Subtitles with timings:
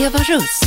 [0.00, 0.60] Eva Russ.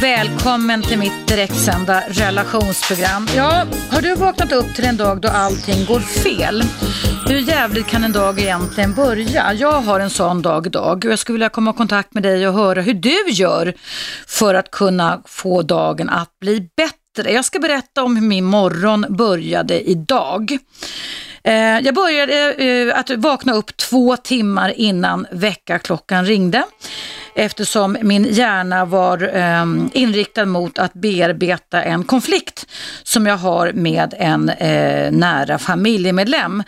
[0.00, 3.26] Välkommen till mitt direktsända relationsprogram.
[3.36, 6.62] Ja, har du vaknat upp till en dag då allting går fel?
[7.26, 9.52] Hur jävligt kan en dag egentligen börja?
[9.52, 12.48] Jag har en sån dag idag och jag skulle vilja komma i kontakt med dig
[12.48, 13.74] och höra hur du gör
[14.26, 17.32] för att kunna få dagen att bli bättre.
[17.32, 20.58] Jag ska berätta om hur min morgon började idag.
[21.44, 26.64] Eh, jag började eh, att vakna upp två timmar innan väckarklockan ringde
[27.38, 32.66] eftersom min hjärna var eh, inriktad mot att bearbeta en konflikt
[33.02, 36.62] som jag har med en eh, nära familjemedlem.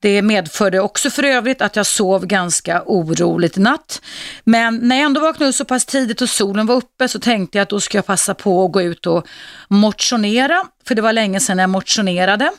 [0.00, 4.02] Det medförde också för övrigt att jag sov ganska oroligt i natt.
[4.44, 7.58] Men när jag ändå vaknade upp så pass tidigt och solen var uppe så tänkte
[7.58, 9.26] jag att då ska jag passa på att gå ut och
[9.68, 10.64] motionera.
[10.88, 12.50] För det var länge sedan jag motionerade.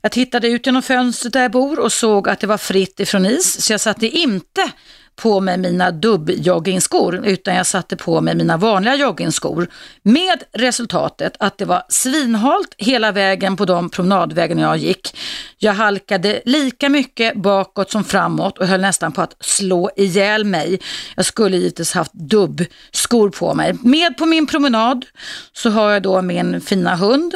[0.00, 3.26] Jag tittade ut genom fönstret där jag bor och såg att det var fritt ifrån
[3.26, 3.62] is.
[3.62, 4.70] Så jag satte inte
[5.16, 9.68] på mig mina dubbjoggingskor utan jag satte på mig mina vanliga joggingskor
[10.02, 15.16] med resultatet att det var svinhalt hela vägen på de promenadvägarna jag gick.
[15.58, 20.80] Jag halkade lika mycket bakåt som framåt och höll nästan på att slå ihjäl mig.
[21.16, 23.76] Jag skulle givetvis haft dubbskor på mig.
[23.82, 25.06] Med på min promenad
[25.52, 27.34] så har jag då min fina hund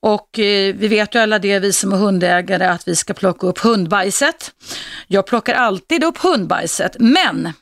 [0.00, 3.46] och eh, vi vet ju alla det, vi som är hundägare, att vi ska plocka
[3.46, 4.50] upp hundbajset.
[5.06, 7.52] Jag plockar alltid upp hundbajset, men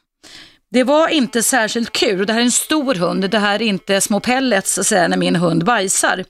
[0.70, 2.26] det var inte särskilt kul.
[2.26, 5.08] Det här är en stor hund, det här är inte små pellets så att säga,
[5.08, 6.24] när min hund bajsar.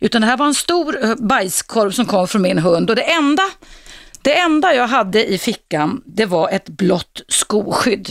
[0.00, 3.12] Utan det här var en stor eh, bajskorv som kom från min hund och det
[3.12, 3.42] enda,
[4.22, 8.10] det enda jag hade i fickan, det var ett blått skoskydd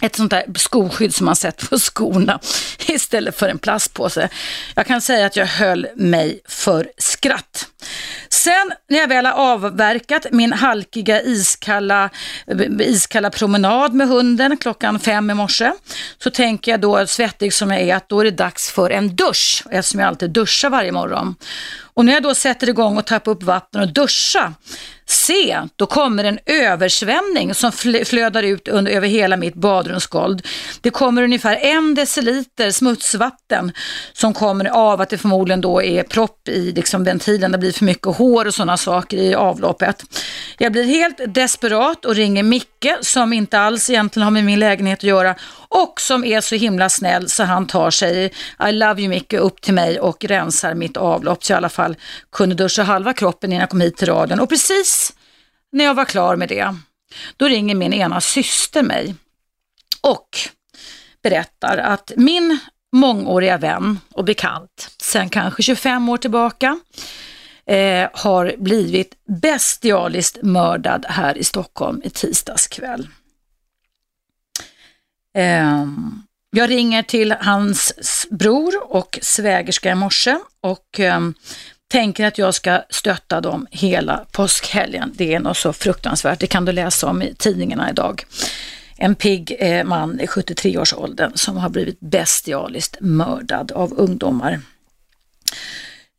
[0.00, 2.40] ett sånt där skoskydd som man sett på skorna
[2.86, 4.28] istället för en plastpåse.
[4.74, 7.66] Jag kan säga att jag höll mig för skratt.
[8.28, 12.10] Sen när jag väl har avverkat min halkiga iskalla,
[12.80, 15.72] iskalla promenad med hunden klockan fem i morse
[16.18, 19.16] så tänker jag då, svettig som jag är, att då är det dags för en
[19.16, 21.34] dusch eftersom jag alltid duschar varje morgon.
[21.94, 24.54] Och när jag då sätter igång och tappar upp vatten och duscha
[25.10, 27.72] Se, då kommer en översvämning som
[28.04, 30.38] flödar ut under, över hela mitt badrumsgolv.
[30.80, 33.72] Det kommer ungefär en deciliter smutsvatten
[34.12, 37.52] som kommer av att det förmodligen då är propp i liksom ventilen.
[37.52, 40.02] Det blir för mycket hår och sådana saker i avloppet.
[40.58, 42.69] Jag blir helt desperat och ringer Micke
[43.00, 45.34] som inte alls egentligen har med min lägenhet att göra
[45.68, 48.32] och som är så himla snäll så han tar sig,
[48.68, 51.68] I love you Micke, upp till mig och rensar mitt avlopp så jag i alla
[51.68, 51.96] fall
[52.32, 54.40] kunde duscha halva kroppen innan jag kom hit till radion.
[54.40, 55.12] Och precis
[55.72, 56.76] när jag var klar med det,
[57.36, 59.14] då ringer min ena syster mig
[60.00, 60.28] och
[61.22, 62.58] berättar att min
[62.92, 66.80] mångåriga vän och bekant, sen kanske 25 år tillbaka,
[67.66, 73.08] eh, har blivit bestialiskt mördad här i Stockholm i tisdags kväll.
[75.34, 75.86] Eh,
[76.50, 77.92] jag ringer till hans
[78.30, 81.20] bror och svägerska i morse och eh,
[81.90, 85.12] tänker att jag ska stötta dem hela påskhelgen.
[85.14, 88.24] Det är något så fruktansvärt, det kan du läsa om i tidningarna idag.
[88.96, 94.60] En pigg eh, man i 73-årsåldern som har blivit bestialiskt mördad av ungdomar.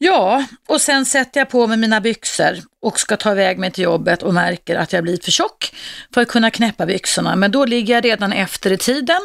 [0.03, 3.84] Ja, och sen sätter jag på mig mina byxor och ska ta iväg mig till
[3.84, 5.74] jobbet och märker att jag blivit för tjock
[6.14, 7.36] för att kunna knäppa byxorna.
[7.36, 9.19] Men då ligger jag redan efter i tiden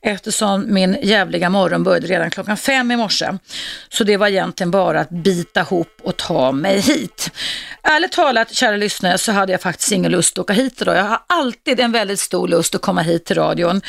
[0.00, 3.32] eftersom min jävliga morgon började redan klockan fem i morse.
[3.88, 7.30] Så det var egentligen bara att bita ihop och ta mig hit.
[7.82, 10.96] Ärligt talat, kära lyssnare, så hade jag faktiskt ingen lust att åka hit idag.
[10.96, 13.80] Jag har alltid en väldigt stor lust att komma hit till radion.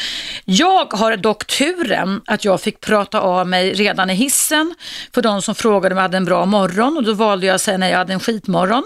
[0.46, 4.76] Jag har dock turen att jag fick prata av mig redan i hissen
[5.14, 7.62] för de som frågade om jag hade en bra morgon och då valde jag att
[7.62, 8.84] säga nej, jag hade en skitmorgon.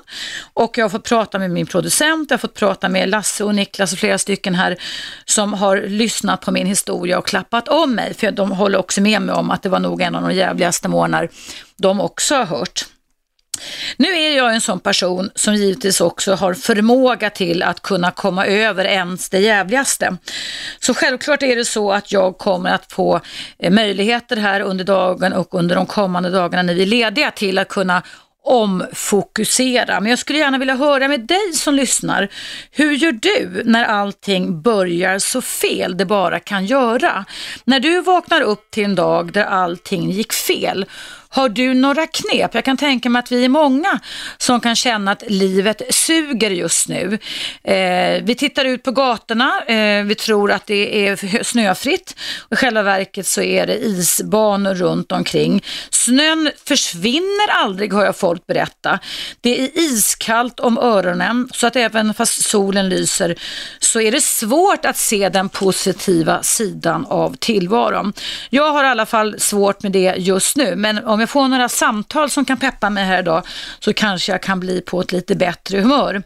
[0.53, 3.55] Och jag har fått prata med min producent, jag har fått prata med Lasse och
[3.55, 4.77] Niklas och flera stycken här
[5.25, 8.13] som har lyssnat på min historia och klappat om mig.
[8.13, 10.87] För de håller också med mig om att det var nog en av de jävligaste
[10.87, 11.29] månader
[11.77, 12.85] de också har hört.
[13.97, 18.45] Nu är jag en sån person som givetvis också har förmåga till att kunna komma
[18.45, 20.17] över ens det jävligaste.
[20.79, 23.21] Så självklart är det så att jag kommer att få
[23.59, 27.57] eh, möjligheter här under dagen och under de kommande dagarna när vi är lediga till
[27.57, 28.03] att kunna
[28.45, 29.99] omfokusera.
[29.99, 32.29] Men jag skulle gärna vilja höra med dig som lyssnar.
[32.71, 37.25] Hur gör du när allting börjar så fel det bara kan göra?
[37.63, 40.85] När du vaknar upp till en dag där allting gick fel,
[41.35, 42.53] har du några knep?
[42.53, 43.99] Jag kan tänka mig att vi är många
[44.37, 47.19] som kan känna att livet suger just nu.
[47.63, 52.55] Eh, vi tittar ut på gatorna, eh, vi tror att det är snöfritt och i
[52.55, 55.63] själva verket så är det isbanor runt omkring.
[55.89, 58.99] Snön försvinner aldrig har jag folk berätta.
[59.41, 63.35] Det är iskallt om öronen så att även fast solen lyser
[63.79, 68.13] så är det svårt att se den positiva sidan av tillvaron.
[68.49, 71.69] Jag har i alla fall svårt med det just nu men om jag får några
[71.69, 73.43] samtal som kan peppa mig här idag
[73.79, 76.23] så kanske jag kan bli på ett lite bättre humör.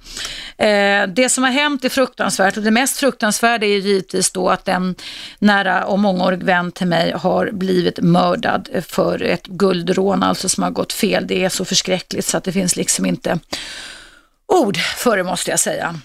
[0.58, 4.68] Eh, det som har hänt är fruktansvärt och det mest fruktansvärda är givetvis då att
[4.68, 4.96] en
[5.40, 10.72] nära och mångårig vän till mig har blivit mördad för ett guldrån alltså som har
[10.72, 11.28] gått fel.
[11.28, 13.40] Det är så förskräckligt så att det finns liksom inte
[14.48, 15.96] ord för det måste jag säga.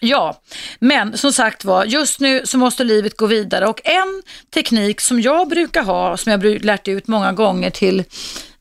[0.00, 0.40] Ja,
[0.78, 4.22] men som sagt var, just nu så måste livet gå vidare och en
[4.54, 8.04] teknik som jag brukar ha, som jag lärt ut många gånger till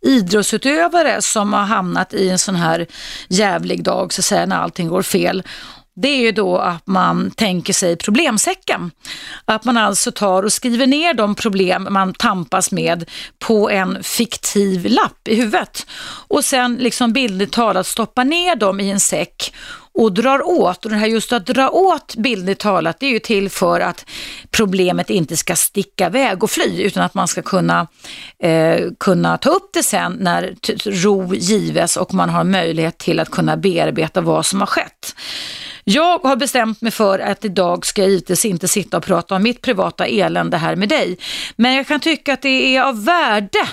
[0.02, 2.88] idrottsutövare som har hamnat i en sån här
[3.28, 5.44] jävlig dag, så att säga, när allting går fel
[6.02, 8.92] det är ju då att man tänker sig problemsäcken.
[9.46, 14.86] Att man alltså tar och skriver ner de problem man tampas med på en fiktiv
[14.86, 15.88] lapp i huvudet.
[16.28, 19.54] Och sen liksom bildligt talat stoppa ner dem i en säck
[19.98, 20.86] och drar åt.
[20.86, 24.06] Och det här just att dra åt bildligt talat, det är ju till för att
[24.52, 27.88] problemet inte ska sticka iväg och fly, utan att man ska kunna,
[28.44, 30.56] eh, kunna ta upp det sen när
[30.86, 35.16] ro gives och man har möjlighet till att kunna bearbeta vad som har skett.
[35.84, 39.44] Jag har bestämt mig för att idag ska jag givetvis inte sitta och prata om
[39.44, 41.18] mitt privata elände här med dig.
[41.56, 43.68] Men jag kan tycka att det är av värde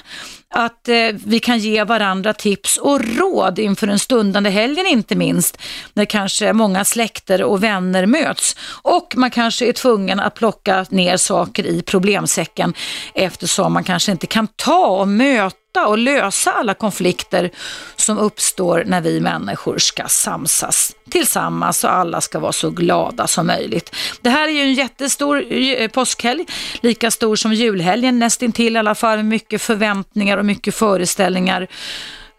[0.54, 0.96] att eh,
[1.26, 5.58] vi kan ge varandra tips och råd inför den stundande helgen inte minst,
[5.92, 8.56] när kanske många släkter och vänner möts.
[8.82, 12.74] Och man kanske är tvungen att plocka ner saker i problemsäcken
[13.14, 17.50] eftersom man kanske inte kan ta och möta och lösa alla konflikter
[17.97, 23.47] som uppstår när vi människor ska samsas tillsammans och alla ska vara så glada som
[23.47, 23.97] möjligt.
[24.21, 26.47] Det här är ju en jättestor eh, påskhelg,
[26.81, 31.69] lika stor som julhelgen nästintill i alla fall, mycket förväntningar och mycket föreställningar.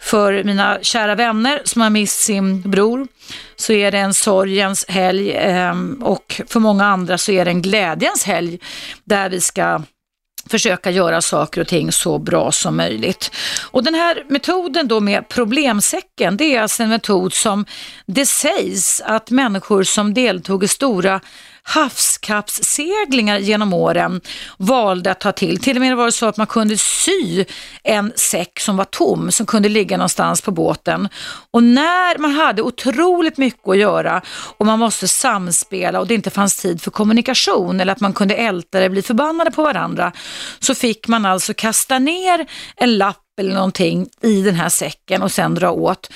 [0.01, 3.07] För mina kära vänner som har mist sin bror
[3.55, 7.61] så är det en sorgens helg ehm, och för många andra så är det en
[7.61, 8.59] glädjens helg
[9.03, 9.81] där vi ska
[10.49, 13.31] försöka göra saker och ting så bra som möjligt.
[13.71, 17.65] Och den här metoden då med problemsäcken, det är alltså en metod som
[18.05, 21.21] det sägs att människor som deltog i stora
[21.67, 24.21] havskappsseglingar genom åren
[24.57, 25.59] valde att ta till.
[25.59, 27.45] Till och med var det så att man kunde sy
[27.83, 31.09] en säck som var tom, som kunde ligga någonstans på båten.
[31.51, 34.21] Och när man hade otroligt mycket att göra
[34.57, 38.35] och man måste samspela och det inte fanns tid för kommunikation eller att man kunde
[38.35, 40.11] älta eller bli förbannade på varandra,
[40.59, 45.31] så fick man alltså kasta ner en lapp eller någonting i den här säcken och
[45.31, 46.09] sen dra åt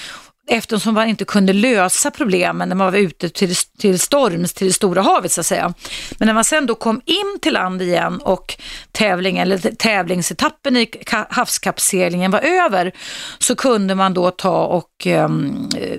[0.50, 4.74] eftersom man inte kunde lösa problemen när man var ute till, till storms, till det
[4.74, 5.74] stora havet så att säga.
[6.18, 8.56] Men när man sen då kom in till land igen och
[8.92, 10.92] tävlingen, eller tävlingsetappen i
[11.30, 12.92] havskappseglingen var över
[13.40, 15.98] så kunde man då ta och ehm, eh,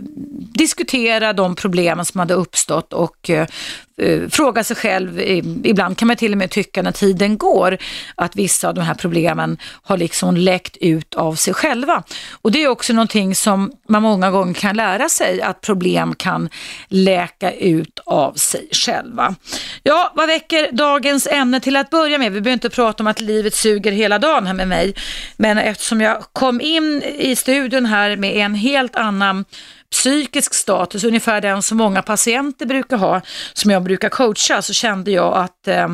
[0.55, 3.47] diskutera de problemen som hade uppstått och eh,
[4.00, 5.20] Eh, fråga sig själv,
[5.64, 7.79] ibland kan man till och med tycka när tiden går,
[8.14, 12.02] att vissa av de här problemen har liksom läckt ut av sig själva.
[12.43, 16.49] Och det är också någonting som man många gånger kan lära sig, att problem kan
[16.88, 19.35] läka ut av sig själva.
[19.82, 22.32] Ja, vad väcker dagens ämne till att börja med?
[22.32, 24.94] Vi behöver inte prata om att livet suger hela dagen här med mig,
[25.37, 29.44] men eftersom jag kom in i studion här med en helt annan
[29.91, 33.21] psykisk status, ungefär den som många patienter brukar ha,
[33.53, 35.88] som jag brukar coacha, så kände jag att eh,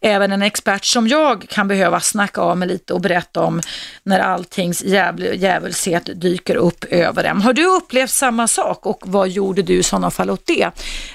[0.00, 3.60] även en expert som jag kan behöva snacka av mig lite och berätta om
[4.02, 7.40] när alltings djävulshet dyker upp över en.
[7.40, 10.70] Har du upplevt samma sak och vad gjorde du i sådana fall åt det?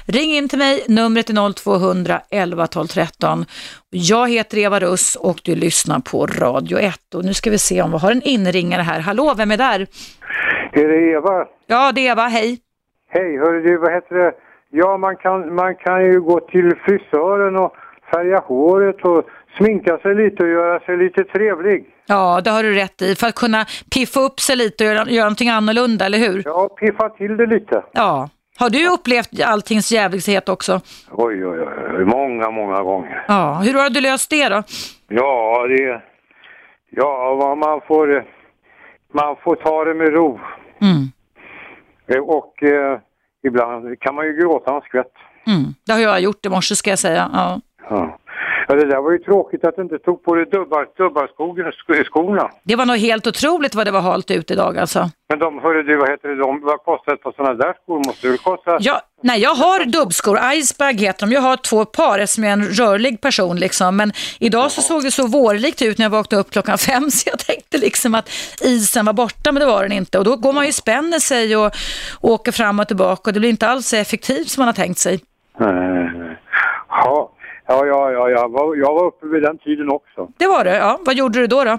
[0.05, 3.45] Ring in till mig, numret är 0200 11 12 13.
[3.89, 7.81] Jag heter Eva Russ och du lyssnar på Radio 1 och nu ska vi se
[7.81, 9.00] om vi har en inringare här.
[9.00, 9.88] Hallå, vem är där?
[10.75, 11.48] Är det Eva?
[11.67, 12.22] Ja, det är Eva.
[12.22, 12.60] Hej.
[13.10, 14.34] Hej, hörru du, vad heter det?
[14.70, 17.75] Ja, man kan, man kan ju gå till frisören och
[18.12, 19.24] färga håret och
[19.58, 21.86] sminka sig lite och göra sig lite trevlig.
[22.05, 23.15] Ja, det har du rätt i.
[23.15, 26.41] För att kunna piffa upp sig lite och göra, göra någonting annorlunda, eller hur?
[26.46, 27.84] Ja, piffa till det lite.
[27.91, 28.29] Ja.
[28.58, 30.82] Har du upplevt alltings jävlighet också?
[31.12, 31.60] Oj, oj,
[31.98, 32.05] oj.
[32.05, 33.25] Många, många gånger.
[33.27, 33.62] Ja.
[33.65, 34.63] Hur har du löst det då?
[35.08, 36.01] Ja, det...
[36.89, 38.25] Ja, man får...
[39.13, 40.39] Man får ta det med ro.
[40.82, 41.12] Mm.
[42.08, 43.00] Eh, och eh,
[43.44, 45.13] ibland kan man ju gråta en skvätt.
[45.48, 45.74] Mm.
[45.86, 47.29] Det har jag gjort i morse ska jag säga.
[47.34, 47.62] Ja.
[47.89, 48.20] ja.
[48.67, 51.67] Ja, det där var ju tråkigt att du inte tog på dig dubbar, dubbarskogen
[52.00, 52.50] i skorna.
[52.63, 55.10] Det var nog helt otroligt vad det var halt ute idag alltså.
[55.29, 57.98] Men de, hörru du, vad heter det, de, vad kostar ett par sådana där skor?
[57.98, 58.77] Måste det kosta?
[58.79, 61.34] Ja, nej, jag har dubbskor, Iceberg heter de.
[61.34, 63.96] Jag har två par eftersom jag är en rörlig person liksom.
[63.96, 67.29] Men idag så såg det så vårlikt ut när jag vaknade upp klockan fem så
[67.29, 68.29] jag tänkte liksom att
[68.62, 70.17] isen var borta men det var den inte.
[70.17, 71.65] Och då går man ju spänner sig och,
[72.20, 74.74] och åker fram och tillbaka och det blir inte alls så effektivt som man har
[74.74, 75.20] tänkt sig.
[75.60, 76.38] Nej.
[76.89, 77.32] Ja,
[77.67, 80.27] ja, ja, ja, jag var, jag var uppe vid den tiden också.
[80.38, 81.00] Det var det, ja.
[81.05, 81.77] Vad gjorde du då då?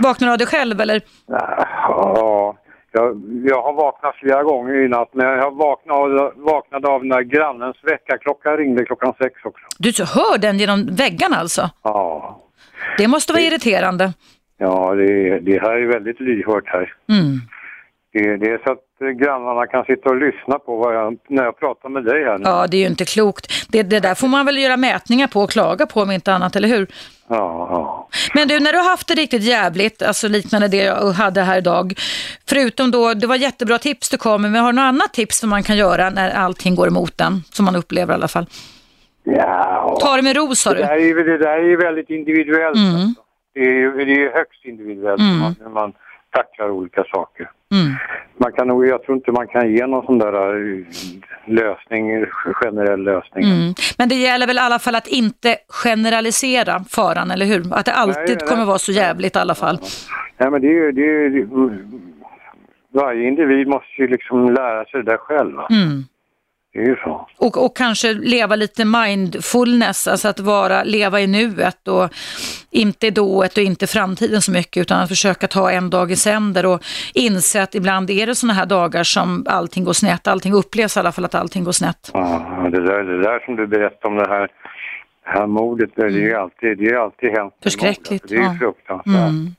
[0.00, 1.00] Vaknade du av dig själv eller?
[1.26, 2.56] Ja,
[2.96, 7.76] jag, jag har vaknat flera gånger i natt, men jag vaknade, vaknade av när grannens
[7.82, 9.64] väckarklocka ringde klockan sex också.
[9.78, 11.70] Du så hör den genom väggarna alltså?
[11.82, 12.42] Ja.
[12.98, 14.12] Det måste vara irriterande.
[14.58, 16.94] Ja, det, det här är väldigt lyhört här.
[17.08, 17.40] Mm.
[18.22, 22.04] Det, är så att grannarna kan sitta och lyssna på jag, när jag pratar med
[22.04, 22.44] dig här nu.
[22.44, 23.52] Ja, det är ju inte klokt.
[23.68, 26.56] Det, det där får man väl göra mätningar på och klaga på om inte annat,
[26.56, 26.86] eller hur?
[27.28, 27.36] Ja,
[27.70, 28.08] ja.
[28.34, 31.58] Men du, när du har haft det riktigt jävligt, alltså liknande det jag hade här
[31.58, 31.94] idag,
[32.48, 35.38] förutom då, det var jättebra tips du kom med, men har du något annat tips
[35.38, 38.46] som man kan göra när allting går emot en, som man upplever i alla fall?
[39.24, 41.24] Ja, Ta det med ro, sa det du.
[41.24, 42.76] det där är ju väldigt individuellt.
[42.76, 42.94] Mm.
[42.94, 43.22] Alltså.
[43.54, 45.38] Det, är, det är högst individuellt Mm.
[45.38, 45.92] man, man
[46.36, 47.50] tacklar olika saker.
[47.72, 47.94] Mm.
[48.38, 50.84] Man kan nog, jag tror inte man kan ge någon sån där eh,
[51.46, 52.26] lösning,
[52.62, 53.44] generell lösning.
[53.44, 53.74] Mm.
[53.98, 57.74] Men det gäller väl i alla fall att inte generalisera faran, eller hur?
[57.74, 58.48] Att det alltid nej.
[58.48, 59.78] kommer vara så jävligt i alla fall.
[60.38, 61.48] Nej, men det är ju, det är ju,
[62.92, 65.58] varje individ måste ju liksom lära sig det där själv.
[65.70, 66.04] Mm.
[66.76, 67.28] Det är ju så.
[67.38, 72.10] Och, och kanske leva lite mindfulness, alltså att vara, leva i nuet och
[72.70, 76.66] inte dået och inte framtiden så mycket utan att försöka ta en dag i sänder
[76.66, 76.80] och
[77.14, 81.00] inse att ibland är det sådana här dagar som allting går snett, allting upplevs i
[81.00, 82.10] alla fall att allting går snett.
[82.14, 84.48] Ja, det där, det där som du berättade om det här,
[85.24, 87.28] det här mordet, det är ju alltid, det är alltid.
[87.28, 87.50] Mm.
[87.62, 88.56] Förskräckligt, Det är ju ja.
[88.60, 89.06] fruktansvärt.
[89.06, 89.54] Mm.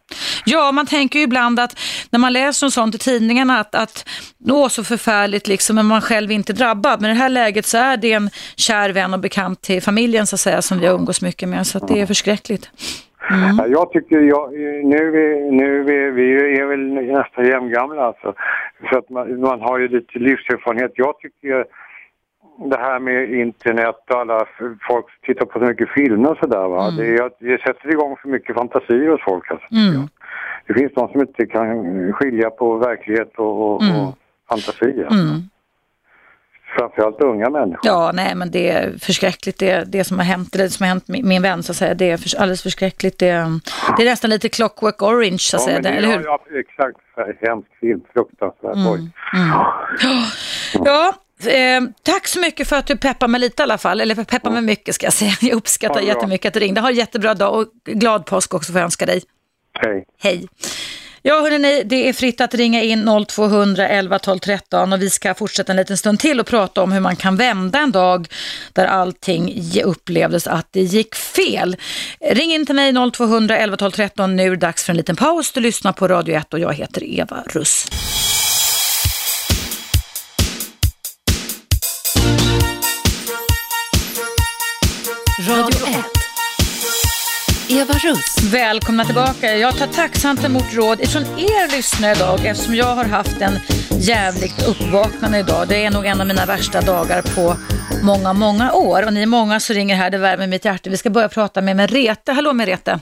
[0.45, 1.79] Ja, man tänker ju ibland att
[2.11, 6.01] när man läser om sånt i tidningarna att, att nå så förfärligt liksom, men man
[6.01, 7.01] själv inte drabbad.
[7.01, 10.27] Men i det här läget så är det en kär vän och bekant till familjen
[10.27, 11.67] så att säga som vi har umgås mycket med.
[11.67, 12.69] Så det är förskräckligt.
[13.31, 13.55] Mm.
[13.57, 15.11] Ja, jag tycker, jag, nu,
[15.51, 18.33] nu är, vi är väl nästan jämngamla alltså.
[18.91, 20.91] Så att man, man har ju lite livserfarenhet.
[20.95, 21.65] Jag tycker
[22.69, 24.45] det här med internet och alla
[24.87, 26.91] folk tittar på så mycket filmer och sådär va.
[26.91, 29.67] Det, är- det sätter igång för mycket fantasier hos folk alltså.
[29.71, 30.07] Mm.
[30.67, 31.67] Det finns de som inte kan
[32.13, 33.95] skilja på verklighet och, och, Mm.
[33.95, 34.17] och
[34.49, 35.03] fantasi.
[35.03, 35.19] Alltså.
[35.19, 35.49] Mm.
[36.77, 37.79] Framförallt unga människor.
[37.83, 40.87] Ja, nej men det är förskräckligt det, det som har hänt, eller det som har
[40.87, 41.93] hänt min, min vän så att säga.
[41.93, 43.19] Det är för, alldeles förskräckligt.
[43.19, 43.25] Det,
[43.97, 46.23] det är nästan lite clockwork orange så att säga, men det, eller hur?
[46.25, 46.97] Ja, ja, exakt.
[47.47, 48.75] Hemsk film, fruktansvärt.
[48.75, 49.09] Oj.
[49.33, 49.51] Mm.
[50.85, 51.13] Ja,
[51.51, 54.01] eh, tack så mycket för att du peppar mig lite i alla fall.
[54.01, 55.31] Eller peppar mig mycket ska jag säga.
[55.41, 56.81] Jag uppskattar Ja, jättemycket att du ringde.
[56.81, 59.21] Ha en jättebra dag och glad påsk också får jag önska dig.
[59.81, 60.05] Hej.
[60.19, 60.47] Hej.
[61.21, 65.33] Ja, hörrni, det är fritt att ringa in 0200 11 12 13 och vi ska
[65.33, 68.27] fortsätta en liten stund till och prata om hur man kan vända en dag
[68.73, 71.77] där allting upplevdes att det gick fel.
[72.31, 74.35] Ring in till mig 0200 11 12 13.
[74.35, 75.51] Nu är det dags för en liten paus.
[75.51, 77.87] Du lyssnar på Radio 1 och jag heter Eva Russ.
[85.47, 85.96] Radio 1.
[87.69, 88.53] Eva Russ.
[88.53, 89.47] Välkomna tillbaka.
[89.65, 93.55] Jag tar tacksamt emot råd ifrån er lyssnare idag eftersom jag har haft en
[94.13, 95.67] jävligt uppvaknande idag.
[95.69, 97.45] Det är nog en av mina värsta dagar på
[98.09, 99.05] många, många år.
[99.05, 100.89] Och ni är många som ringer här, det värmer mitt hjärta.
[100.89, 102.31] Vi ska börja prata med Merete.
[102.31, 102.99] Hallå Merete.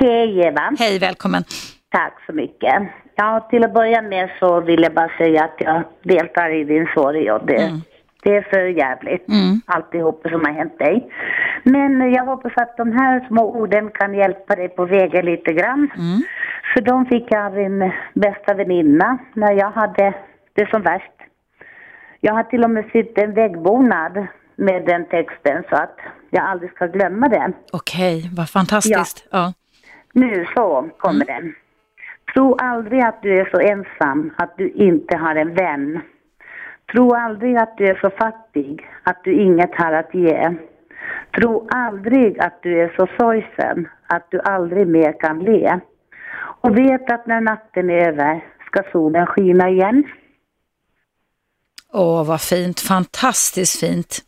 [0.00, 1.42] Hej Eva, Hej, välkommen.
[1.90, 2.74] tack så mycket.
[3.16, 6.86] Ja, till att börja med så vill jag bara säga att jag deltar i din
[6.94, 7.80] sorg och det,
[8.26, 9.60] det är för jävligt Mm.
[9.66, 11.10] alltihop som har hänt dig.
[11.62, 15.90] Men jag hoppas att de här små orden kan hjälpa dig på vägen lite grann.
[15.96, 16.20] Mm.
[16.74, 20.14] För de fick jag av min bästa väninna när jag hade
[20.54, 21.12] det som värst.
[22.20, 25.98] Jag har till och med sytt en väggbonad med den texten så att
[26.30, 27.54] jag aldrig ska glömma den.
[27.72, 29.28] Okej, vad fantastiskt.
[29.30, 29.52] Ja.
[30.12, 31.54] Nu så kommer den.
[32.34, 36.00] Tro aldrig att du är så ensam att du inte har en vän.
[36.92, 40.56] Tro aldrig att du är så fattig att du inget har att ge.
[41.38, 45.80] Tro aldrig att du är så sorgsen att du aldrig mer kan le.
[46.60, 50.04] Och vet att när natten är över ska solen skina igen.
[51.92, 52.80] Åh, vad fint.
[52.80, 54.18] Fantastiskt fint.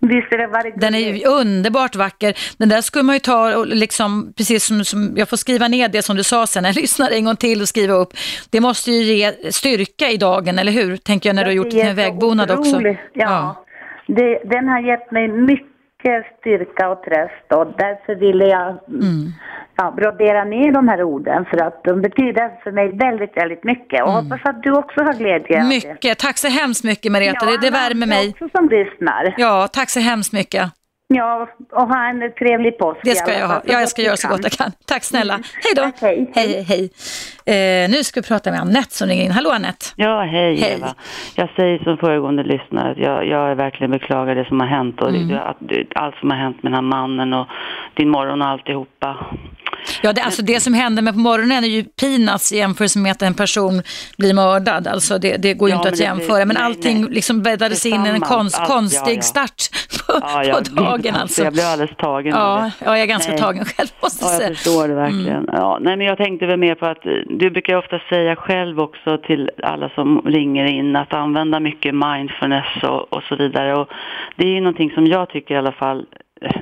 [0.00, 2.34] Visst är det varit Den är ju underbart vacker.
[2.58, 5.88] Den där skulle man ju ta och liksom, precis som, som, jag får skriva ner
[5.88, 8.12] det som du sa sen jag lyssnar en gång till och skriva upp.
[8.50, 10.96] Det måste ju ge styrka i dagen, eller hur?
[10.96, 12.70] Tänker jag när du har gjort din vägbonad så också.
[12.70, 13.64] otroligt, Ja.
[14.06, 19.32] Det, den har gett mig mycket mycket styrka och tröst och därför ville jag mm.
[19.76, 24.02] ja, brodera ner de här orden för att de betyder för mig väldigt, väldigt mycket
[24.02, 24.24] och mm.
[24.24, 25.68] hoppas att du också har glädje av det.
[25.68, 28.28] Mycket, tack så hemskt mycket Marita, ja, det, det värmer mig.
[28.28, 29.34] också som lyssnar.
[29.36, 30.72] Ja, tack så hemskt mycket.
[31.14, 33.00] Ja, och ha en trevlig påsk.
[33.04, 33.62] Det ska jag ha.
[33.64, 34.72] Ja, jag ska göra så gott jag kan.
[34.86, 35.34] Tack snälla.
[35.34, 35.44] Mm.
[35.54, 35.82] Hej då.
[35.82, 36.32] Tack, hej.
[36.34, 37.84] Hej, hej.
[37.84, 39.30] Eh, nu ska vi prata med Annette som ringer in.
[39.30, 39.86] Hallå Annette.
[39.96, 40.72] Ja, hej, hej.
[40.72, 40.94] Eva.
[41.34, 45.08] Jag säger som föregående lyssnare att jag, jag verkligen beklagar det som har hänt och
[45.08, 45.28] mm.
[45.58, 47.46] det, allt som har hänt med den här mannen och
[47.94, 49.26] din morgon och alltihopa.
[50.02, 53.12] Ja, det, alltså det som händer med på morgonen är ju peanuts i jämförelse med
[53.12, 53.82] att en person
[54.18, 54.86] blir mördad.
[54.86, 56.44] Alltså det, det går ju ja, inte att jämföra.
[56.44, 57.10] Men nej, allting nej.
[57.10, 59.22] liksom bäddades in i en konst, konstig ja, ja.
[59.22, 59.62] start
[60.06, 60.12] på,
[60.76, 61.14] på dagen.
[61.14, 61.44] Alltså.
[61.44, 63.40] Jag blev alldeles tagen ja, ja, jag är ganska nej.
[63.40, 64.48] tagen själv måste jag säga.
[64.48, 65.48] jag förstår det verkligen.
[65.48, 65.50] Mm.
[65.52, 69.18] Ja, nej, men jag tänkte väl mer på att du brukar ofta säga själv också
[69.18, 73.76] till alla som ringer in att använda mycket mindfulness och, och så vidare.
[73.76, 73.88] Och
[74.36, 76.06] det är ju någonting som jag tycker i alla fall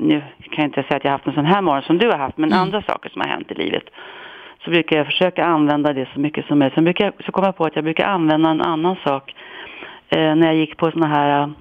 [0.01, 2.07] nu kan jag inte säga att jag har haft en sån här morgon som du
[2.07, 2.63] har haft, men mm.
[2.63, 3.85] andra saker som har hänt i livet,
[4.65, 6.75] så brukar jag försöka använda det så mycket som möjligt.
[6.75, 9.35] Sen brukar jag, så kommer jag på att jag brukar använda en annan sak
[10.09, 11.53] eh, när jag gick på såna här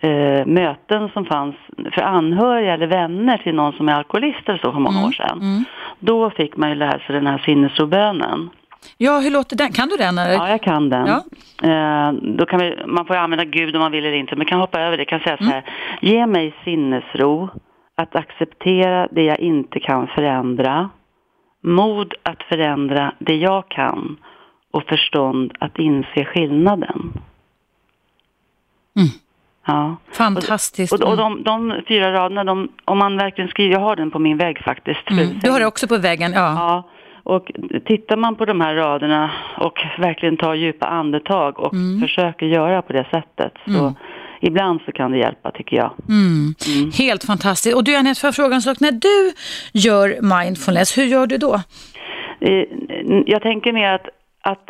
[0.00, 1.54] eh, möten som fanns
[1.92, 5.08] för anhöriga eller vänner till någon som är alkoholist eller så för många mm.
[5.08, 5.38] år sedan.
[5.40, 5.64] Mm.
[5.98, 8.50] Då fick man ju lära sig den här sinnesrobönen.
[8.98, 9.72] Ja, hur låter den?
[9.72, 10.18] Kan du den?
[10.18, 10.34] Eller?
[10.34, 11.06] Ja, jag kan den.
[11.06, 11.22] Ja.
[11.62, 14.60] Eh, då kan vi, man får använda Gud om man vill eller inte, men kan
[14.60, 15.04] hoppa över det.
[15.04, 15.64] kan säga så här, mm.
[16.00, 17.50] ge mig sinnesro
[17.96, 20.90] att acceptera det jag inte kan förändra,
[21.60, 24.16] mod att förändra det jag kan
[24.70, 27.12] och förstånd att inse skillnaden.
[28.96, 29.08] Mm.
[29.66, 29.96] Ja.
[30.12, 30.92] Fantastiskt.
[30.92, 34.10] Och, och, och de, de, fyra raderna, de, om man verkligen skriver, jag har den
[34.10, 35.10] på min vägg faktiskt.
[35.10, 35.38] Mm.
[35.42, 36.54] Du har det också på väggen, ja.
[36.56, 36.82] ja.
[37.22, 37.50] Och
[37.84, 42.00] tittar man på de här raderna och verkligen tar djupa andetag och mm.
[42.00, 43.94] försöker göra på det sättet så mm.
[44.46, 45.92] Ibland så kan det hjälpa tycker jag.
[46.08, 46.54] Mm.
[46.66, 46.90] mm.
[46.98, 47.76] Helt fantastiskt.
[47.76, 49.32] Och du Anette, för frågan sak, när du
[49.72, 51.54] gör mindfulness, hur gör du då?
[52.40, 52.64] Eh,
[53.26, 54.06] jag tänker mer att,
[54.42, 54.68] att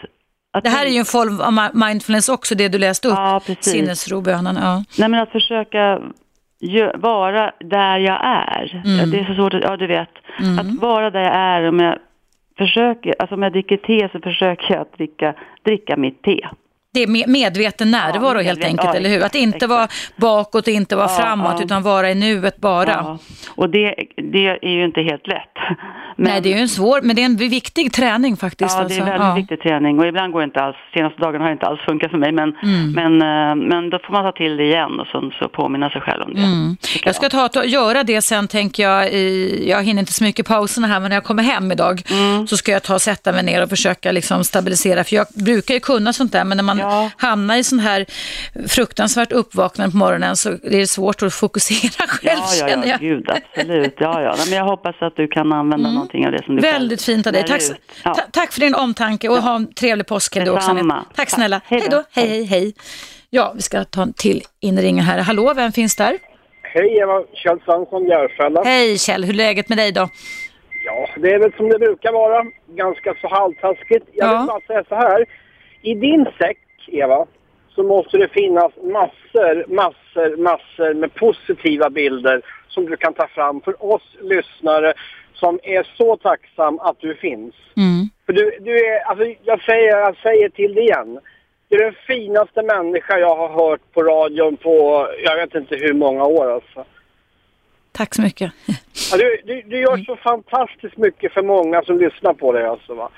[0.52, 3.40] att det här är ju en form av mindfulness också, det du läste upp, ja,
[3.60, 4.56] sinnesrobönen.
[4.60, 4.84] Ja.
[4.98, 6.00] Nej men att försöka
[6.94, 8.82] vara där jag är.
[8.84, 9.10] Mm.
[9.10, 10.08] Det är så svårt, att, ja du vet,
[10.40, 10.58] mm.
[10.58, 11.98] att vara där jag är, om jag
[12.58, 16.48] försöker, alltså om jag dricker te så försöker jag att dricka, dricka mitt te.
[16.96, 19.24] Det är medveten närvaro ja, helt enkelt, ja, eller hur?
[19.24, 19.70] Att inte exakt.
[19.70, 23.18] vara bakåt och inte vara ja, framåt, utan vara i nuet bara.
[23.54, 25.56] Och det, det är ju inte helt lätt.
[26.18, 28.76] Men, Nej, det är ju en svår, men det är en viktig träning faktiskt.
[28.78, 29.22] Ja, det är en alltså.
[29.22, 31.80] väldigt viktig träning och ibland går det inte alls, senaste dagarna har det inte alls
[31.80, 32.92] funkat för mig, men, mm.
[32.92, 36.00] men, eh, men då får man ta till det igen och så, så påminna sig
[36.00, 36.40] själv om det.
[36.40, 36.76] Mm.
[37.04, 40.46] Jag ska ta och göra det sen tänker jag, i, jag hinner inte så mycket
[40.46, 42.46] pauserna här, men när jag kommer hem idag mm.
[42.46, 45.74] så ska jag ta och sätta mig ner och försöka liksom stabilisera, för jag brukar
[45.74, 47.10] ju kunna sånt där, men när man ja.
[47.16, 48.06] hamnar i sån här
[48.68, 53.30] fruktansvärt uppvaknande på morgonen så är det svårt att fokusera själv ja, ja, ja, gud
[53.30, 53.94] absolut.
[53.98, 54.34] Ja, ja.
[54.48, 55.94] Men jag hoppas att du kan använda mm.
[55.94, 57.44] någonting av det som du Väldigt fint av dig.
[57.44, 57.62] Tack,
[58.04, 58.16] ja.
[58.32, 60.78] tack för din omtanke och ha en trevlig påsk du också.
[61.14, 61.60] Tack snälla.
[61.64, 62.02] Hej då.
[62.12, 62.74] Hej, hej, hej.
[63.30, 65.18] Ja, vi ska ta en till inringning här.
[65.18, 66.18] Hallå, vem finns där?
[66.62, 68.62] Hej Eva, Kjell Svensson, Järfälla.
[68.64, 70.08] Hej Kjell, hur är läget med dig då?
[70.84, 72.44] Ja, det är väl som det brukar vara.
[72.68, 74.06] Ganska så halvtaskigt.
[74.12, 74.38] Jag ja.
[74.38, 75.26] vill bara säga så här.
[75.82, 77.26] I din säck, Eva,
[77.74, 83.60] så måste det finnas massor, massor, massor med positiva bilder som du kan ta fram
[83.60, 84.94] för oss lyssnare
[85.34, 87.54] som är så tacksam att du finns.
[87.76, 88.08] Mm.
[88.26, 91.18] För du, du är, alltså jag säger, jag säger till dig igen.
[91.68, 95.92] Du är den finaste människa jag har hört på radion på, jag vet inte hur
[95.92, 96.84] många år alltså.
[97.92, 98.52] Tack så mycket.
[99.12, 102.94] Ja, du, du, du gör så fantastiskt mycket för många som lyssnar på dig alltså
[102.94, 103.08] va.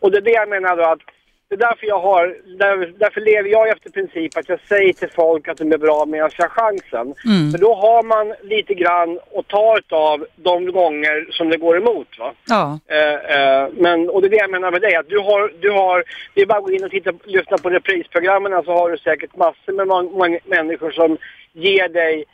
[0.00, 1.15] Och det är det jag menar då att
[1.48, 5.10] det är därför jag har, där, därför lever jag efter princip att jag säger till
[5.10, 7.14] folk att de är bra medan jag har chansen.
[7.24, 7.52] Mm.
[7.52, 12.18] För då har man lite grann att ta av de gånger som det går emot.
[12.18, 12.32] Va?
[12.48, 12.78] Ja.
[12.86, 15.70] Eh, eh, men, och det är det jag menar med dig, att du har, du
[15.70, 16.04] har,
[16.34, 19.36] det är bara att gå in och titta, lyssna på reprisprogrammen så har du säkert
[19.36, 21.18] massor med människor som
[21.52, 22.24] ger dig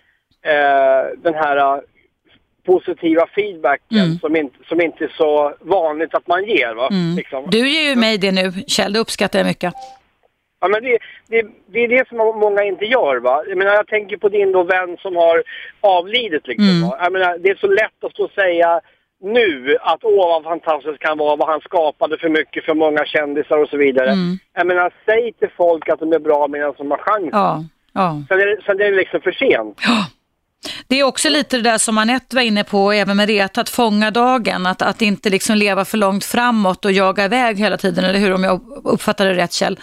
[0.42, 1.82] eh, den här
[2.66, 4.18] positiva feedbacken mm.
[4.18, 6.74] som, inte, som inte är så vanligt att man ger.
[6.74, 6.88] Va?
[6.90, 7.16] Mm.
[7.16, 7.44] Liksom.
[7.50, 9.74] Du ger ju mig det nu, Kjell, det uppskattar jag mycket.
[10.60, 10.98] Ja, men det,
[11.28, 13.16] det, det är det som många inte gör.
[13.16, 13.42] Va?
[13.48, 15.42] Jag, menar, jag tänker på din då vän som har
[15.80, 16.46] avlidit.
[16.46, 16.88] Liksom, mm.
[16.88, 16.96] va?
[17.00, 18.80] Jag menar, det är så lätt att stå och säga
[19.22, 23.58] nu att åh vad fantastiskt kan vara, vad han skapade för mycket för många kändisar
[23.58, 24.10] och så vidare.
[24.10, 24.38] Mm.
[24.54, 27.30] Jag menar, säg till folk att de är bra medan de har chansen.
[27.32, 28.22] Ja, ja.
[28.28, 29.80] Sen, är det, sen är det liksom för sent.
[29.86, 30.06] Ja.
[30.88, 33.68] Det är också lite det där som Anette var inne på, även med Reta, att
[33.68, 38.04] fånga dagen, att, att inte liksom leva för långt framåt och jaga iväg hela tiden,
[38.04, 38.34] eller hur?
[38.34, 39.78] Om jag uppfattar det rätt Kjell?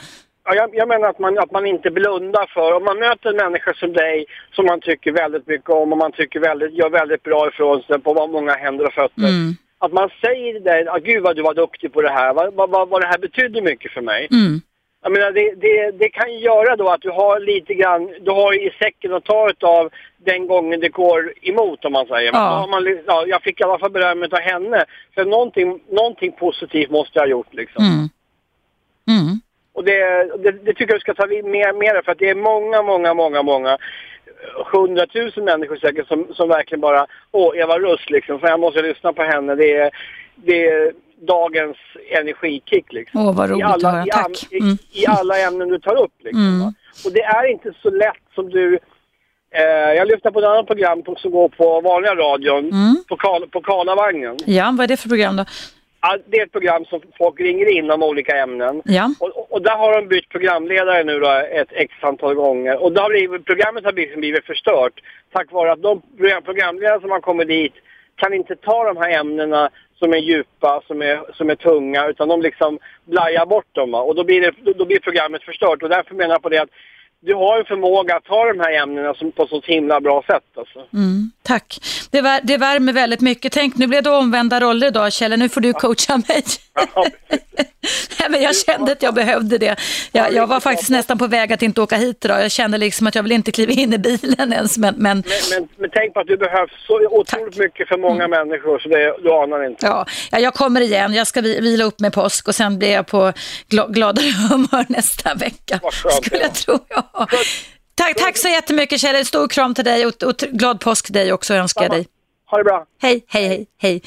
[0.46, 3.74] Ja, jag, jag menar att man, att man inte blundar för, om man möter människor
[3.74, 7.48] som dig som man tycker väldigt mycket om och man tycker väldigt, gör väldigt bra
[7.48, 9.22] ifrån sig på många händer och fötter.
[9.22, 9.56] Mm.
[9.80, 12.70] Att man säger det, ah, gud vad du var duktig på det här, vad, vad,
[12.70, 14.28] vad, vad det här betydde mycket för mig.
[14.32, 14.62] Mm.
[15.02, 18.32] Jag menar, det, det, det kan ju göra då att du har lite grann, du
[18.32, 22.32] har i säcken att ta av den gången det går emot om man säger.
[22.34, 22.68] Ja.
[22.72, 24.86] man, ja, jag fick i alla fall beröm av henne.
[25.16, 27.84] För någonting, någonting positivt måste jag ha gjort liksom.
[27.84, 28.10] Mm.
[29.08, 29.42] Mm.
[29.74, 32.30] Och det, det, det tycker jag du ska ta vid mer, mer för att det
[32.30, 33.78] är många, många, många, många
[34.72, 39.14] hundratusen människor säkert som, som verkligen bara, åh Eva Russ liksom, för jag måste lyssna
[39.14, 39.56] på henne.
[39.56, 39.92] Det är,
[40.36, 40.94] det är
[41.28, 41.78] dagens
[42.12, 43.28] energikick liksom.
[43.28, 44.06] Åh, vad I roligt alla, att höra.
[44.06, 44.48] i, Tack.
[44.52, 44.78] I, Mm.
[44.92, 46.42] I alla ämnen du tar upp liksom.
[46.48, 46.68] Mm.
[47.06, 48.80] Och det är inte så lätt som du
[49.52, 52.96] Eh, jag lyssnar på ett annat program som går på vanliga radion, Mm.
[53.10, 54.38] på, Karl, på Karlavagnen.
[54.46, 55.46] Ja, vad är det för program då?
[56.02, 58.82] Ja, Det är ett program som folk ringer in om olika ämnen.
[58.86, 59.14] Ja.
[59.20, 62.84] Och, och där har de bytt programledare nu då ett x antal gånger.
[62.84, 64.94] Och då har blivit, programmet har blivit, blivit förstört
[65.34, 67.74] tack vare att de program, programledare som har kommit dit
[68.16, 72.28] kan inte ta de här ämnena som är djupa, som är, som är tunga, utan
[72.28, 73.94] de liksom blajar bort dem.
[73.94, 75.84] Och då blir, det, då blir programmet förstört.
[75.84, 76.70] Och därför menar jag på det att
[77.20, 80.44] du har en förmåga att ta de här ämnena som, på så himla bra sätt.
[80.56, 80.80] Alltså.
[80.94, 81.80] Mm, tack.
[82.12, 83.52] Det, vär, det värmer väldigt mycket.
[83.54, 85.40] Tänk, nu blev det omvända roller idag, Kjell.
[85.40, 86.44] Nu får du coacha mig.
[86.96, 87.06] Ja,
[88.20, 89.76] Nej, men jag kände att jag behövde det.
[90.12, 92.44] Jag, jag var faktiskt nästan på väg att inte åka hit idag.
[92.44, 94.78] Jag kände liksom att jag vill inte kliva in i bilen ens.
[94.78, 97.40] Men, men Men, men, men tänk på att du behövs så otroligt Tack.
[97.42, 97.52] Mm.
[97.58, 99.86] mycket för många människor så det, du anar inte.
[99.86, 101.14] ja, ja, jag kommer igen.
[101.14, 103.34] Jag ska vi- vila upp med påsk och sen blir jag på
[103.70, 105.80] gla, gladare humör nästa vecka.
[105.84, 106.44] Vad skönt, Skulle ja.
[106.46, 106.80] jag tro.
[106.90, 107.28] Ja.
[108.00, 109.26] Tack, tack så jättemycket Kjell.
[109.26, 112.08] Stor kram till dig och, och glad påsk till dig också önskar jag dig.
[112.52, 112.86] Ha det bra.
[113.02, 114.02] Hej, hej, hej, hej.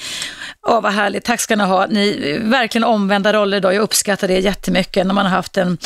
[0.69, 1.25] Åh, vad härligt.
[1.25, 1.87] Tack ska ni ha.
[1.87, 3.75] Ni verkligen omvända roller idag.
[3.75, 5.79] Jag uppskattar det jättemycket när man har haft en,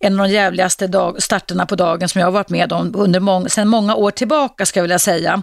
[0.00, 3.20] en av de jävligaste dag, starterna på dagen som jag har varit med om under
[3.20, 5.42] mång, sedan många år tillbaka ska jag vilja säga.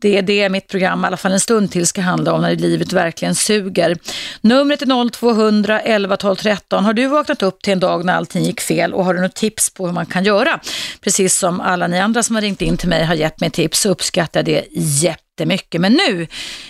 [0.00, 2.56] Det är det mitt program, i alla fall en stund till, ska handla om när
[2.56, 3.98] livet verkligen suger.
[4.40, 6.84] Numret är 0200 11 12 13.
[6.84, 9.34] Har du vaknat upp till en dag när allting gick fel och har du något
[9.34, 10.60] tips på hur man kan göra?
[11.00, 13.80] Precis som alla ni andra som har ringt in till mig har gett mig tips
[13.80, 15.80] så uppskattar jag det jättemycket.
[15.80, 16.26] Men nu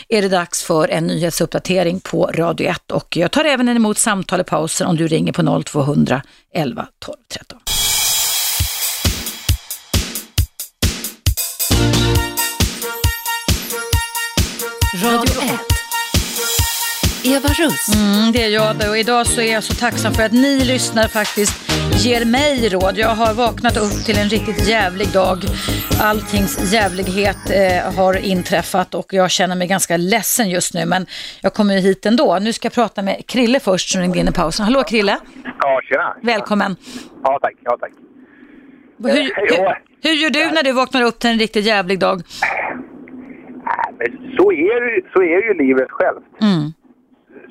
[0.08, 4.40] är det dags för en nyhetsuppdatering på Radio 1 och jag tar även emot samtal
[4.40, 6.22] i pausen om du ringer på 0200
[6.54, 7.63] 11 12 13.
[15.04, 15.50] Radio 1.
[17.24, 17.94] Eva Russ.
[17.94, 18.88] Mm, det är jag det.
[18.88, 21.72] och idag så är jag så tacksam för att ni lyssnar faktiskt
[22.04, 22.98] ger mig råd.
[22.98, 25.38] Jag har vaknat upp till en riktigt jävlig dag.
[26.00, 31.06] Alltings jävlighet eh, har inträffat och jag känner mig ganska ledsen just nu men
[31.40, 32.38] jag kommer ju hit ändå.
[32.38, 34.64] Nu ska jag prata med Krille först som ringde in i pausen.
[34.64, 35.18] Hallå Krille,
[35.60, 36.16] Ja, tjena.
[36.22, 36.76] välkommen.
[37.22, 37.54] Ja, tack.
[37.64, 37.92] Ja, tack.
[38.98, 42.22] Hur, hur, hur gör du när du vaknar upp till en riktigt jävlig dag?
[44.38, 46.42] Så är, så är ju livet självt.
[46.42, 46.72] Mm.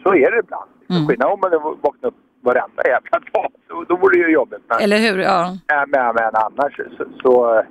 [0.04, 0.70] Så är det ibland.
[0.90, 1.08] Mm.
[1.08, 3.52] Skillnad om man vaknar upp varenda jävla dag.
[3.70, 4.64] Då, då vore det ju jobbigt.
[4.70, 5.20] Men, Eller hur?
[5.20, 5.58] Ja.
[5.68, 7.06] men, men, men annars så...
[7.24, 7.66] så äh,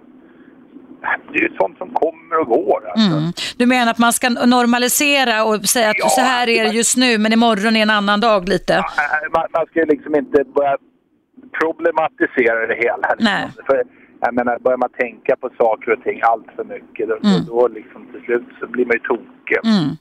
[1.32, 2.90] det är ju sånt som kommer och går.
[2.90, 3.16] Alltså.
[3.16, 3.32] Mm.
[3.56, 6.96] Du menar att man ska normalisera och säga att Ja, så här är det just
[6.96, 8.74] nu men imorgon är en annan dag lite?
[8.74, 8.82] Äh,
[9.32, 10.76] Man, man ska ju liksom inte börja
[11.60, 12.96] problematisera det hela.
[12.96, 13.16] Liksom.
[13.20, 13.48] Nej.
[13.66, 13.82] För,
[14.26, 17.44] jag menar, börjar man tänka på saker och ting allt för mycket då, Mm.
[17.46, 19.58] då, då liksom till slut så blir man ju tokig.
[19.64, 19.96] Mm.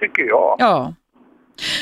[0.00, 0.56] Tycker jag.
[0.58, 0.94] Ja.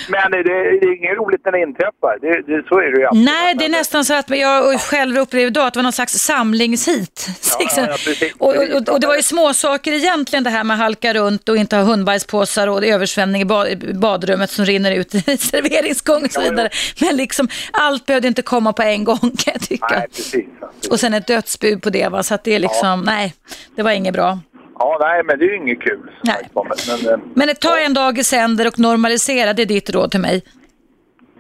[0.08, 2.18] Men det, det är inget roligt när det inträffar.
[2.20, 3.24] Det, det, så är det ju alltid.
[3.24, 6.12] Nej, det är nästan så att jag själv upplevde idag att det var någon slags
[6.12, 7.26] samlingshit.
[7.60, 7.84] Liksom.
[7.84, 8.32] ja, precis.
[8.38, 11.56] och, och, och det var ju små saker egentligen det här med halka runt och
[11.56, 16.32] inte ha hundbajspåsar och översvämning i ba- i badrummet som rinner ut i serveringsgång och
[16.32, 16.68] så Ja, vidare.
[17.00, 19.86] Men liksom allt behövde inte komma på en gång kan jag tycka.
[19.90, 20.44] Nej, precis.
[20.90, 23.34] Och sen ett dödsbud på det va, så att det är liksom, nej,
[23.76, 24.38] det var inget bra.
[24.78, 26.10] Ja, nej, men det är ju inget kul.
[26.24, 26.48] Nej.
[26.54, 30.20] Men, men, eh, ta en dag i sänder och normalisera, det är ditt råd till
[30.20, 30.42] mig.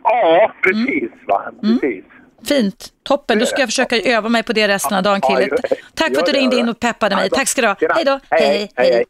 [0.02, 1.42] ja, precis va.
[1.62, 1.78] Mm.
[1.78, 2.04] Precis.
[2.48, 3.38] Fint, toppen.
[3.38, 5.48] Då ska jag försöka öva mig på det resten av dagen, det.
[5.94, 7.28] Tack för att du ringde in och peppade mig.
[7.28, 7.38] Bra.
[7.38, 7.76] Tack ska du ha.
[7.94, 8.20] Hej då.
[8.30, 9.04] Hej, Hej.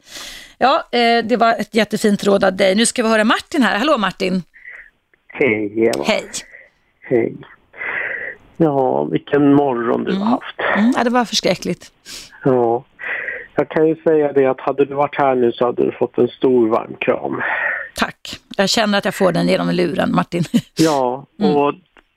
[0.57, 2.75] Ja, eh, det var ett jättefint råd av dig.
[2.75, 3.77] Nu ska vi höra Martin här.
[3.77, 4.43] Hallå Martin.
[5.27, 6.03] Hej Eva.
[6.07, 6.23] Hej.
[7.01, 7.35] Hej.
[8.57, 10.59] Ja, vilken morgon du har haft.
[10.77, 11.91] Mm, ja, det var förskräckligt.
[12.43, 12.83] Ja.
[13.57, 16.17] Jag kan ju säga det att hade du varit här nu så hade du fått
[16.17, 17.41] en stor varm kram.
[17.95, 18.29] Tack.
[18.57, 20.43] Jag känner att jag får den genom luren, Martin.
[20.77, 21.73] Ja, och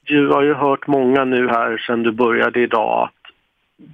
[0.06, 3.32] du har ju hört många nu här sedan du började idag att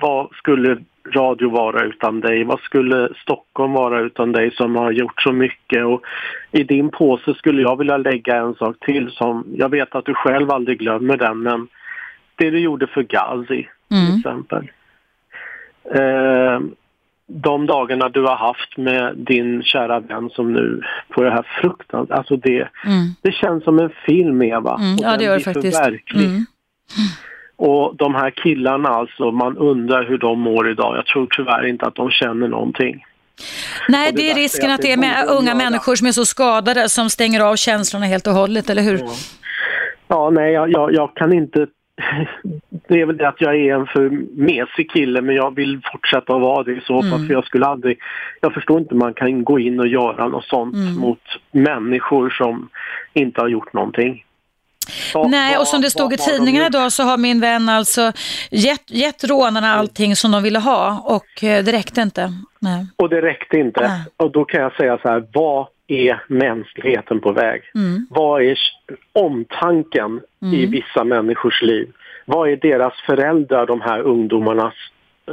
[0.00, 0.78] vad skulle
[1.14, 2.44] radio vara utan dig?
[2.44, 5.84] Vad skulle Stockholm vara utan dig som har gjort så mycket?
[5.84, 6.02] Och
[6.52, 10.14] I din påse skulle jag vilja lägga en sak till som jag vet att du
[10.14, 11.68] själv aldrig glömmer den men
[12.36, 14.16] det du gjorde för Gazi till Mm.
[14.18, 14.70] exempel.
[15.94, 16.60] Eh,
[17.28, 20.82] de dagarna du har haft med din kära vän som nu
[21.14, 23.14] får det här fruktansvärt, alltså det, Mm.
[23.22, 24.74] det känns som en film Eva.
[24.74, 24.96] Mm.
[25.00, 25.80] Ja, det gör det faktiskt.
[26.14, 26.46] Mm.
[27.58, 30.96] Och de här killarna alltså, man undrar hur de mår idag.
[30.96, 33.04] Jag tror tyvärr inte att de känner någonting.
[33.88, 36.88] Nej, det det är risken att det är med unga människor som är så skadade
[36.88, 39.00] som stänger av känslorna helt och hållet, eller hur?
[40.08, 41.66] Ja, nej, jag, jag, jag kan inte...
[42.88, 46.34] Det är väl det att jag är en för mesig kille, men jag vill fortsätta
[46.34, 47.12] att vara det i så fall.
[47.12, 47.26] Mm.
[47.26, 47.98] För jag skulle aldrig...
[48.40, 50.94] Jag förstår inte hur man kan gå in och göra något sånt Mm.
[50.94, 52.68] mot människor som
[53.12, 54.22] inte har gjort någonting.
[55.14, 58.12] Ja, Nej, och som det stod i tidningarna idag så har min vän alltså
[58.50, 62.32] gett, gett rånarna allting som de ville ha och eh, det räckte inte.
[62.60, 62.86] Nej.
[62.96, 63.80] Och det räckte inte.
[63.88, 64.00] Nej.
[64.16, 67.62] Och då kan jag säga så här, vad är mänskligheten på väg?
[67.74, 68.06] Mm.
[68.10, 68.58] Vad är
[69.12, 70.20] omtanken
[70.52, 71.92] i vissa människors liv?
[72.24, 74.74] Vad är deras föräldrar, de här ungdomarnas...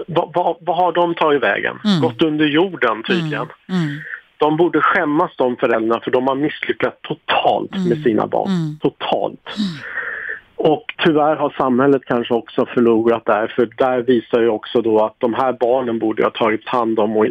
[0.08, 1.80] Vad, vad, vad har de tagit vägen?
[1.86, 2.02] Mm.
[2.02, 3.48] Gått under jorden tydligen.
[3.70, 4.00] Mm.
[4.38, 8.50] De borde skämmas de föräldrarna för de har misslyckats totalt med sina barn.
[8.50, 8.78] Mm.
[8.82, 9.50] Totalt.
[10.56, 15.16] Och tyvärr har samhället kanske också förlorat där för där visar ju också då att
[15.18, 17.26] de här barnen borde ha tagits hand om och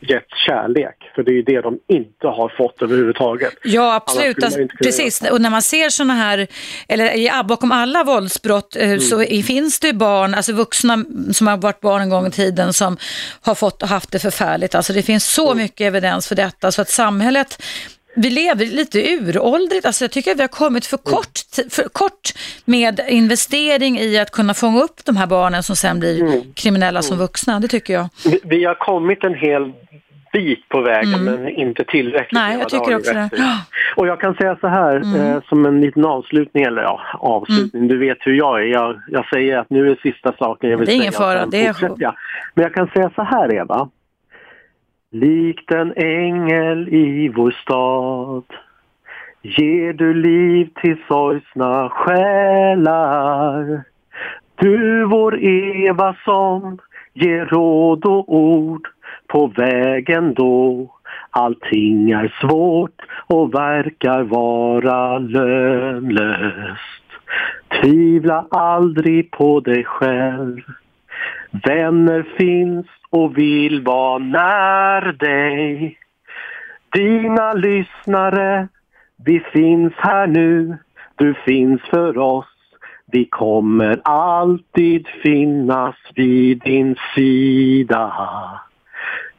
[0.00, 0.96] gett kärlek.
[1.14, 3.52] För det är ju det de inte har fått överhuvudtaget.
[3.64, 4.36] Ja, absolut.
[4.82, 5.30] Precis.
[5.30, 6.46] Och när man ser sådana här,
[6.88, 8.92] eller ja, bakom alla våldsbrott Mm.
[8.92, 12.26] eh, så i- finns det ju barn, alltså vuxna som har varit barn en gång
[12.26, 12.96] i tiden som
[13.42, 14.74] har fått, haft det förfärligt.
[14.74, 15.62] Alltså det finns så Mm.
[15.62, 17.62] mycket evidens för detta så att samhället
[18.16, 21.14] vi lever lite uråldrigt, alltså jag tycker att vi har kommit för Mm.
[21.14, 21.38] kort,
[21.70, 22.32] för kort
[22.64, 26.40] med investering i att kunna fånga upp de här barnen som sen blir Mm.
[26.54, 28.08] kriminella som vuxna, det tycker jag.
[28.24, 29.72] Vi, vi har kommit en hel
[30.32, 32.32] bit på vägen men inte tillräckligt.
[32.38, 32.48] Mm.
[32.48, 33.30] Nej, jag tycker också det.
[33.96, 37.88] Och jag kan säga så här eh, som en liten avslutning, eller ja, avslutning, Mm.
[37.88, 38.66] du vet hur jag är.
[38.66, 41.20] Jag, jag säger att nu är sista saken jag vill Det är ingen säga.
[41.26, 42.14] fara, det är- jag.
[42.54, 43.88] Men jag kan säga så här Eva.
[45.14, 48.44] Likt en ängel i vår stad
[49.42, 53.82] ger du liv till sorgsna själar.
[54.54, 56.78] Du vår Eva som
[57.12, 58.88] ger råd och ord
[59.26, 60.90] på vägen då
[61.30, 67.04] allting är svårt och verkar vara lönlöst.
[67.80, 70.60] Tvivla aldrig på dig själv.
[71.62, 75.98] Vänner finns och vill vara när dig.
[76.92, 78.68] Dina lyssnare,
[79.24, 80.78] vi finns här nu.
[81.16, 82.46] Du finns för oss.
[83.06, 88.12] Vi kommer alltid finnas vid din sida.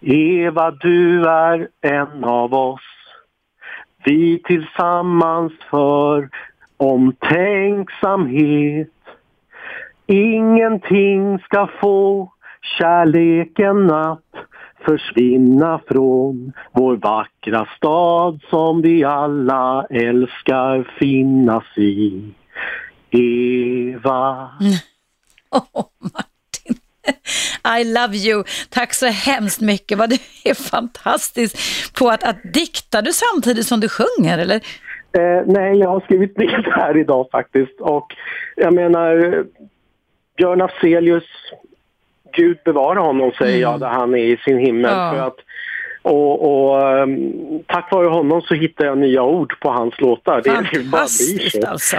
[0.02, 2.82] Eva, du är en av oss.
[4.04, 6.30] Vi tillsammans för
[6.78, 8.95] omtänksamhet.
[10.08, 12.32] Ingenting ska få
[12.80, 14.20] kärleken att
[14.86, 22.24] försvinna från vår vackra stad som vi alla älskar finnas i.
[23.12, 24.50] Eva.
[25.52, 26.76] Åh, Martin.
[27.80, 28.44] I love you.
[28.70, 29.98] Tack så hemskt mycket.
[29.98, 31.58] Vad du är fantastisk
[32.00, 34.56] på att, att dikta du samtidigt som du sjunger, eller?
[35.18, 37.82] Eh, nej, jag har skrivit ner det här idag faktiskt.
[37.82, 38.08] Och
[38.56, 39.46] jag menar,
[40.38, 41.24] Björn Afzelius,
[42.36, 44.92] Gud bevara honom säger jag, där han är i sin himmel.
[44.92, 45.12] Ja.
[45.14, 45.38] För att,
[46.02, 47.34] och, och ehm,
[47.68, 50.42] tack vare honom så hittar jag nya ord på hans låtar.
[50.44, 51.68] Det, det bara blir Fantastiskt så.
[51.68, 51.98] alltså.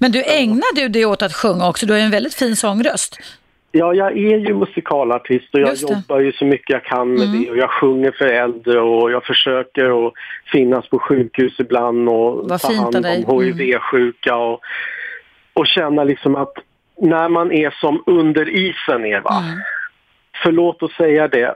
[0.00, 1.86] Men du ägnar du dig åt att sjunga också?
[1.86, 3.18] Du har ju en väldigt fin sångröst.
[3.72, 5.68] Ja, jag är ju musikalartist och jag.
[5.68, 5.80] Mm.
[5.80, 7.50] jobbar ju så mycket jag kan med det.
[7.50, 10.12] Och jag sjunger för äldre och jag försöker att
[10.52, 13.42] finnas på sjukhus ibland och Vad ta hand om Mm.
[13.42, 14.60] HIV-sjuka och,
[15.54, 16.52] och känna liksom att
[17.00, 19.58] när man är som under isen, Eva, Mm.
[20.42, 21.54] förlåt att säga det,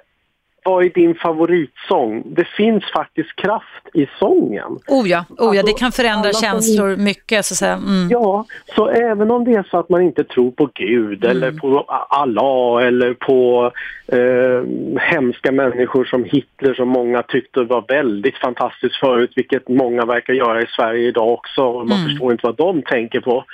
[0.65, 2.23] vad är din favoritsång?
[2.27, 4.79] Det finns faktiskt kraft i sången.
[4.89, 7.45] Oh ja, oh ja det Alltså, kan förändra alla som- känslor mycket.
[7.45, 7.79] Så att.
[7.79, 8.09] Mm.
[8.11, 8.45] Ja,
[8.77, 12.87] så även om det är så att man inte tror på Gud eller på Allah
[12.87, 13.71] eller på
[14.13, 20.33] eh, hemska människor som Hitler som många tyckte var väldigt fantastiskt förut, vilket många verkar
[20.33, 21.85] göra i Sverige idag också.
[21.85, 23.45] Man förstår inte vad de tänker på.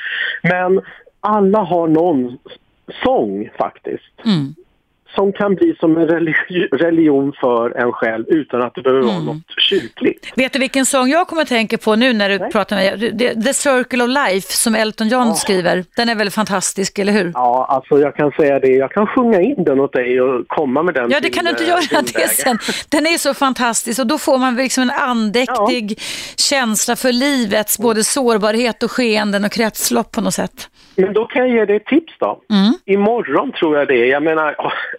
[0.42, 0.80] Men
[1.26, 2.38] alla har någon
[3.04, 4.26] sång faktiskt.
[4.26, 4.54] Mm
[5.16, 9.18] som kan bli som en religi- religion för en själv utan att det behöver vara
[9.18, 9.36] något
[9.70, 10.32] kyrkligt.
[10.36, 13.18] Vet du vilken sång jag kommer att tänka på nu när du pratar med mig?
[13.44, 15.84] The- Circle of Life som Elton John skriver.
[15.96, 17.30] Den är väl fantastisk, eller hur?
[17.34, 18.68] Ja, alltså jag kan säga det.
[18.68, 21.50] Jag kan sjunga in den åt dig och komma med den Ja, det kan du
[21.50, 22.58] inte eh, göra det sen.
[22.88, 25.98] Den är så fantastisk och då får man liksom en andäktig
[26.36, 30.68] känsla för livets både sårbarhet och skeenden och kretslopp på något sätt.
[30.96, 32.40] Men då kan jag ge dig ett tips då.
[32.50, 32.72] Mm.
[32.84, 34.06] Imorgon tror jag det är.
[34.06, 34.54] Jag menar,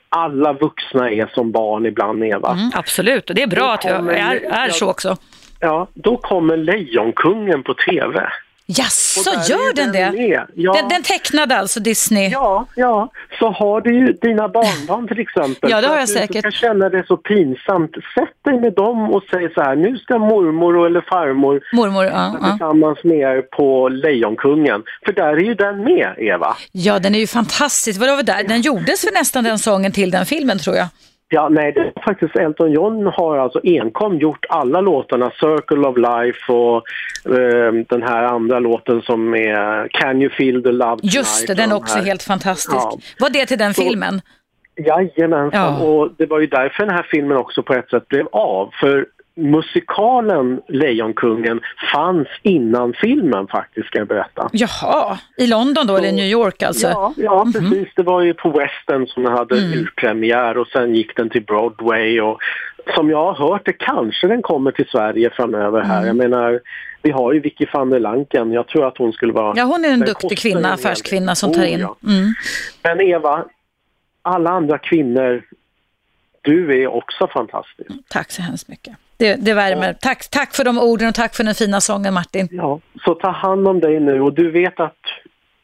[0.09, 2.51] alla vuxna är som barn ibland, Eva.
[2.51, 5.17] Mm, absolut, och det är bra Då att jag är, är så också.
[5.59, 8.29] Ja, då kommer Lejonkungen på TV.
[8.69, 10.17] Jaså, gör den den det?
[10.17, 10.47] med.
[10.55, 10.73] Ja.
[10.73, 12.29] Den, den tecknade alltså Disney?
[12.29, 13.09] Ja, ja.
[13.39, 15.69] Så har du ju dina barnbarn till exempel.
[15.77, 16.35] Ja, det har jag du säkert.
[16.35, 17.91] inte ska känna det så pinsamt.
[17.91, 22.31] Sätt dig med dem och säg så här, nu ska mormor eller farmor Mormor, ja.
[22.31, 22.51] sitta ja.
[22.51, 24.83] tillsammans med er på Lejonkungen.
[25.05, 26.55] För där är ju den med, Eva.
[26.71, 27.99] Ja, den är ju fantastisk.
[27.99, 28.43] Vad var där?
[28.43, 30.87] Den gjordes för nästan den sången till den filmen tror jag.
[31.29, 35.97] Ja, nej, det är faktiskt Elton John har alltså enkom gjort alla låtarna, Circle of
[35.97, 36.75] Life och
[37.39, 41.15] eh, den här andra låten som är Can you feel the love tonight?
[41.15, 42.75] Just det, den är också helt fantastisk.
[42.75, 42.97] Ja.
[43.19, 44.21] Var det till den Så- filmen?
[44.85, 45.79] Jajamensan, Ja.
[45.85, 48.69] och det var ju därför den här filmen också på ett sätt blev av.
[48.79, 49.05] För
[49.37, 51.61] musikalen Lejonkungen
[51.93, 54.49] fanns innan filmen faktiskt, ska jag berätta.
[54.51, 56.87] Jaha, i London då, eller i New York alltså?
[56.87, 57.87] Ja, ja precis.
[57.95, 62.21] Det var ju på Western som den hade urpremiär och sen gick den till Broadway
[62.21, 62.37] och
[62.95, 66.05] som jag har hört det kanske den kommer till Sverige framöver här.
[66.05, 66.59] Jag menar,
[67.01, 68.51] vi har ju Vicky van der Lanken.
[68.51, 69.53] Jag tror att hon skulle vara...
[69.57, 71.79] Ja, hon är en duktig kvinna, affärskvinna som tar Oh, in.
[71.79, 71.95] ja.
[72.03, 72.33] Mm.
[72.83, 73.45] Men Eva,
[74.21, 75.43] alla andra kvinnor,
[76.41, 77.89] du är också fantastisk.
[78.09, 78.93] Tack så hemskt mycket.
[79.17, 79.93] Det, det värmer.
[79.93, 82.47] Tack, tack för de orden och tack för den fina sången Martin.
[82.51, 84.97] Ja, så ta hand om dig nu och du vet att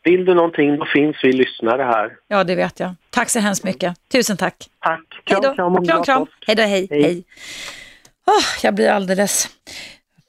[0.04, 2.12] vill du någonting då finns vi lyssnare här.
[2.28, 2.96] Ja, det vet jag.
[3.10, 3.94] Tack så hemskt mycket.
[4.12, 4.70] Tusen tack.
[4.80, 5.00] Tack.
[5.24, 6.26] Kram, och kram, kram.
[6.26, 6.44] påsk.
[6.48, 6.88] Hej då, hej.
[6.92, 7.04] Hej.
[7.04, 7.24] hej.
[8.28, 9.50] Åh, jag blir alldeles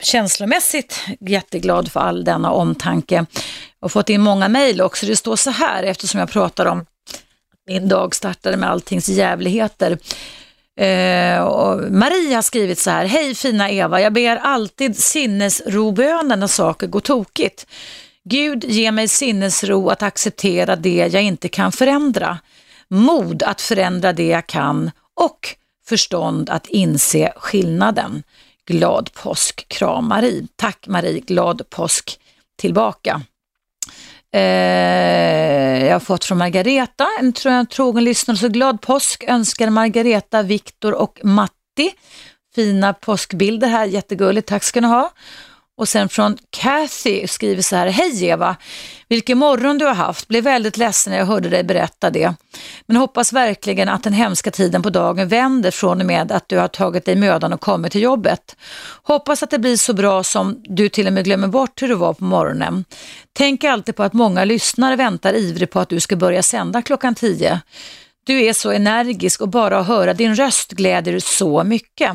[0.02, 3.26] känslomässigt jätteglad för all denna omtanke.
[3.80, 5.06] Har fått in många mejl också.
[5.06, 6.86] Det står så här eftersom jag pratar om
[7.66, 9.98] min dag startade med alltings jävligheter.
[10.76, 11.46] Eh,
[11.90, 17.00] Maria har skrivit så här, hej fina Eva, jag ber alltid sinnesrobönen när saker går
[17.00, 17.66] tokigt.
[18.24, 22.38] Gud ge mig sinnesro att acceptera det jag inte kan förändra,
[22.88, 25.56] mod att förändra det jag kan och
[25.86, 28.22] förstånd att inse skillnaden.
[28.66, 30.46] Glad påsk, kram Marie.
[30.56, 32.20] Tack Marie, glad påsk
[32.56, 33.22] tillbaka.
[34.34, 39.70] Eh, jag har fått från Margareta, en tro- en trogen lyssnare, så glad påsk önskar
[39.70, 41.94] Margareta, Viktor och Matti.
[42.54, 45.10] Fina påskbilder här, jättegulligt, tack ska ni ha.
[45.76, 48.56] Och sen från Kathy skriver så här, hej Eva,
[49.08, 52.34] vilken morgon du har haft, blev väldigt ledsen när jag hörde dig berätta det.
[52.86, 56.58] Men hoppas verkligen att den hemska tiden på dagen vänder från och med att du
[56.58, 58.56] har tagit dig mödan och kommit till jobbet.
[59.02, 61.94] Hoppas att det blir så bra som du till och med glömmer bort hur du
[61.94, 62.84] var på morgonen.
[63.32, 67.14] Tänk alltid på att många lyssnare väntar ivrigt på att du ska börja sända klockan
[67.14, 67.60] 10.
[68.26, 72.12] Du är så energisk och bara att höra din röst gläder så mycket.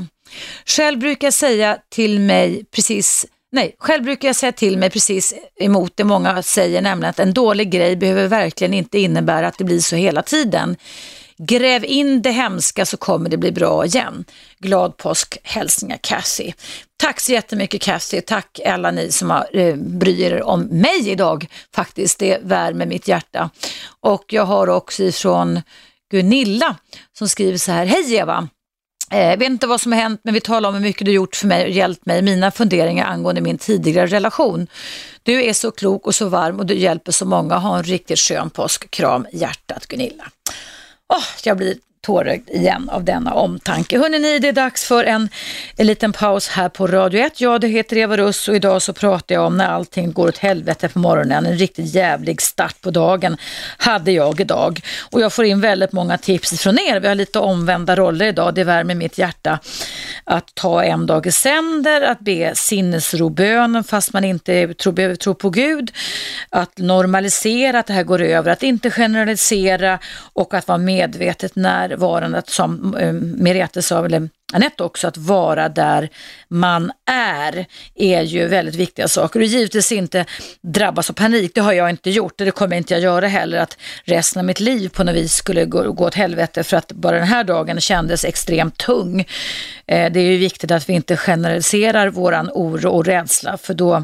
[0.66, 5.34] Själv brukar jag säga till mig precis Nej, själv brukar jag säga till mig precis
[5.60, 9.64] emot det många säger, nämligen att en dålig grej behöver verkligen inte innebära att det
[9.64, 10.76] blir så hela tiden.
[11.38, 14.26] Gräv in det hemska så kommer det bli bra igen.
[14.58, 16.54] Glad påsk, hälsningar Cassie.
[16.98, 21.48] Tack så jättemycket Cassie, tack alla ni som har eh, bryr er om mig idag
[21.76, 22.20] faktiskt.
[22.20, 23.50] Det värmer mitt hjärta.
[24.00, 25.62] Och jag har också ifrån
[26.12, 26.76] Gunilla
[27.18, 28.48] som skriver så här, hej Eva.
[29.10, 31.36] Jag vet inte vad som har hänt men vi talar om hur mycket du gjort
[31.36, 34.68] för mig och hjälpt mig i mina funderingar angående min tidigare relation.
[35.24, 37.56] Du är så klok och så varm och du hjälper så många.
[37.56, 38.92] Ha en riktigt skön påsk.
[38.92, 40.24] Kram hjärtat Gunilla.
[41.14, 44.00] Oh, jag blir tårögd igen av denna omtanke.
[44.00, 45.30] Hörrni, det är dags för en,
[45.78, 47.42] en liten paus här på Radio 1.
[47.42, 50.38] Jag det heter Eva Russ och idag så pratar jag om när allting går åt
[50.38, 51.46] helvete på morgonen.
[51.46, 53.38] En riktigt jävlig start på dagen
[53.78, 54.82] hade jag idag.
[55.12, 57.00] Och jag får in väldigt många tips från er.
[57.00, 58.56] Vi har lite omvända roller idag.
[58.56, 59.60] Det värmer mitt hjärta
[60.24, 65.36] att ta en dag i sänder, att be sinnesrobönen fast man inte tror, behöver tro
[65.36, 65.92] på Gud.
[66.50, 70.00] Att normalisera att det här går över, att inte generalisera
[70.34, 71.56] och att vara medvetet
[71.90, 76.10] här varandet som eh, Merete sa, eller Anette också, att vara där
[76.48, 79.40] man är, är ju väldigt viktiga saker.
[79.40, 80.26] Och givetvis inte
[80.62, 83.58] drabbas av panik, det har jag inte gjort och det kommer inte jag göra heller,
[83.58, 86.92] att resten av mitt liv på något vis skulle gå, gå åt helvete för att
[86.92, 89.20] bara den här dagen kändes extremt tung.
[89.88, 94.04] Eh, det är ju viktigt att vi inte generaliserar våran oro och rädsla, för då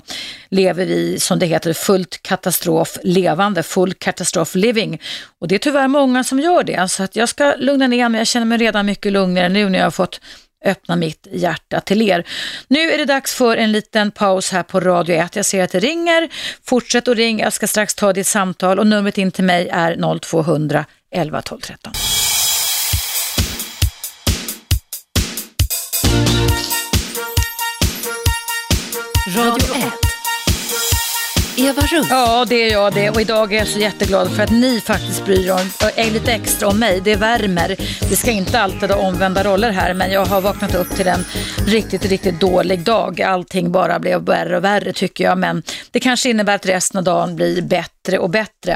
[0.49, 5.01] lever vi, som det heter, fullt katastrof levande, full katastrof living.
[5.39, 8.19] Och det är tyvärr många som gör det, så att jag ska lugna ner mig.
[8.19, 10.21] Jag känner mig redan mycket lugnare nu när jag har fått
[10.65, 12.27] öppna mitt hjärta till er.
[12.67, 15.35] Nu är det dags för en liten paus här på Radio 1.
[15.35, 16.29] Jag ser att det ringer.
[16.63, 17.43] Fortsätt att ringa.
[17.43, 21.59] Jag ska strax ta ditt samtal och numret in till mig är 0200 11 12
[21.59, 21.93] 13.
[29.35, 30.04] Radio 1.
[31.57, 32.07] Eva Russ.
[32.09, 33.09] Ja, det är jag det.
[33.09, 35.49] Och idag är jag så jätteglad för att ni faktiskt bryr
[35.97, 37.01] er lite extra om mig.
[37.03, 37.67] Det värmer.
[38.09, 41.23] Det ska inte alltid ha omvända roller här, men jag har vaknat upp till en
[41.67, 43.21] riktigt, riktigt dålig dag.
[43.21, 47.03] Allting bara blev värre och värre tycker jag, men det kanske innebär att resten av
[47.03, 48.73] dagen blir bättre och bättre.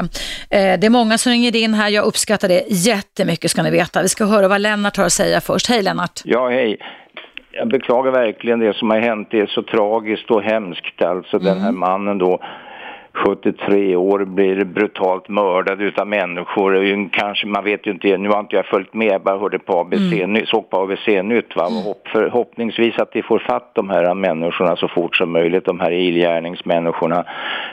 [0.50, 1.90] Eh, det är många som ringer in här.
[1.90, 4.02] Jag uppskattar det jättemycket ska ni veta.
[4.02, 5.70] Vi ska höra vad Lennart har att säga först.
[5.70, 6.22] Hej Lennart!
[6.24, 6.78] Ja, hej.
[7.52, 9.28] Jag beklagar verkligen det som har hänt.
[9.32, 11.02] Det är så tragiskt och hemskt.
[11.02, 11.46] Alltså mm.
[11.46, 12.40] den här mannen då
[13.26, 17.09] 73 år blir brutalt mördad utav människor.
[17.09, 19.80] Kanske, man vet ju inte, nu har inte jag följt med, jag bara hörde på
[19.80, 20.45] ABC, mm.
[20.45, 21.55] såg på ABC-nytt.
[21.55, 21.67] Va?
[21.67, 21.84] Mm.
[21.84, 25.91] Hopp, förhoppningsvis att vi får fatt de här människorna så fort som möjligt, de här
[25.91, 27.26] illgärningsmänniskorna.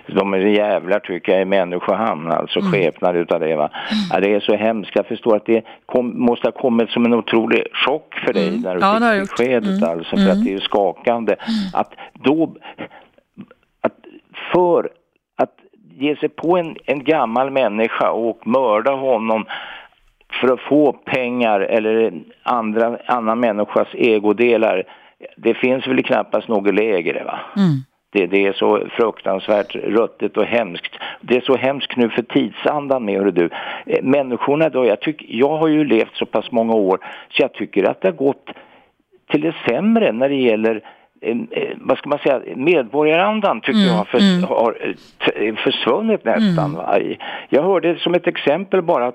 [0.06, 2.72] De är jävlar tycker jag i människohamn, alltså mm.
[2.72, 3.56] skepnader utav det.
[3.56, 3.70] Va?
[3.90, 4.02] Mm.
[4.10, 7.14] Ja, det är så hemskt, jag förstår att det kom, måste ha kommit som en
[7.14, 8.60] otrolig chock för dig mm.
[8.60, 9.90] när du ja, fick beskedet mm.
[9.90, 11.36] alltså, för att det är ju skakande.
[11.74, 12.54] Att då,
[13.80, 13.94] att
[14.52, 14.90] för
[15.98, 19.44] ge sig på en, en gammal människa och mörda honom
[20.40, 24.84] för att få pengar eller andra, annan människas ägodelar,
[25.36, 27.40] det finns väl knappast något lägre va?
[27.56, 27.70] Mm.
[28.12, 30.92] Det, det, är så fruktansvärt ruttet och hemskt.
[31.20, 33.50] Det är så hemskt nu för tidsandan med, du.
[33.86, 36.98] Eh, människorna då, jag, tycker, jag har ju levt så pass många år
[37.30, 38.50] så jag tycker att det har gått
[39.30, 40.82] till det sämre när det gäller
[41.76, 44.44] vad ska man säga, medborgarandan tycker mm, jag har, för, mm.
[44.44, 44.94] har
[45.34, 46.76] eh, försvunnit nästan.
[46.76, 47.16] Mm.
[47.48, 49.12] Jag hörde som ett exempel bara,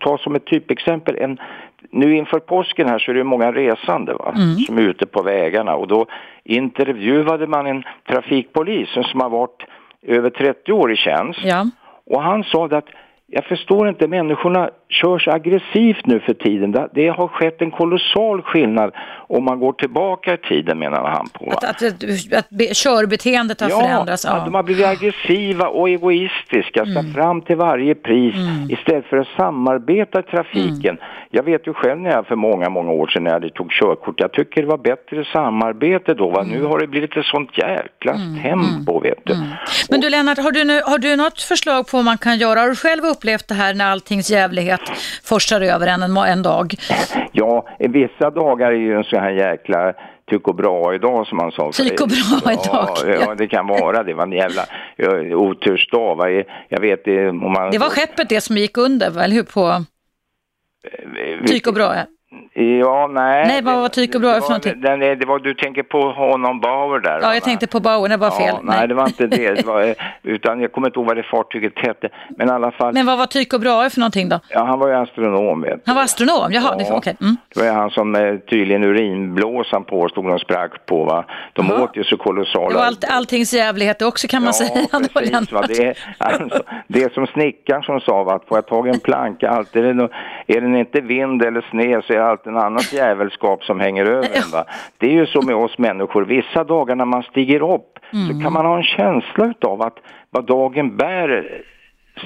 [0.00, 1.38] ta som ett typexempel, en,
[1.90, 4.54] nu inför påsken här så är det många resande va, mm.
[4.54, 6.06] som är ute på vägarna och då
[6.44, 9.62] intervjuade man en trafikpolis som har varit
[10.02, 11.40] över 30 år i tjänst.
[11.42, 11.66] Ja.
[12.06, 12.88] Och han sa att
[13.30, 16.76] jag förstår inte, människorna kör så aggressivt nu för tiden.
[16.94, 18.92] Det har skett en kolossal skillnad
[19.28, 21.50] om man går tillbaka i tiden menar han på.
[21.50, 24.24] Att, att, att, att körbeteendet har ja, förändrats?
[24.24, 27.14] Ja, att de har blivit aggressiva och egoistiska, ska mm.
[27.14, 28.70] fram till varje pris mm.
[28.70, 30.98] istället för att samarbeta i trafiken.
[30.98, 31.04] Mm.
[31.30, 34.20] Jag vet ju själv när jag för många, många år sedan när jag tog körkort,
[34.20, 36.30] jag tycker det var bättre samarbete då.
[36.30, 36.42] Va?
[36.42, 36.70] Nu mm.
[36.70, 38.42] har det blivit ett sånt jäkla mm.
[38.42, 39.02] tempo, mm.
[39.02, 39.34] vet du.
[39.90, 42.60] Men du Lennart, har du, nu, har du något förslag på vad man kan göra?
[42.60, 44.77] Har du själv upplevt det här när alltings jävlighet
[45.24, 46.74] forsar över en, en, en dag?
[47.32, 49.94] Ja, vissa dagar är ju en sån här jäkla
[50.30, 51.72] tyck och bra idag som man sa.
[51.72, 52.88] Tyck och bra idag.
[53.06, 54.02] Ja, ja, det kan vara.
[54.02, 54.66] Det var en jävla
[55.36, 56.44] otursdag.
[56.68, 57.70] Jag vet om man...
[57.70, 59.42] Det var skeppet det som gick under, eller hur?
[59.42, 59.84] På...
[60.84, 62.02] Eh, tyck och bra, ja.
[62.60, 63.46] Ja, nej.
[63.46, 64.80] Nej, vad var Tycho Brahe för någonting?
[64.80, 67.18] Den, det var, du tänker på honom Bauer där?
[67.22, 68.46] Ja, jag tänkte på Bauer, det var fel.
[68.48, 68.78] Ja, nej.
[68.78, 68.88] nej.
[68.88, 69.54] det var inte det.
[69.54, 72.08] det var, utan jag kommer inte ihåg vad det fartyget hette.
[72.36, 72.94] Men i alla fall.
[72.94, 74.40] Men vad var Tycho Brahe för någonting då?
[74.48, 77.14] Ja, han var ju astronom vet Han var astronom, jaha, ja, det, okay.
[77.20, 77.36] Mm.
[77.54, 81.24] det var han som eh, tydligen urinblåsan påstod de sprack på va.
[81.52, 81.82] De Aha.
[81.82, 82.68] åt ju så kolossala.
[82.68, 85.08] Det var allt, alltings jävlighet också kan man ja, säga.
[85.14, 85.64] Precis, va?
[85.68, 89.00] Det, alltså, det är som snickaren som sa va, att får jag tag i en
[89.00, 90.08] planka, alltid är, det,
[90.46, 94.28] är den inte vind eller sned så är alltid en annat jävelskap som hänger över
[94.34, 94.50] en.
[94.52, 94.64] Va?
[94.98, 98.26] Det är ju så med oss människor, vissa dagar när man stiger upp mm.
[98.28, 99.96] så kan man ha en känsla av att
[100.30, 101.62] vad dagen bär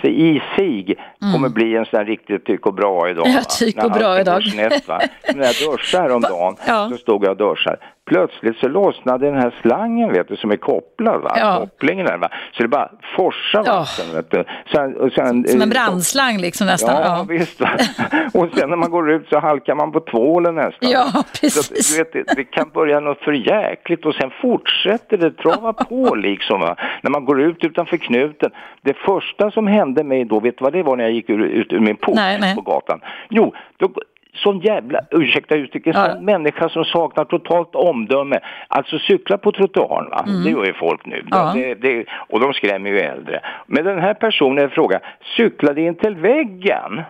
[0.02, 1.32] i sig mm.
[1.32, 3.26] kommer bli en sån här riktigt tyck och bra idag.
[3.28, 4.42] Ja, tyck och bra idag.
[4.42, 5.00] Snett, va?
[5.34, 6.88] När jag duschade häromdagen ja.
[6.90, 10.56] så stod jag och duschade plötsligt så lossnade den här slangen vet du som är
[10.56, 11.58] kopplad va, ja.
[11.60, 13.78] kopplingen där va, så det bara forsar ja.
[13.78, 14.44] vatten vet du.
[14.72, 16.94] Sen, sen, som en brandslang liksom nästan.
[16.94, 17.26] Ja, ja.
[17.28, 17.60] visst
[18.34, 20.90] och sen när man går ut så halkar man på tvålen nästan.
[20.90, 21.66] Ja, precis.
[21.66, 25.72] Så, du vet, det, det, kan börja något för jäkligt och sen fortsätter det trava
[25.72, 26.76] på liksom va.
[27.02, 28.50] När man går ut utanför knuten.
[28.82, 31.42] Det första som hände mig då, vet du vad det var när jag gick ur,
[31.44, 32.54] ut ur min port nej, nej.
[32.54, 33.00] på gatan?
[33.28, 33.90] Jo, då,
[34.34, 36.06] sån jävla, ursäkta uttrycket, ja.
[36.06, 38.40] sån människa som saknar totalt omdöme.
[38.68, 40.24] Alltså cykla på trottoaren, va?
[40.28, 40.44] Mm.
[40.44, 41.24] det gör ju folk nu.
[41.30, 41.52] Ja.
[41.54, 43.40] Det, det, och de skrämmer ju äldre.
[43.66, 45.00] Men den här personen i fråga
[45.36, 47.02] cyklade in till väggen.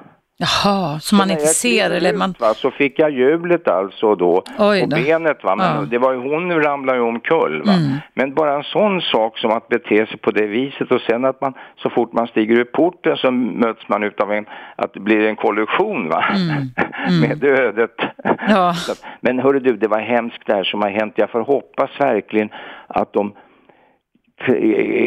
[0.42, 2.34] Jaha, som man inte ser klev eller ut, man...
[2.38, 4.96] Va, så fick jag hjulet alltså då Oj på då.
[4.96, 5.56] benet va.
[5.56, 5.82] Men Ja.
[5.90, 7.72] det var ju, hon ramlade ju omkull va.
[7.72, 7.96] Mm.
[8.14, 11.40] Men bara en sån sak som att bete sig på det viset och sen att
[11.40, 15.26] man så fort man stiger ur porten så möts man utav en, att det blir
[15.28, 16.24] en kollision va.
[17.20, 17.96] Med ödet.
[18.24, 18.36] Mm.
[18.48, 18.74] Ja.
[18.86, 21.12] Så att- Men hörru du, det var hemskt det här som har hänt.
[21.16, 22.48] Jag får hoppas verkligen
[22.86, 23.32] att de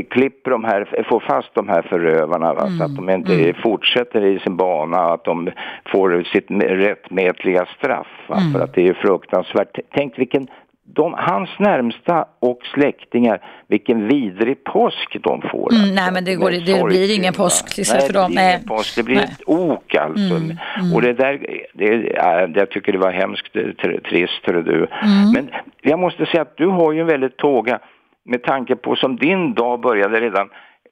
[0.09, 2.67] klipper de här, får fast de här förövarna va?
[2.77, 5.49] så att de inte fortsätter i sin bana, att de
[5.91, 8.07] får sitt rättmätliga straff.
[8.27, 8.37] Va?
[8.53, 9.77] För att det är fruktansvärt.
[9.95, 10.47] Tänk vilken,
[10.83, 15.71] de, hans närmsta och släktingar, vilken vidrig påsk de får.
[15.73, 15.93] Mm, alltså.
[15.95, 18.31] nej, men det går- Med det blir ingen påsk till nej, för dem.
[18.31, 18.63] Det Nej.
[18.67, 19.25] påsk, det blir Nej.
[19.31, 20.35] ett ok alltså.
[20.35, 20.57] Mm,
[20.95, 21.39] Och det där,
[21.73, 24.75] det, jag tycker det var hemskt tr- trist, hörru du.
[24.77, 25.31] Mm.
[25.33, 25.49] Men
[25.81, 27.79] jag måste säga att du har ju en väldigt tåga
[28.25, 30.49] med tanke på som din dag började redan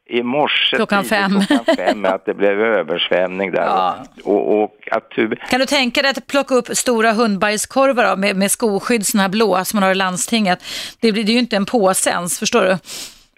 [0.09, 1.41] i morse Klockan fem.
[1.47, 3.95] klockan fem att det blev översvämning där Ja.
[4.23, 8.51] och, och att du Kan du tänka dig att plocka upp stora hundbajskorvar med, med
[8.51, 10.63] skoskydd, såna här blåa som man har i landstinget?
[10.99, 12.77] Det blir det är ju inte en påse ens, förstår du?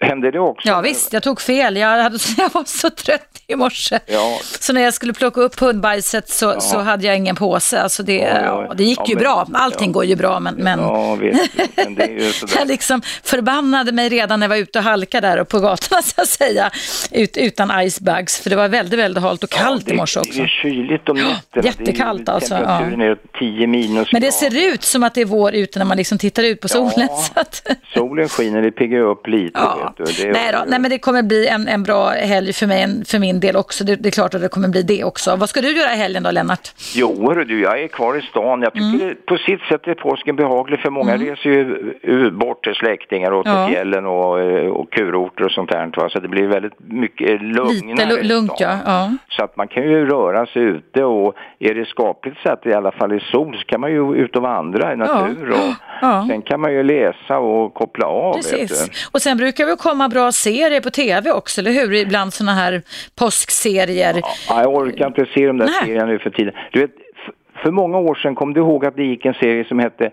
[0.06, 0.68] Hände det också?
[0.68, 1.76] Ja visst, jag tog fel.
[1.76, 3.98] Jag, hade, jag var så trött i morse.
[4.06, 4.38] Ja.
[4.60, 7.82] Så när jag skulle plocka upp hundbajset så, så hade jag ingen påse.
[7.82, 8.64] Alltså det, Ja, ja.
[8.68, 9.46] ja, det gick Ja, ju men- bra.
[9.54, 9.92] Allting ja.
[9.92, 11.50] går ju bra men, men Ja, visst.
[11.76, 12.54] Men det är ju sådär.
[12.58, 16.02] jag liksom förbannade mig redan när jag var ute och halkade där och på gatorna
[16.02, 16.70] så att säga.
[17.10, 20.28] Ut, utan icebags för det var väldigt, väldigt halt och kallt det, i morse Det
[20.28, 20.40] också.
[20.42, 21.62] är kyligt om nätterna.
[21.66, 24.12] jättekallt det alltså, Temperaturen är 10 minus.
[24.12, 26.60] Men det ser ut som att det är vår ute när man liksom tittar ut
[26.60, 27.08] på solen.
[27.10, 27.16] Ja.
[27.34, 27.62] Så att,
[27.94, 29.50] Solen skiner, det piggar upp lite.
[29.58, 29.94] Ja.
[29.96, 30.04] Du.
[30.04, 33.18] Det nej, då, nej men det kommer bli en, en bra helg för, mig, för
[33.18, 33.84] min del också.
[33.84, 35.36] Det, det är klart att det kommer bli det också.
[35.36, 36.72] Vad ska du göra i helgen då Lennart?
[36.94, 38.62] Jo, du, jag är kvar i stan.
[38.62, 39.16] Jag tycker Mm.
[39.26, 43.52] på sitt sätt är påsken behaglig för många reser ju bort till släktingar och till
[43.52, 43.68] Ja.
[43.68, 45.90] fjällen och, eh, och kurorter och sånt där.
[45.96, 46.08] Va?
[46.08, 48.78] Så det blir väldigt mycket lugnare Lite lugnt ja.
[48.86, 49.10] ja.
[49.28, 52.72] Så att man kan ju röra sig ute och är det skapligt så att i
[52.72, 56.26] alla fall i sol så kan man ju ut och vandra i natur och Ja.
[56.28, 58.32] sen kan man ju läsa och koppla av.
[58.34, 59.08] Precis.
[59.12, 61.94] Och sen brukar det komma bra serier på tv också, eller hur?
[61.94, 62.82] Ibland sådana här
[63.18, 64.20] påskserier.
[64.48, 65.74] Ja, jag orkar inte se de där Nej.
[65.80, 66.54] serierna nu för tiden.
[66.72, 66.90] Du vet,
[67.62, 70.10] för många år sedan kom du ihåg att det gick en serie som hette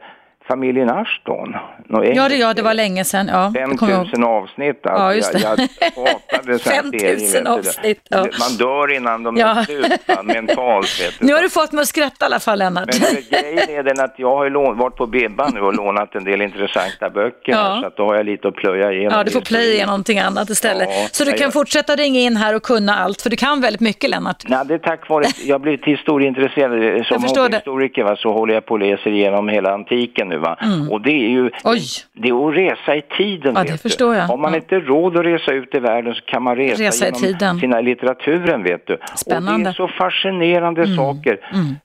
[0.48, 1.56] Familjen Ashton?
[1.90, 3.28] Ja, det, ja, det var länge sedan.
[3.34, 4.06] Ja, det kommer jag ihåg.
[4.08, 5.04] 5000 avsnitt alltså.
[5.04, 5.40] Ja, just det.
[5.40, 5.60] Jag,
[5.96, 7.34] jag hatade sådana 5000 serier.
[7.34, 7.50] vet du.
[7.52, 8.18] avsnitt, ja.
[8.40, 9.60] Man dör innan de Ja.
[9.60, 11.02] är slut, mentalt.
[11.02, 11.26] Vet du.
[11.28, 12.90] Nu har du fått mig att skratta i alla fall, Lennart.
[13.02, 16.24] Men grejen är den att jag har lån, varit på Bibban nu och lånat en
[16.24, 17.52] del intressanta böcker.
[17.52, 17.58] Ja.
[17.58, 19.18] här, Så att då har jag lite att plöja igenom.
[19.18, 19.84] Ja, du får plöja nu.
[19.84, 20.88] i någonting annat istället.
[20.92, 23.36] Ja, så du jag kan gör- fortsätta ringa in här och kunna allt, för du
[23.36, 24.44] kan väldigt mycket, Lennart.
[24.48, 27.06] Nej, det är tack vare jag blivit historieintresserad.
[27.06, 27.56] Som förstår det.
[27.58, 30.38] historiker så håller jag på och läser igenom hela antiken nu.
[30.40, 30.58] Va?
[30.92, 31.52] Och det är ju Mm.
[31.64, 31.82] Oj.
[32.14, 33.54] det är att resa i tiden.
[33.58, 34.24] Ja, det förstår jag.
[34.24, 34.58] Har man Ja.
[34.58, 37.60] inte råd att resa ut i världen så kan man resa, Resa i genom tiden.
[37.60, 38.64] sina litteraturen.
[38.64, 38.94] Vet du.
[38.94, 39.52] Och det Spännande.
[39.52, 39.68] Mm.
[39.68, 41.38] är så fascinerande saker.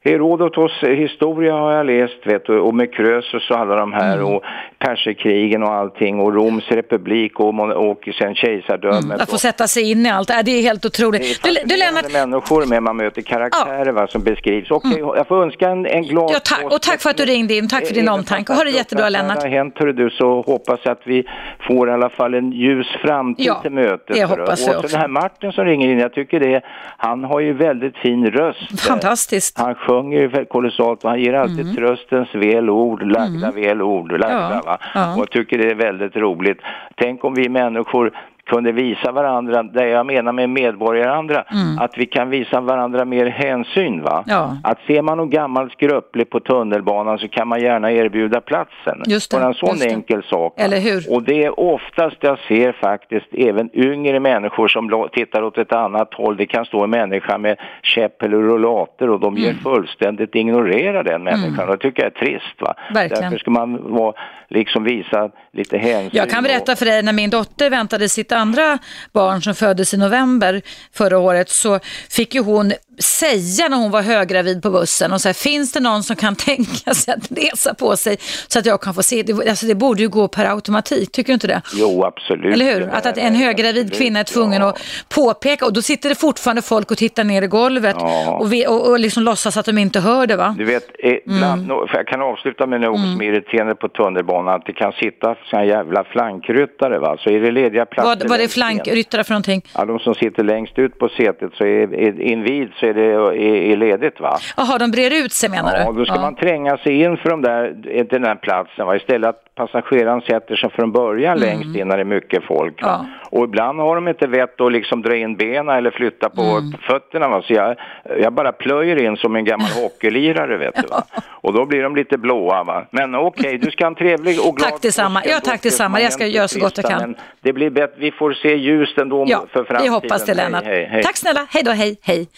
[0.04, 4.26] Herodotos historia har jag läst vet du, och med Krösus och alla de här Mm.
[4.26, 4.42] och
[4.78, 9.20] perserkrigen och allting och Roms republik och, och sen kejsardömet.
[9.20, 10.28] Att få sätta sig in i allt.
[10.30, 11.42] Ja, det är helt det är otroligt.
[11.42, 14.70] Du, du fascinerande Lennart, människor med, man möter karaktärer va, som beskrivs.
[14.70, 16.64] Okej, jag får önska en, en glad Ja, tack.
[16.64, 17.68] Och tack för att du ringde in.
[17.68, 18.37] Tack för din Även omtanke.
[18.46, 19.42] Fast Ha det jättebra, det Lennart.
[19.42, 21.24] har hänt, hörru du, så hoppas jag att vi
[21.66, 24.16] får i alla fall en ljus framtid Ja, till mötet.
[24.16, 24.88] det hoppas jag så också.
[24.92, 26.60] den här Martin som ringer in, jag tycker det,
[26.96, 28.80] han har ju väldigt fin röst.
[28.80, 29.58] Fantastiskt.
[29.58, 34.50] Han sjunger ju kolossalt och han ger alltid tröstens välord, lagda välord, lagda Mm.
[34.56, 34.78] Ja, va.
[34.94, 35.12] ja.
[35.14, 36.58] Och jag tycker det är väldigt roligt.
[36.96, 38.12] Tänk om vi människor
[38.48, 41.44] kunde visa varandra, det jag menar med medborgarandra,
[41.80, 44.24] att vi kan visa varandra mer hänsyn va.
[44.26, 44.38] Mm.
[44.38, 44.56] Ja.
[44.62, 49.02] Att ser man någon gammal skröplig på tunnelbanan så kan man gärna erbjuda platsen.
[49.06, 50.54] Just det, Bara en sån enkel sak.
[50.56, 51.12] Eller hur?
[51.14, 56.14] Och det är oftast jag ser faktiskt även yngre människor som tittar åt ett annat
[56.14, 56.36] håll.
[56.36, 59.62] Det kan stå en människa med käpp eller rollator och de ger Mm.
[59.62, 61.68] fullständigt ignorera den människan.
[61.68, 62.74] Och det tycker jag är trist va.
[62.94, 63.22] Verkligen.
[63.22, 64.14] Därför ska man vara,
[64.48, 66.10] liksom visa lite hänsyn.
[66.12, 68.78] Jag kan berätta för dig, när min dotter väntade sitt andra
[69.12, 70.62] barn som föddes i november
[70.92, 75.28] förra året så fick ju hon säga när hon var höggravid på bussen och så
[75.28, 78.16] här, finns det någon som kan tänka sig att resa på sig
[78.48, 79.22] så att jag kan få se?
[79.22, 81.62] Det, alltså det borde ju gå per automatik, tycker du inte det?
[81.74, 82.54] Jo, absolut.
[82.54, 82.88] Eller hur?
[82.92, 84.68] Att, att en höggravid Absolut, kvinna är tvungen ja.
[84.68, 88.38] att påpeka och då sitter det fortfarande folk och tittar ner i golvet Ja.
[88.40, 90.54] och, vi, och, och liksom låtsas att de inte hör det va?
[90.58, 91.86] Du vet, eh, bland, Mm.
[91.92, 95.64] jag kan avsluta med något som är irriterande på tunnelbanan, att det kan sitta såna
[95.64, 99.62] jävla flankryttare va, så är det lediga platser Vad, vad är flankryttare för någonting?
[99.74, 103.04] Ja, de som sitter längst ut på setet så är, är invid så är det
[103.04, 103.32] är,
[103.72, 104.38] är ledigt va.
[104.56, 105.98] Jaha, de brer ut sig menar Ja, du?
[105.98, 109.54] då ska man tränga sig in för de där, den här platsen va, istället att
[109.54, 112.74] passageraren sätter sig från början längst in när det är mycket folk.
[112.78, 113.06] Ja.
[113.30, 116.72] Och ibland har de inte vett att liksom dra in benen eller flytta på Mm.
[116.86, 117.28] fötterna.
[117.28, 117.42] Va?
[117.42, 117.76] Så jag,
[118.20, 120.86] jag bara plöjer in som en gammal hockeylirare vet du.
[120.88, 121.02] Va?
[121.26, 122.64] Och då blir de lite blåa.
[122.64, 122.86] Va?
[122.90, 125.22] Men okej, du ska ha en trevlig och glad Tack detsamma.
[125.24, 126.00] Ja, tack detsamma.
[126.00, 127.14] Jag ska göra så gott jag kan.
[127.40, 127.94] Det blir bättre.
[127.98, 129.82] Vi får se ljust ändå Ja, för framtiden.
[129.82, 130.64] vi hoppas det Lennart.
[130.64, 131.02] Hej, hej, hej.
[131.02, 132.28] Tack snälla, hej då, hej, hej.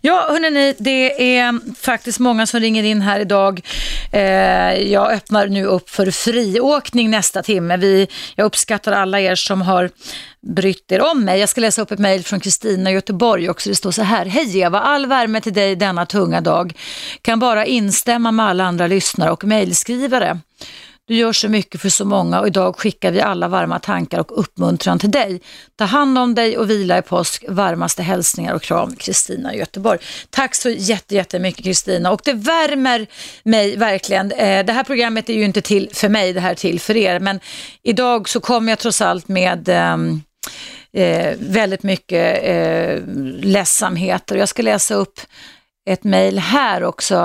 [0.00, 3.60] Ja, hörni, det är faktiskt många som ringer in här idag.
[4.12, 4.20] Eh,
[4.92, 7.76] jag öppnar nu upp för friåkning nästa timme.
[7.76, 9.90] Vi, jag uppskattar alla er som har
[10.42, 11.40] brytt er om mig.
[11.40, 13.68] Jag ska läsa upp ett mejl från Kristina i Göteborg också.
[13.68, 14.26] Det står så här.
[14.26, 16.72] Hej Eva, all värme till dig denna tunga dag.
[17.22, 20.40] Kan bara instämma med alla andra lyssnare och mejlskrivare.
[21.10, 24.40] Du gör så mycket för så många och idag skickar vi alla varma tankar och
[24.40, 25.40] uppmuntran till dig.
[25.76, 27.44] Ta hand om dig och vila i påsk.
[27.48, 29.98] Varmaste hälsningar och kram Kristina i Göteborg.
[30.30, 33.06] Tack så jättemycket Kristina och det värmer
[33.42, 34.32] mig verkligen.
[34.32, 36.96] Eh, det här programmet är ju inte till för mig, det här är till för
[36.96, 37.20] er.
[37.20, 37.40] Men
[37.82, 40.22] idag så kommer jag trots allt med ehm,
[40.92, 43.04] eh, väldigt mycket eh,
[43.42, 44.36] ledsamheter.
[44.36, 45.20] Jag ska läsa upp
[45.90, 47.16] ett mejl här också.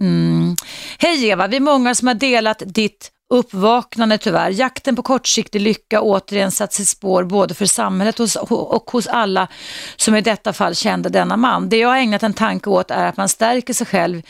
[0.00, 0.56] Mm.
[0.98, 4.50] Hej Eva, vi är många som har delat ditt uppvaknande tyvärr.
[4.50, 9.48] Jakten på kortsiktig lycka återigen satt sitt spår både för samhället och hos alla
[9.96, 11.68] som i detta fall kände denna man.
[11.68, 14.22] Det jag har ägnat en tanke åt är att man stärker sig själv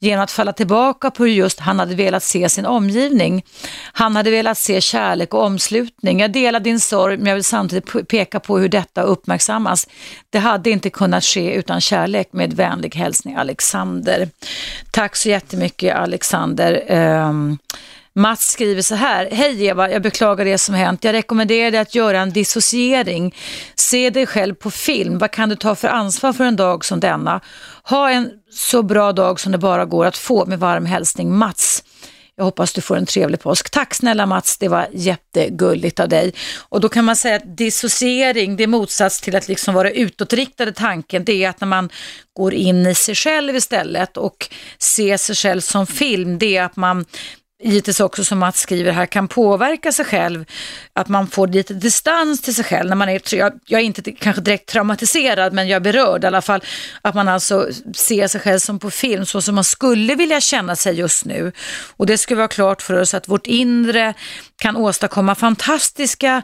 [0.00, 3.44] genom att falla tillbaka på hur just han hade velat se sin omgivning.
[3.92, 6.20] Han hade velat se kärlek och omslutning.
[6.20, 9.88] Jag delar din sorg men jag vill samtidigt peka på hur detta uppmärksammas.
[10.30, 14.28] Det hade inte kunnat ske utan kärlek med vänlig hälsning Alexander.
[14.90, 16.84] Tack så jättemycket Alexander.
[16.88, 17.58] Ehm,
[18.18, 19.28] Mats skriver så här.
[19.32, 21.04] Hej Eva, jag beklagar det som hänt.
[21.04, 23.34] Jag rekommenderar dig att göra en dissociering.
[23.74, 25.18] Se dig själv på film.
[25.18, 27.40] Vad kan du ta för ansvar för en dag som denna?
[27.82, 30.46] Ha en så bra dag som det bara går att få.
[30.46, 31.84] Med varm hälsning Mats.
[32.38, 33.70] Jag hoppas du får en trevlig påsk.
[33.70, 36.34] Tack snälla Mats, det var jättegulligt av dig.
[36.68, 40.72] Och då kan man säga att dissociering, det är motsats till att liksom vara utåtriktade
[40.72, 41.24] tanken.
[41.24, 41.88] Det är att när man
[42.32, 44.48] går in i sig själv istället och
[44.78, 47.04] ser sig själv som film, det är att man
[47.62, 50.44] givetvis också som Mats skriver här kan påverka sig själv,
[50.92, 54.12] att man får lite distans till sig själv när man är, jag, jag är inte
[54.12, 56.64] kanske direkt traumatiserad men jag är berörd i alla fall,
[57.02, 60.76] att man alltså ser sig själv som på film så som man skulle vilja känna
[60.76, 61.52] sig just nu.
[61.96, 64.14] Och det ska vara klart för oss att vårt inre
[64.56, 66.42] kan åstadkomma fantastiska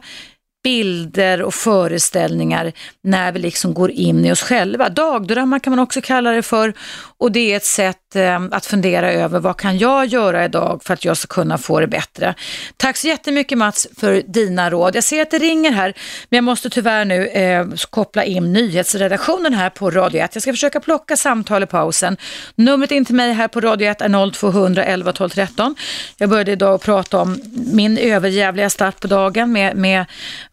[0.65, 4.89] bilder och föreställningar när vi liksom går in i oss själva.
[4.89, 6.73] Dagdrömmar kan man också kalla det för
[7.17, 10.93] och det är ett sätt eh, att fundera över vad kan jag göra idag för
[10.93, 12.35] att jag ska kunna få det bättre.
[12.77, 14.95] Tack så jättemycket Mats för dina råd.
[14.95, 15.93] Jag ser att det ringer här
[16.29, 20.35] men jag måste tyvärr nu eh, koppla in nyhetsredaktionen här på Radio 1.
[20.35, 22.17] Jag ska försöka plocka samtal i pausen.
[22.55, 25.75] Numret in till mig här på Radio 1 är 0200 11 12 13.
[26.17, 27.41] Jag började idag att prata om
[27.73, 30.05] min överjävliga start på dagen med, med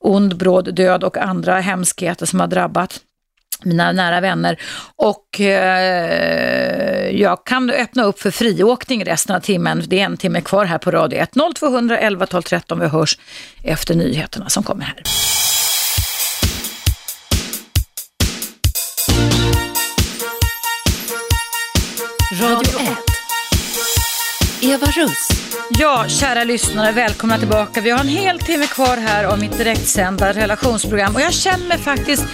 [0.02, 3.00] ond, bråd död och andra hemskheter som har drabbat
[3.64, 4.60] mina nära vänner
[4.96, 9.84] och eh, jag kan öppna upp för friåkning resten av timmen.
[9.86, 11.30] Det är en timme kvar här på Radio 1.
[11.56, 12.80] 0200 11 12 13.
[12.80, 13.18] Vi hörs
[13.62, 15.02] efter nyheterna som kommer här.
[22.40, 22.81] Radio 1.
[24.64, 25.28] Eva Russ.
[25.70, 27.80] Ja, kära lyssnare, välkomna tillbaka.
[27.80, 31.78] Vi har en hel timme kvar här av mitt direktsända relationsprogram och jag känner mig
[31.78, 32.24] faktiskt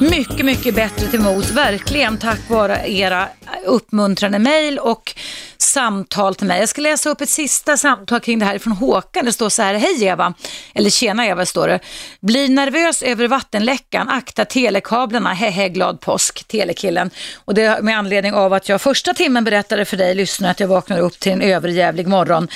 [0.00, 3.28] mycket, mycket bättre till mods, verkligen tack vare era
[3.64, 5.14] uppmuntrande mejl och
[5.58, 6.60] samtal till mig.
[6.60, 9.24] Jag ska läsa upp ett sista samtal kring det här från Håkan.
[9.24, 10.34] Det står så här, hej Eva,
[10.74, 11.80] eller tjena Eva står det.
[12.20, 17.10] Blir nervös över vattenläckan, akta telekablarna, hehe glad påsk, telekillen.
[17.44, 20.60] Och det är med anledning av att jag första timmen berättade för dig lyssnare att
[20.60, 22.48] jag vaknade upp till en överjävlig morgon.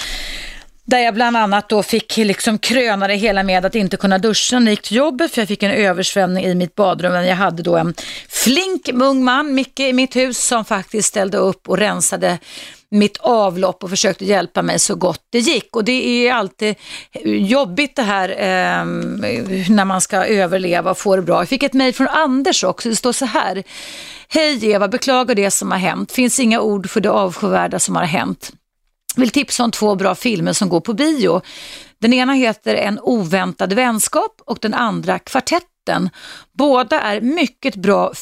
[0.85, 4.59] Där jag bland annat då fick liksom kröna det hela med att inte kunna duscha
[4.59, 7.13] när jag gick till jobbet för jag fick en översvämning i mitt badrum.
[7.13, 7.95] Men jag hade då en
[8.29, 12.39] flink ung man, Micke, i mitt hus som faktiskt ställde upp och rensade
[12.91, 15.77] mitt avlopp och försökte hjälpa mig så gott det gick.
[15.77, 16.75] Och det är alltid
[17.25, 18.85] jobbigt det här eh,
[19.69, 21.41] när man ska överleva och få det bra.
[21.41, 23.63] Jag fick ett mejl från Anders också, det står så här.
[24.29, 26.13] Hej Eva, beklagar det som har hänt.
[26.13, 28.53] Finns inga ord för det avskyvärda som har hänt
[29.17, 31.41] vill tipsa om två bra filmer som går på bio.
[31.99, 36.11] Den ena heter En oväntad vänskap och den andra Kvartetten.
[36.53, 38.13] Båda är mycket bra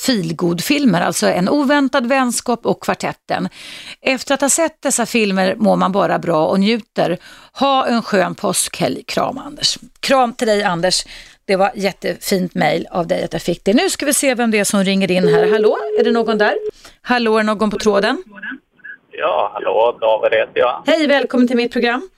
[0.63, 3.49] filmar alltså En oväntad vänskap och Kvartetten.
[4.01, 7.19] Efter att ha sett dessa filmer mår man bara bra och njuter.
[7.53, 9.03] Ha en skön påskhelg.
[9.07, 9.79] Kram Anders.
[10.01, 11.05] Kram till dig Anders.
[11.45, 13.75] Det var jättefint mejl av dig att jag fick det.
[13.75, 15.51] Nu ska vi se vem det är som ringer in här.
[15.53, 16.55] Hallå, är det någon där?
[17.03, 18.23] Hallå, är det någon på tråden?
[19.21, 20.83] Ja, hallå, David heter jag.
[20.87, 22.09] Hej, välkommen till mitt program.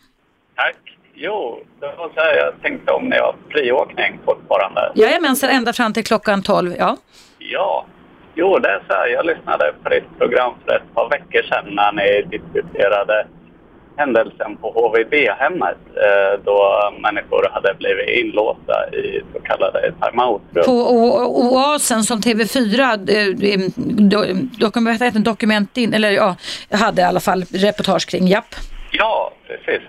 [0.57, 0.77] Tack.
[1.15, 4.93] Jo, det var så här, jag tänkte om ni har friåkning fortfarande.
[4.95, 6.75] Jajamensan, ända fram till klockan 12.
[6.79, 6.97] Ja.
[7.39, 7.87] Ja.
[8.35, 11.75] Jo, det är så här, jag lyssnade på ditt program för ett par veckor sedan
[11.75, 13.27] när ni diskuterade
[13.97, 20.65] händelsen på HVB-hemmet eh, då människor hade blivit inlåsta i så kallade timeout-rum.
[20.65, 20.73] På
[21.53, 23.59] Oasen som TV4 eh,
[24.11, 26.37] do- dokument, dokument in, eller ja,
[26.71, 28.55] hade i alla fall reportage kring, japp.
[28.93, 29.83] Ja, precis.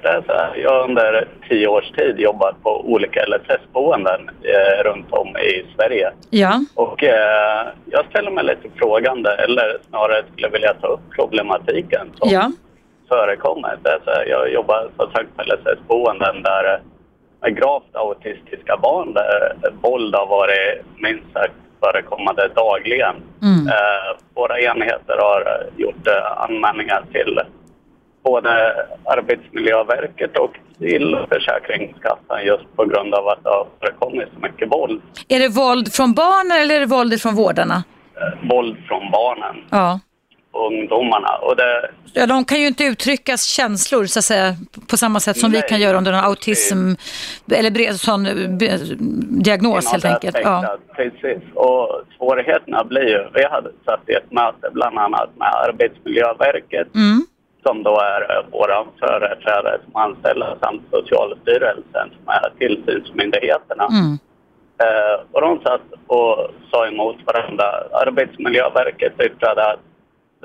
[0.63, 6.11] Jag har under tio års tid jobbat på olika LSS-boenden eh, runt om i Sverige.
[6.29, 6.59] Ja.
[6.75, 12.07] Och eh, jag ställer mig lite frågande, eller snarare skulle jag vilja ta upp problematiken
[12.17, 12.51] som Ja.
[13.13, 13.77] Förekommer.
[13.83, 16.79] Det är så här, jag jobbar som sagt på LSS-boenden där eh,
[17.41, 21.53] med gravt autistiska barn där eh, våld har varit minst sagt
[21.83, 23.15] förekommande dagligen.
[23.41, 23.67] Mm.
[23.67, 27.39] Eh, våra enheter har eh, gjort eh, anmälningar till
[28.23, 28.51] både
[29.03, 35.01] Arbetsmiljöverket och till Försäkringskassan just på grund av att det har förekommit så mycket våld.
[35.27, 37.83] Är det våld från barnen eller är det våld från vårdarna?
[38.15, 39.99] Eh, våld från barnen Ja.
[40.53, 41.35] Ungdomarna.
[41.41, 42.25] Och det, ja.
[42.25, 44.55] De kan ju inte uttrycka känslor så att säga
[44.89, 46.93] på samma sätt som vi Nej, kan göra under en autism
[47.51, 48.33] eller bre- sån eh,
[49.43, 50.37] diagnos helt det enkelt.
[50.43, 50.77] Ja.
[50.95, 51.41] Precis.
[51.55, 57.25] Och svårigheterna blir ju, vi hade satt i ett möte bland annat med Arbetsmiljöverket Mm.
[57.65, 63.87] som då är våra företrädare som anställda samt Socialstyrelsen som är tillsynsmyndigheterna.
[63.91, 64.17] Mm.
[64.83, 67.65] Eh, och de satt och sa emot varandra.
[68.05, 69.90] Arbetsmiljöverket yttrade att det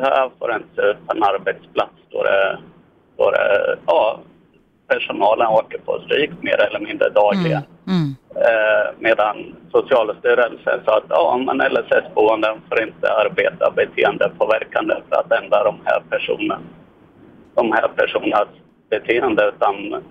[0.03, 2.59] här får inte se ut på en arbetsplats då det,
[3.17, 4.21] då det, ja,
[4.89, 7.63] personalen åker på stryk mer eller mindre dagligen.
[7.87, 8.15] Mm.
[8.35, 15.65] Eh, medan Socialstyrelsen sa att ja, men LSS-boenden får inte arbeta beteendepåverkande för att ändra
[15.65, 16.59] de här personerna,
[17.55, 18.49] de här personernas
[18.91, 19.53] beteende.
[19.57, 20.03] Utan,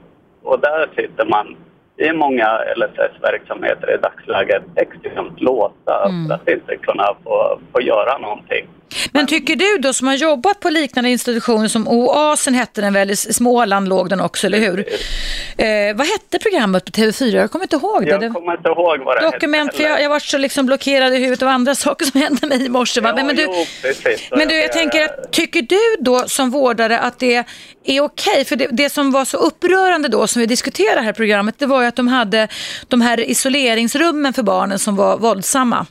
[0.44, 1.56] och där sitter man
[1.98, 6.28] i många LSS-verksamheter i dagsläget extremt låsta Mm.
[6.28, 8.68] för att inte kunna få, få göra någonting.
[9.12, 13.12] Men tycker du då som har jobbat på liknande institutioner som Oasen hette den väl,
[13.12, 14.80] i Småland låg den också, eller hur?
[15.58, 17.36] Eh, vad hette programmet på TV4?
[17.36, 18.10] Jag kommer inte ihåg det.
[18.10, 21.14] Jag kommer inte ihåg vad det dokument, hette för jag, jag var så liksom blockerad
[21.14, 23.02] i huvudet av andra saker som hände mig i morse.
[23.02, 23.14] Va?
[23.16, 24.28] Men, men, du, Jo, precis.
[24.32, 27.44] men du, jag tänker att, tycker du då som vårdare att det
[27.86, 28.46] är okej?
[28.46, 31.66] För det, det som var så upprörande då, som vi diskuterade här i programmet, det
[31.66, 32.48] var ju att de hade
[32.88, 35.86] de här isoleringsrummen för barnen som var våldsamma.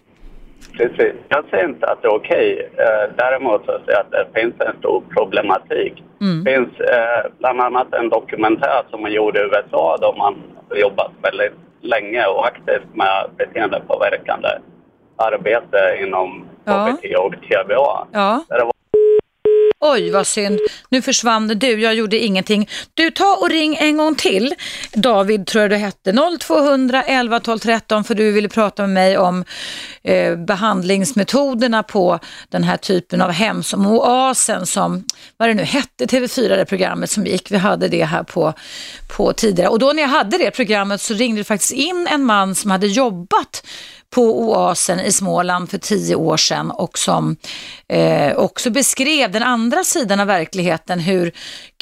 [0.77, 1.15] Precis.
[1.29, 2.71] Jag säger inte att det är okej.
[2.79, 6.03] Eh, däremot så säger jag att det finns en stor problematik.
[6.21, 6.45] Mm.
[6.45, 10.35] Det finns eh, bland annat en dokumentär som man gjorde i USA då man
[10.75, 14.49] jobbat väldigt länge och aktivt med beteendepåverkande
[15.17, 16.87] arbete inom Ja.
[16.87, 18.07] KBT och TBA.
[18.13, 18.45] Ja.
[19.87, 20.61] Oj, vad synd.
[20.89, 21.81] Nu försvann du.
[21.81, 22.69] Jag gjorde ingenting.
[22.95, 24.55] Du, ta och ring en gång till.
[24.93, 26.15] David tror jag du hette.
[26.41, 29.45] 0200 11 12 13 för du ville prata med mig om
[30.03, 32.19] eh, behandlingsmetoderna på
[32.49, 35.05] den här typen av hem som Oasen som,
[35.37, 37.51] vad det nu hette, TV4 det programmet som gick.
[37.51, 38.55] Vi hade det här på,
[39.17, 39.69] på tidigare.
[39.69, 42.71] Och då när jag hade det programmet så ringde det faktiskt in en man som
[42.71, 43.63] hade jobbat
[44.15, 47.37] på Oasen i Småland för tio år sedan och som
[47.89, 51.33] eh, också beskrev den andra sidan av verkligheten, hur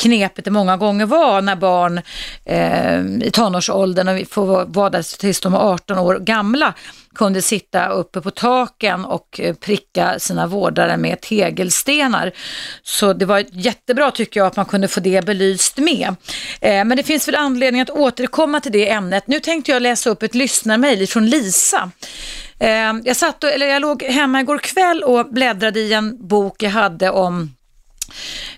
[0.03, 2.01] knepigt det många gånger var när barn
[2.45, 6.75] eh, i tonårsåldern, och vi får vara där tills de är 18 år gamla,
[7.15, 12.33] kunde sitta uppe på taken och eh, pricka sina vårdare med tegelstenar.
[12.83, 16.15] Så det var jättebra tycker jag att man kunde få det belyst med.
[16.61, 19.27] Eh, men det finns väl anledning att återkomma till det ämnet.
[19.27, 21.91] Nu tänkte jag läsa upp ett lyssnarmail från Lisa.
[22.59, 26.63] Eh, jag, satt och, eller jag låg hemma igår kväll och bläddrade i en bok
[26.63, 27.55] jag hade om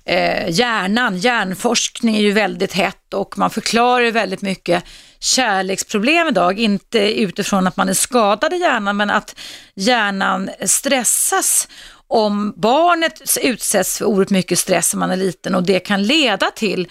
[0.05, 1.19] eh, hjärnan.
[1.19, 4.85] Hjärnforskning är ju väldigt hett och man förklarar väldigt mycket
[5.25, 9.37] kärleksproblem idag, inte utifrån att man är skadad i hjärnan, men att
[9.75, 11.69] hjärnan stressas
[12.09, 16.51] om barnet utsätts för oerhört mycket stress när man är liten och det kan leda
[16.51, 16.89] till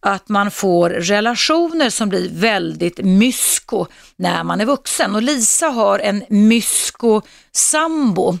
[0.00, 5.14] att man får relationer som blir väldigt mysko när man är vuxen.
[5.14, 7.22] Och Lisa har en mysko
[7.52, 8.38] sambo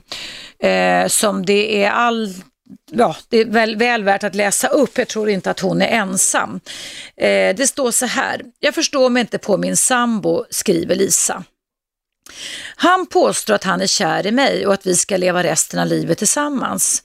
[0.58, 2.34] eh, som det är all
[2.90, 4.98] Ja, det är väl, väl värt att läsa upp.
[4.98, 6.60] Jag tror inte att hon är ensam.
[7.16, 8.42] Eh, det står så här.
[8.60, 11.44] Jag förstår mig inte på min sambo, skriver Lisa.
[12.76, 15.86] Han påstår att han är kär i mig och att vi ska leva resten av
[15.86, 17.02] livet tillsammans.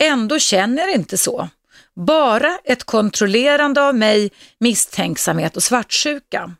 [0.00, 1.48] Ändå känner jag inte så.
[1.96, 6.54] Bara ett kontrollerande av mig, misstänksamhet och svartsjuka.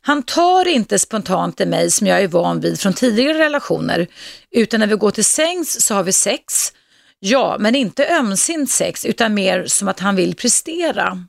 [0.00, 4.06] Han tar inte spontant i mig som jag är van vid från tidigare relationer,
[4.50, 6.72] utan när vi går till sängs så har vi sex.
[7.24, 11.24] Ja, men inte ömsint sex, utan mer som att han vill prestera.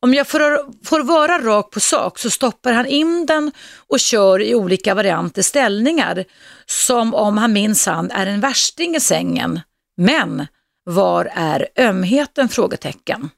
[0.00, 0.40] Om jag får,
[0.84, 5.42] får vara rak på sak så stoppar han in den och kör i olika varianter
[5.42, 6.24] ställningar
[6.66, 9.60] som om han minsann är en värsting i sängen.
[9.96, 10.46] Men
[10.84, 12.48] var är ömheten?
[12.48, 13.30] frågetecken.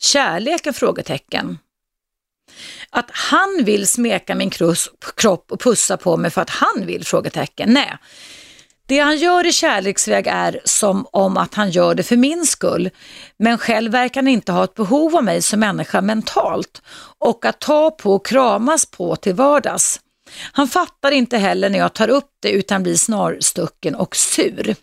[0.00, 0.74] Kärleken?
[0.74, 1.58] frågetecken.
[2.90, 4.50] Att han vill smeka min
[5.16, 7.04] kropp och pussa på mig för att han vill?
[7.04, 7.72] frågetecken.
[7.72, 7.98] Nej,
[8.86, 12.90] det han gör i kärleksväg är som om att han gör det för min skull,
[13.38, 16.82] men själv verkar han inte ha ett behov av mig som människa mentalt
[17.18, 20.00] och att ta på och kramas på till vardags.
[20.52, 24.76] Han fattar inte heller när jag tar upp det utan blir snarstucken och sur.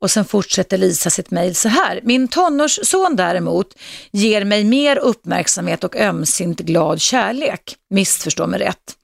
[0.00, 2.00] Och sen fortsätter Lisa sitt mejl så här.
[2.02, 3.74] Min tonårsson däremot
[4.10, 7.76] ger mig mer uppmärksamhet och ömsint glad kärlek.
[7.90, 8.96] Missförstå mig rätt.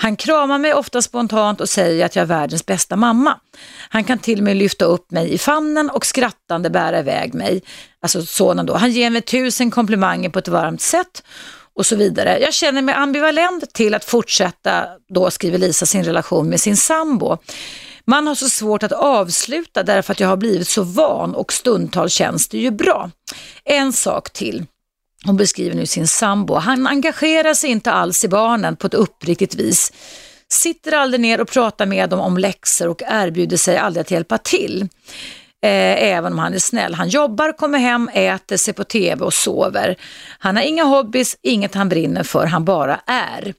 [0.00, 3.40] Han kramar mig ofta spontant och säger att jag är världens bästa mamma.
[3.88, 7.62] Han kan till och med lyfta upp mig i famnen och skrattande bära iväg mig.
[8.02, 8.76] Alltså sonen då.
[8.76, 11.22] Han ger mig tusen komplimanger på ett varmt sätt
[11.74, 12.38] och så vidare.
[12.40, 17.38] Jag känner mig ambivalent till att fortsätta, då skriver Lisa, sin relation med sin sambo.
[18.04, 22.10] Man har så svårt att avsluta därför att jag har blivit så van och stundtal
[22.10, 23.10] känns det ju bra.
[23.64, 24.66] En sak till.
[25.24, 26.54] Hon beskriver nu sin sambo.
[26.54, 29.92] Han engagerar sig inte alls i barnen på ett uppriktigt vis.
[30.52, 34.38] Sitter aldrig ner och pratar med dem om läxor och erbjuder sig aldrig att hjälpa
[34.38, 34.88] till.
[35.62, 36.94] Eh, även om han är snäll.
[36.94, 39.96] Han jobbar, kommer hem, äter, ser på tv och sover.
[40.38, 43.54] Han har inga hobbys, inget han brinner för, han bara är.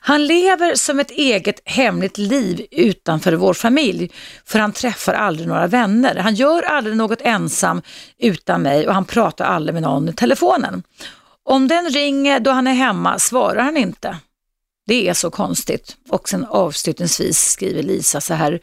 [0.00, 4.10] Han lever som ett eget hemligt liv utanför vår familj,
[4.44, 6.16] för han träffar aldrig några vänner.
[6.16, 7.82] Han gör aldrig något ensam
[8.18, 10.82] utan mig och han pratar aldrig med någon i telefonen.
[11.44, 14.16] Om den ringer då han är hemma svarar han inte.
[14.86, 15.96] Det är så konstigt.
[16.08, 18.60] Och sen avslutningsvis skriver Lisa så här.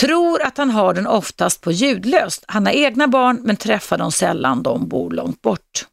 [0.00, 2.44] Tror att han har den oftast på ljudlöst.
[2.48, 5.86] Han har egna barn men träffar dem sällan, de bor långt bort.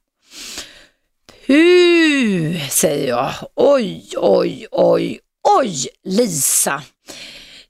[1.46, 3.34] Hu, säger jag.
[3.56, 5.20] Oj, oj, oj,
[5.60, 6.84] oj, Lisa.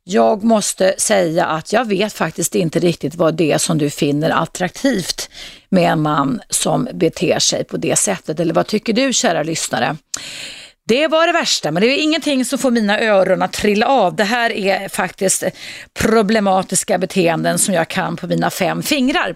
[0.04, 4.30] Jag måste säga att jag vet faktiskt inte riktigt vad det är som du finner
[4.30, 5.30] attraktivt
[5.70, 8.40] med en man som beter sig på det sättet.
[8.40, 9.98] Eller vad tycker du kära lyssnare?
[10.88, 14.16] Det var det värsta, men det är ingenting som får mina öron att trilla av.
[14.16, 15.44] Det här är faktiskt
[15.94, 19.36] problematiska beteenden som jag kan på mina fem fingrar.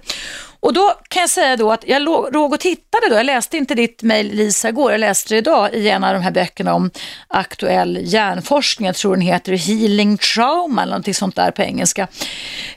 [0.59, 3.75] Och då kan jag säga då att jag låg och tittade då, jag läste inte
[3.75, 6.91] ditt mejl Lisa igår, jag läste det idag i en av de här böckerna om
[7.27, 12.07] aktuell hjärnforskning, jag tror den heter Healing Trauma eller någonting sånt där på engelska.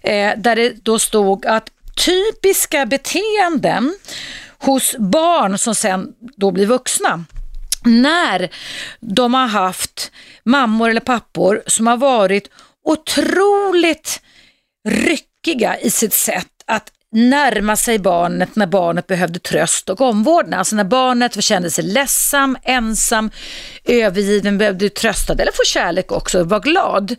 [0.03, 1.70] Eh, där det då stod att
[2.07, 3.95] typiska beteenden
[4.59, 7.24] hos barn som sen då blir vuxna,
[7.85, 8.49] när
[9.01, 10.12] de har haft
[10.45, 12.51] mammor eller pappor som har varit
[12.85, 14.20] otroligt
[14.89, 20.59] ryckiga i sitt sätt att närma sig barnet när barnet behövde tröst och omvårdnad.
[20.59, 23.30] Alltså när barnet kände sig ledsam, ensam,
[23.84, 27.16] övergiven, behövde tröstad eller få kärlek också, var glad.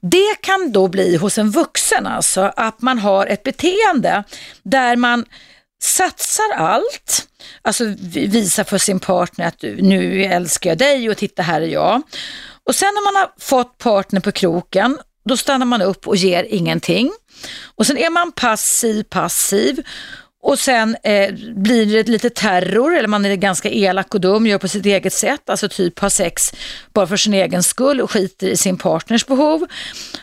[0.00, 4.24] Det kan då bli hos en vuxen alltså att man har ett beteende
[4.62, 5.24] där man
[5.82, 7.28] satsar allt,
[7.62, 12.02] alltså visar för sin partner att nu älskar jag dig och titta här är jag.
[12.64, 16.44] Och sen när man har fått partner på kroken, då stannar man upp och ger
[16.44, 17.10] ingenting.
[17.76, 19.82] Och sen är man passiv, passiv
[20.42, 24.58] och sen eh, blir det lite terror, eller man är ganska elak och dum, gör
[24.58, 26.52] på sitt eget sätt, alltså typ har sex
[26.92, 29.66] bara för sin egen skull och skiter i sin partners behov.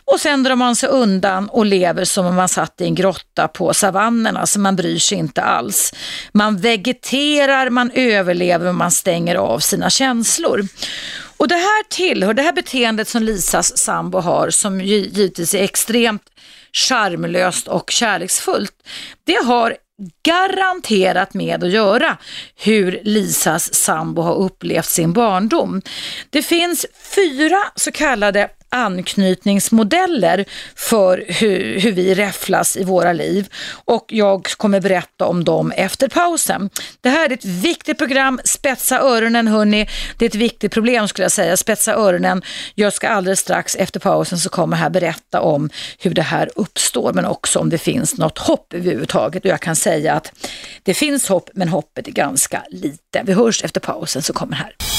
[0.06, 3.48] Och sen drar man sig undan och lever som om man satt i en grotta
[3.48, 5.94] på savannen, alltså man bryr sig inte alls.
[6.32, 10.68] Man vegeterar, man överlever, man stänger av sina känslor.
[11.38, 16.24] Och det här tillhör, det här beteendet som Lisas sambo har, som givetvis är extremt
[16.76, 18.74] charmlöst och kärleksfullt,
[19.24, 19.78] det har
[20.24, 22.18] garanterat med att göra
[22.56, 25.82] hur Lisas sambo har upplevt sin barndom.
[26.30, 30.46] Det finns fyra så kallade anknytningsmodeller
[30.76, 33.48] för hur, hur vi räfflas i våra liv
[33.86, 36.70] och jag kommer berätta om dem efter pausen.
[37.02, 39.90] Det här är ett viktigt program, spetsa öronen hörni.
[40.18, 42.42] Det är ett viktigt problem skulle jag säga, spetsa öronen.
[42.76, 45.70] Jag ska alldeles strax efter pausen så kommer här berätta om
[46.00, 49.76] hur det här uppstår men också om det finns något hopp överhuvudtaget och jag kan
[49.76, 50.32] säga att
[50.84, 53.22] det finns hopp men hoppet är ganska lite.
[53.24, 54.95] Vi hörs efter pausen så kommer här.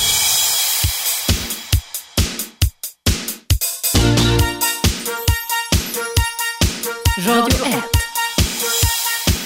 [7.26, 7.74] Radio 1.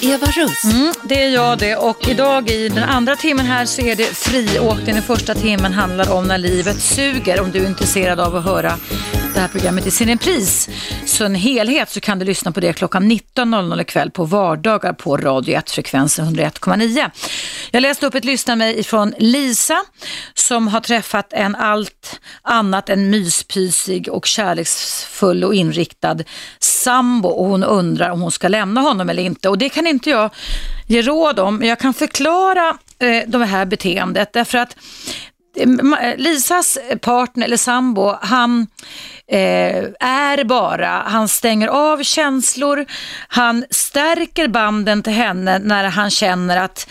[0.03, 0.65] Eva Russ.
[0.65, 4.05] Mm, det är jag det och idag i den andra timmen här så är det
[4.05, 4.95] friåkning.
[4.95, 7.41] Den första timmen handlar om när livet suger.
[7.41, 8.79] Om du är intresserad av att höra
[9.35, 10.69] det här programmet i sin repris.
[11.07, 15.17] Så en helhet så kan du lyssna på det klockan 19.00 ikväll på vardagar på
[15.17, 17.11] Radio 1-frekvensen 101,9.
[17.71, 19.85] Jag läste upp ett lyssnarmail från Lisa
[20.35, 26.17] som har träffat en allt annat än myspysig och kärleksfull och inriktad
[26.59, 29.49] sambo och hon undrar om hon ska lämna honom eller inte.
[29.49, 30.31] Och det kan inte jag
[30.87, 34.77] ge råd om, men jag kan förklara eh, det här beteendet därför att
[36.17, 38.67] Lisas partner eller sambo, han
[39.27, 42.87] eh, är bara, han stänger av känslor,
[43.29, 46.89] han stärker banden till henne när han känner att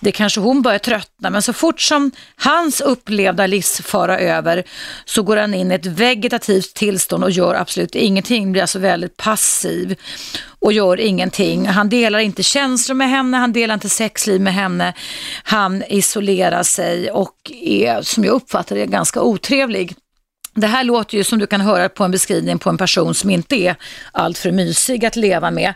[0.00, 4.64] det kanske hon börjar tröttna, men så fort som hans upplevda livsfara över
[5.04, 9.16] så går han in i ett vegetativt tillstånd och gör absolut ingenting, blir alltså väldigt
[9.16, 9.96] passiv
[10.60, 11.66] och gör ingenting.
[11.66, 14.94] Han delar inte känslor med henne, han delar inte sexliv med henne,
[15.42, 19.94] han isolerar sig och är, som jag uppfattar det, ganska otrevlig.
[20.54, 23.30] Det här låter ju som du kan höra på en beskrivning på en person som
[23.30, 23.76] inte är
[24.12, 25.74] alltför mysig att leva med.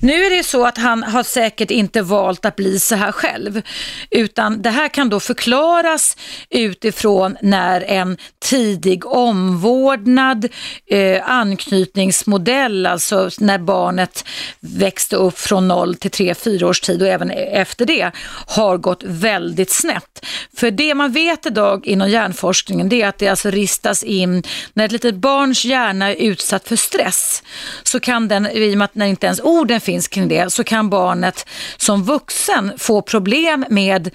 [0.00, 3.62] Nu är det så att han har säkert inte valt att bli så här själv,
[4.10, 6.16] utan det här kan då förklaras
[6.50, 10.48] utifrån när en tidig omvårdnad,
[10.90, 14.24] eh, anknytningsmodell, alltså när barnet
[14.60, 18.10] växte upp från 0 till 3-4 års tid och även efter det,
[18.46, 20.26] har gått väldigt snett.
[20.56, 24.42] För det man vet idag inom hjärnforskningen det är att det alltså ristas in in,
[24.74, 27.42] när ett litet barns hjärna är utsatt för stress
[27.82, 30.64] så kan den, i och med att när inte ens orden finns kring det, så
[30.64, 31.46] kan barnet
[31.76, 34.10] som vuxen få problem med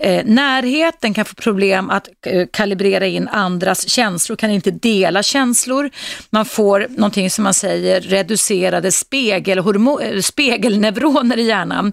[0.00, 5.90] eh, närheten kan få problem att eh, kalibrera in andras känslor, kan inte dela känslor.
[6.30, 11.92] Man får någonting som man säger reducerade spegelneuroner i hjärnan.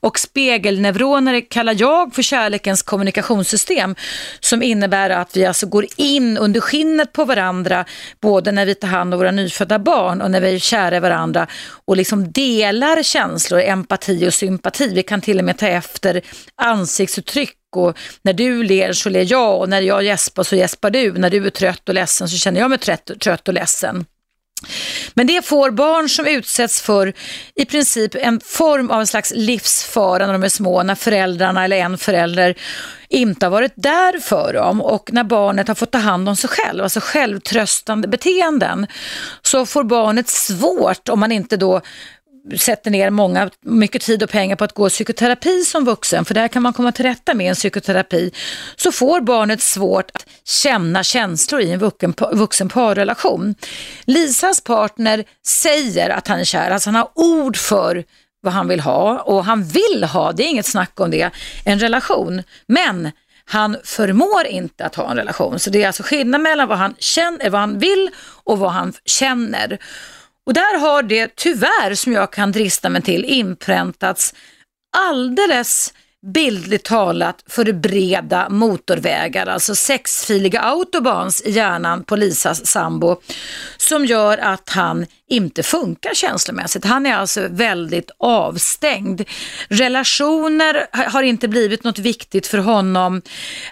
[0.00, 3.94] Och spegelneuroner kallar jag för kärlekens kommunikationssystem
[4.40, 7.84] som innebär att vi alltså går in under skinnet på varandra
[8.20, 11.00] både när vi tar hand om våra nyfödda barn och när vi är kära i
[11.00, 11.46] varandra
[11.84, 14.94] och liksom delar känslor, empati och sympati.
[14.94, 16.20] Vi kan till och med ta efter
[16.56, 17.43] ansiktsuttryck
[17.76, 21.12] och när du ler så ler jag och när jag gäspar så gäspar du.
[21.12, 24.04] När du är trött och ledsen så känner jag mig trött, trött och ledsen.
[25.14, 27.12] Men det får barn som utsätts för
[27.54, 31.76] i princip en form av en slags livsfara när de är små, när föräldrarna eller
[31.76, 32.54] en förälder
[33.08, 36.50] inte har varit där för dem och när barnet har fått ta hand om sig
[36.50, 38.86] själv, alltså självtröstande beteenden,
[39.42, 41.80] så får barnet svårt om man inte då
[42.58, 46.48] sätter ner många, mycket tid och pengar på att gå psykoterapi som vuxen, för där
[46.48, 48.30] kan man komma till rätta med en psykoterapi,
[48.76, 53.54] så får barnet svårt att känna känslor i en vuxen, vuxen parrelation.
[54.04, 58.04] Lisas partner säger att han är kär, alltså han har ord för
[58.40, 61.30] vad han vill ha och han vill ha, det är inget snack om det,
[61.64, 62.42] en relation.
[62.66, 63.10] Men
[63.44, 65.58] han förmår inte att ha en relation.
[65.58, 68.10] Så det är alltså skillnad mellan vad han, känner, vad han vill
[68.44, 69.78] och vad han känner.
[70.46, 74.34] Och där har det tyvärr, som jag kan drista mig till, inpräntats
[74.96, 75.94] alldeles
[76.32, 83.16] bildligt talat för breda motorvägar, alltså sexfiliga autobans i hjärnan på Lisas sambo
[83.76, 86.84] som gör att han inte funkar känslomässigt.
[86.84, 89.22] Han är alltså väldigt avstängd.
[89.68, 93.22] Relationer har inte blivit något viktigt för honom.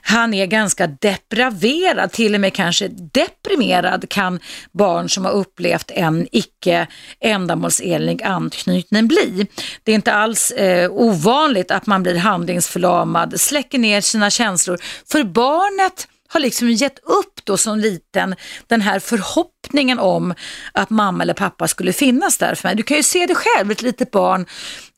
[0.03, 4.40] Han är ganska depraverad, till och med kanske deprimerad kan
[4.72, 6.86] barn som har upplevt en icke
[7.20, 9.46] ändamålsenlig anknytning bli.
[9.82, 14.78] Det är inte alls eh, ovanligt att man blir hand handlingsförlamad, släcker ner sina känslor.
[15.12, 18.34] För barnet har liksom gett upp då som liten
[18.66, 20.34] den här förhoppningen om
[20.72, 22.76] att mamma eller pappa skulle finnas där för mig.
[22.76, 24.47] Du kan ju se det själv, ett litet barn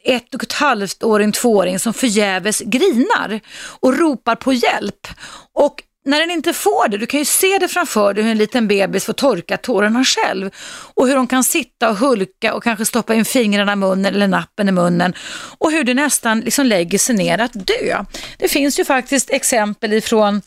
[0.05, 3.40] ett och ett halvt åring, tvååring som förgäves grinar
[3.80, 5.07] och ropar på hjälp.
[5.53, 8.38] Och när den inte får det, du kan ju se det framför dig hur en
[8.38, 10.50] liten bebis får torka tårarna själv
[10.94, 14.28] och hur de kan sitta och hulka och kanske stoppa in fingrarna i munnen eller
[14.28, 15.14] nappen i munnen
[15.59, 18.05] och hur det nästan liksom lägger sig ner att dö.
[18.38, 20.42] Det finns ju faktiskt exempel ifrån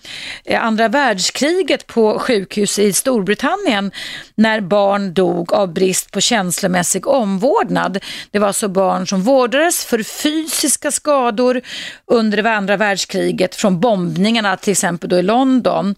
[0.45, 3.91] eh, andra världskriget på sjukhus i Storbritannien
[4.35, 8.03] när barn dog av brist på känslomässig omvårdnad.
[8.31, 11.61] Det var alltså barn som vårdades för fysiska skador
[12.05, 15.95] under det andra världskriget från bombningarna till exempel då i London London.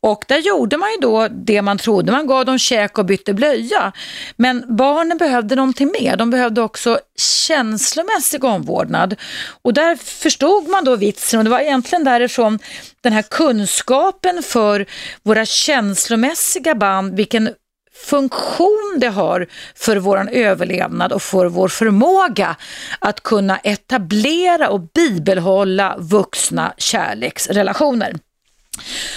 [0.00, 2.12] Och där gjorde man ju då det man trodde.
[2.12, 3.92] Man gav dem käk och bytte blöja.
[4.36, 6.16] Men barnen behövde någonting mer.
[6.16, 9.16] De behövde också känslomässig omvårdnad.
[9.62, 12.58] Och där förstod man då vitsen och det var egentligen därifrån
[13.00, 14.86] den här kunskapen för
[15.22, 17.50] våra känslomässiga band, vilken
[17.94, 22.56] funktion det har för vår överlevnad och för vår förmåga
[22.98, 28.14] att kunna etablera och bibehålla vuxna kärleksrelationer.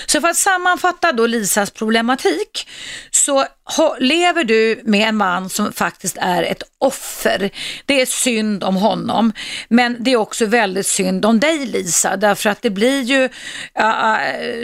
[0.05, 2.67] Så för att sammanfatta då Lisas problematik
[3.11, 3.47] så
[3.99, 7.49] lever du med en man som faktiskt är ett offer.
[7.85, 9.33] Det är synd om honom,
[9.69, 14.17] men det är också väldigt synd om dig Lisa, därför att det blir ju, uh,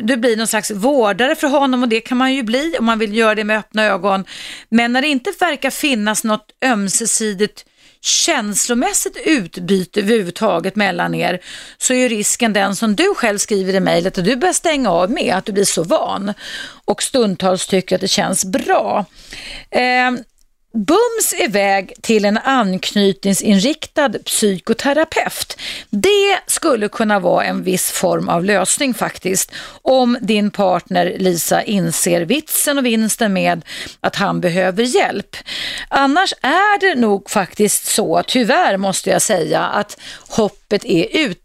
[0.03, 2.99] du blir någon slags vårdare för honom och det kan man ju bli om man
[2.99, 4.25] vill göra det med öppna ögon.
[4.69, 7.65] Men när det inte verkar finnas något ömsesidigt
[8.01, 11.39] känslomässigt utbyte överhuvudtaget mellan er
[11.77, 15.11] så är risken den som du själv skriver i mejlet att du börjar stänga av
[15.11, 16.33] med, att du blir så van
[16.85, 19.05] och stundtals tycker att det känns bra.
[19.69, 20.11] Eh,
[20.73, 25.57] Bums iväg till en anknytningsinriktad psykoterapeut.
[25.89, 29.51] Det skulle kunna vara en viss form av lösning faktiskt.
[29.81, 33.65] Om din partner Lisa inser vitsen och vinsten med
[33.99, 35.35] att han behöver hjälp.
[35.89, 39.97] Annars är det nog faktiskt så, tyvärr måste jag säga, att
[40.27, 41.40] hoppet är ute.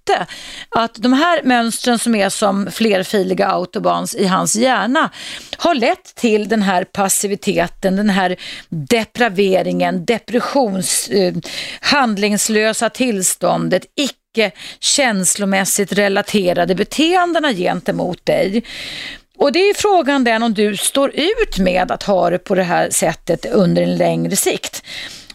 [0.68, 5.10] Att de här mönstren som är som flerfiliga autobans i hans hjärna
[5.56, 8.36] har lett till den här passiviteten, den här
[8.68, 11.34] depraveringen, depressions, eh,
[11.80, 14.50] handlingslösa tillståndet, icke
[14.80, 18.64] känslomässigt relaterade beteendena gentemot dig.
[19.38, 22.62] Och det är frågan den om du står ut med att ha det på det
[22.62, 24.82] här sättet under en längre sikt.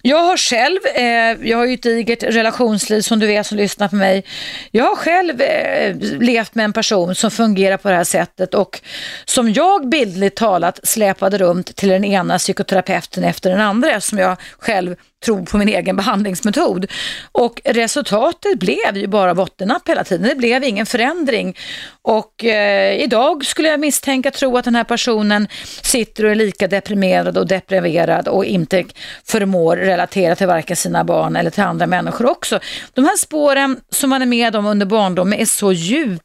[0.02, 3.88] Jag har själv, eh, jag har ju ett digert relationsliv som du vet som lyssnar
[3.88, 4.24] på mig.
[4.72, 8.82] Jag har själv eh, levt med en person som fungerar på det här sättet och
[9.26, 14.38] som jag bildligt talat släpade runt till den ena psykoterapeuten efter den andra som jag
[14.60, 14.96] själv
[15.26, 16.86] tro på min egen behandlingsmetod.
[17.32, 20.30] Och resultatet blev ju bara bottennapp hela tiden.
[20.30, 21.58] Det blev ingen förändring.
[22.02, 25.48] Och eh, idag skulle jag misstänka tro att den här personen
[25.82, 28.84] sitter och är lika deprimerad och deprimerad och inte
[29.26, 32.60] förmår relatera till varken sina barn eller till andra människor också.
[32.94, 36.22] De här spåren som man är med om under barndomen är så djupa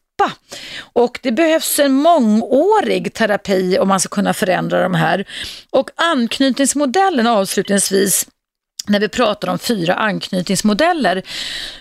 [0.79, 5.25] och det behövs en mångårig terapi om man ska kunna förändra de här.
[5.71, 8.27] Och anknytningsmodellen avslutningsvis
[8.89, 11.23] när vi pratar om fyra anknytningsmodeller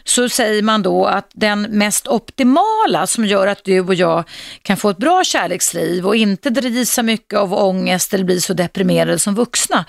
[0.04, 4.24] så säger man då att den mest optimala som gör att du och jag
[4.62, 8.54] kan få ett bra kärleksliv och inte drivs så mycket av ångest eller blir så
[8.54, 9.86] deprimerade som vuxna.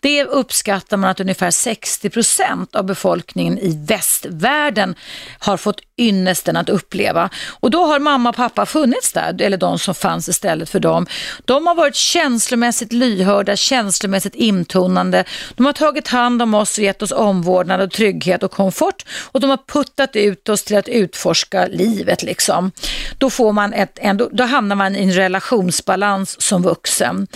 [0.00, 4.94] Det uppskattar man att ungefär 60 procent av befolkningen i västvärlden
[5.38, 7.30] har fått ynnesten att uppleva.
[7.60, 11.06] Och då har mamma och pappa funnits där, eller de som fanns istället för dem.
[11.44, 15.24] De har varit känslomässigt lyhörda, känslomässigt intonande.
[15.56, 19.40] De har tagit hand om oss och gett oss omvårdnad och trygghet och komfort och
[19.40, 22.70] de har puttat ut oss till att utforska livet liksom.
[23.18, 23.98] Då, får man ett,
[24.32, 27.26] då hamnar man i en relationsbalans som vuxen.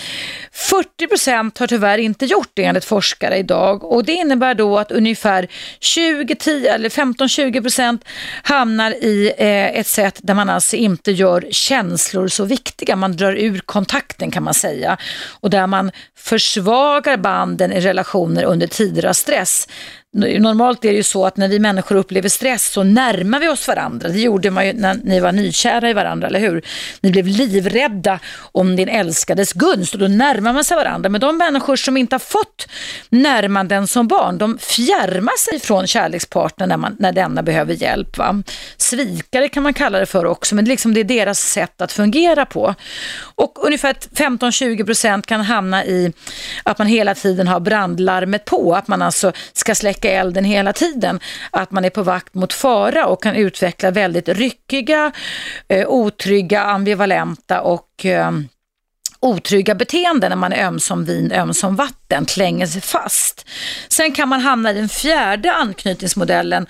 [0.53, 4.93] 40 procent har tyvärr inte gjort det enligt forskare idag och det innebär då att
[4.93, 5.49] ungefär
[5.81, 8.05] 20, 10 eller 15-20 procent
[8.43, 12.97] hamnar i eh, ett sätt där man alltså inte gör känslor så viktiga.
[12.97, 14.97] Man drar ur kontakten kan man säga
[15.41, 19.67] och där man försvagar banden i relationer under tider av stress.
[20.15, 23.69] Normalt är det ju så att när vi människor upplever stress så närmar vi oss
[23.69, 24.09] varandra.
[24.09, 26.63] Det gjorde man ju när ni var nykära i varandra, eller hur?
[27.01, 28.19] Ni blev livrädda
[28.53, 31.11] om din älskades gunst och då närmar man sig varandra.
[31.11, 32.69] Men de människor som inte har fått
[33.09, 38.19] närmanden som barn, de fjärmar sig från kärlekspartnern när, man, när denna behöver hjälp.
[38.19, 38.43] Va?
[38.77, 41.93] Svikare kan man kalla det för också, men det, liksom, det är deras sätt att
[41.93, 42.75] fungera på.
[43.35, 46.13] Och ungefär 15-20 procent kan hamna i
[46.63, 50.73] att man hela tiden har brandlarmet på, att man alltså ska släcka släcka elden hela
[50.73, 51.21] tiden.
[51.51, 55.13] Att man är på vakt mot fara och kan utveckla väldigt ryckiga,
[55.69, 58.31] eh, otrygga, ambivalenta och eh,
[59.21, 63.47] otrygga beteenden när man är öm som vin, öm som vatten, klänger sig fast.
[63.89, 66.67] Sen kan man hamna i den fjärde anknytningsmodellen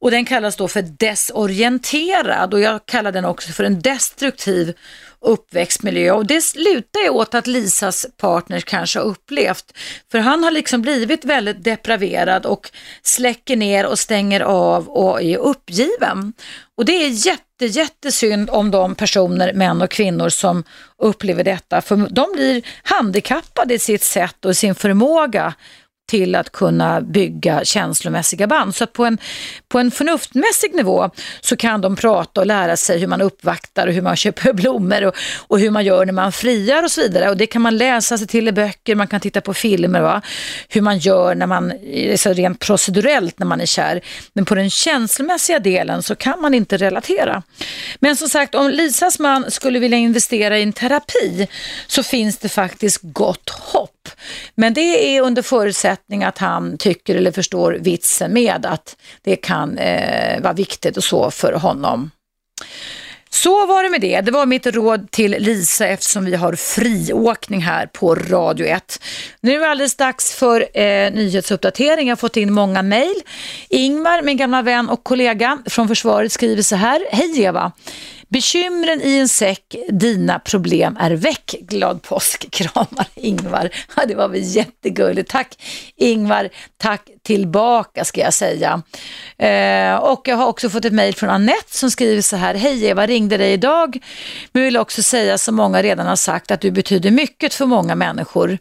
[0.00, 4.74] och den kallas då för desorienterad och jag kallar den också för en destruktiv
[5.20, 9.72] uppväxtmiljö och det slutar ju åt att Lisas partner kanske har upplevt.
[10.10, 12.70] För han har liksom blivit väldigt depraverad och
[13.02, 16.32] släcker ner och stänger av och är uppgiven.
[16.76, 20.64] Och det är jätte, jättesynd om de personer, män och kvinnor som
[20.98, 21.80] upplever detta.
[21.80, 25.54] För de blir handikappade i sitt sätt och sin förmåga
[26.08, 28.74] till att kunna bygga känslomässiga band.
[28.74, 29.18] Så på en,
[29.68, 33.92] på en förnuftmässig nivå så kan de prata och lära sig hur man uppvaktar och
[33.92, 35.14] hur man köper blommor och,
[35.48, 37.30] och hur man gör när man friar och så vidare.
[37.30, 40.22] Och det kan man läsa sig till i böcker, man kan titta på filmer, va?
[40.68, 41.72] hur man gör när man,
[42.16, 44.00] så rent procedurellt när man är kär.
[44.32, 47.42] Men på den känslomässiga delen så kan man inte relatera.
[48.00, 51.48] Men som sagt, om Lisas man skulle vilja investera i en terapi
[51.86, 53.97] så finns det faktiskt gott hopp.
[54.54, 59.78] Men det är under förutsättning att han tycker eller förstår vitsen med att det kan
[59.78, 62.10] eh, vara viktigt och så för honom.
[63.30, 64.20] Så var det med det.
[64.20, 69.02] Det var mitt råd till Lisa eftersom vi har friåkning här på Radio 1.
[69.40, 72.08] Nu är det alldeles dags för eh, nyhetsuppdatering.
[72.08, 73.22] Jag har fått in många mejl.
[73.68, 77.06] Ingmar, min gamla vän och kollega från försvaret skriver så här.
[77.10, 77.72] Hej Eva!
[78.30, 81.54] Bekymren i en säck, dina problem är väck.
[81.60, 83.70] Glad påsk, kramar Ingvar.
[83.96, 85.30] Ja, det var väl jättegulligt.
[85.30, 85.58] Tack
[85.96, 88.82] Ingvar, tack tillbaka ska jag säga.
[89.38, 92.54] Eh, och jag har också fått ett mejl från Annette som skriver så här.
[92.54, 93.98] Hej Eva, ringde dig idag
[94.52, 97.94] men vill också säga som många redan har sagt att du betyder mycket för många
[97.94, 98.58] människor.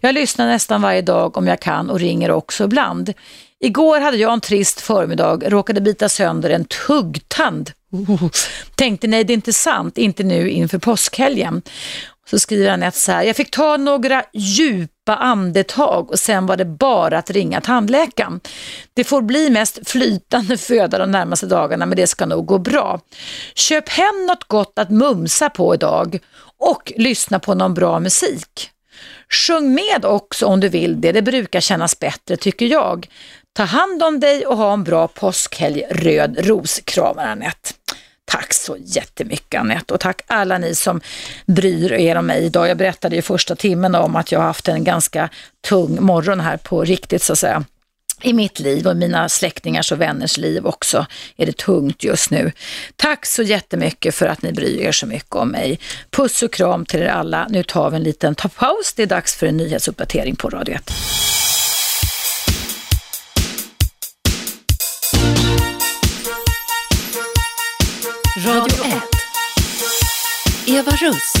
[0.00, 3.12] Jag lyssnar nästan varje dag om jag kan och ringer också ibland.
[3.60, 8.28] Igår hade jag en trist förmiddag, råkade bita sönder en tuggtand Oh,
[8.74, 11.62] tänkte nej det är inte sant, inte nu inför påskhelgen.
[12.30, 16.64] Så skriver Anette så här, jag fick ta några djupa andetag och sen var det
[16.64, 18.40] bara att ringa tandläkaren.
[18.94, 23.00] Det får bli mest flytande föda de närmaste dagarna men det ska nog gå bra.
[23.54, 26.18] Köp hem något gott att mumsa på idag
[26.58, 28.70] och lyssna på någon bra musik.
[29.28, 33.08] Sjung med också om du vill det, det brukar kännas bättre tycker jag.
[33.56, 37.70] Ta hand om dig och ha en bra påskhelg, röd ros, kramar Anette.
[38.24, 41.00] Tack så jättemycket Anette och tack alla ni som
[41.46, 42.68] bryr er om mig idag.
[42.68, 45.28] Jag berättade i första timmen om att jag har haft en ganska
[45.68, 47.64] tung morgon här på riktigt så att säga
[48.22, 51.06] i mitt liv och mina släktingars och vänners liv också
[51.36, 52.52] är det tungt just nu.
[52.96, 55.78] Tack så jättemycket för att ni bryr er så mycket om mig.
[56.10, 57.46] Puss och kram till er alla.
[57.50, 58.94] Nu tar vi en liten paus.
[58.96, 60.92] Det är dags för en nyhetsuppdatering på Radio 1.
[68.46, 68.92] Radio 1.
[70.66, 71.32] Eva Russ.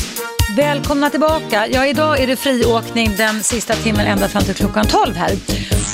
[0.56, 1.66] Välkomna tillbaka.
[1.66, 5.32] Ja, idag är det friåkning den sista timmen ända fram till klockan 12 här.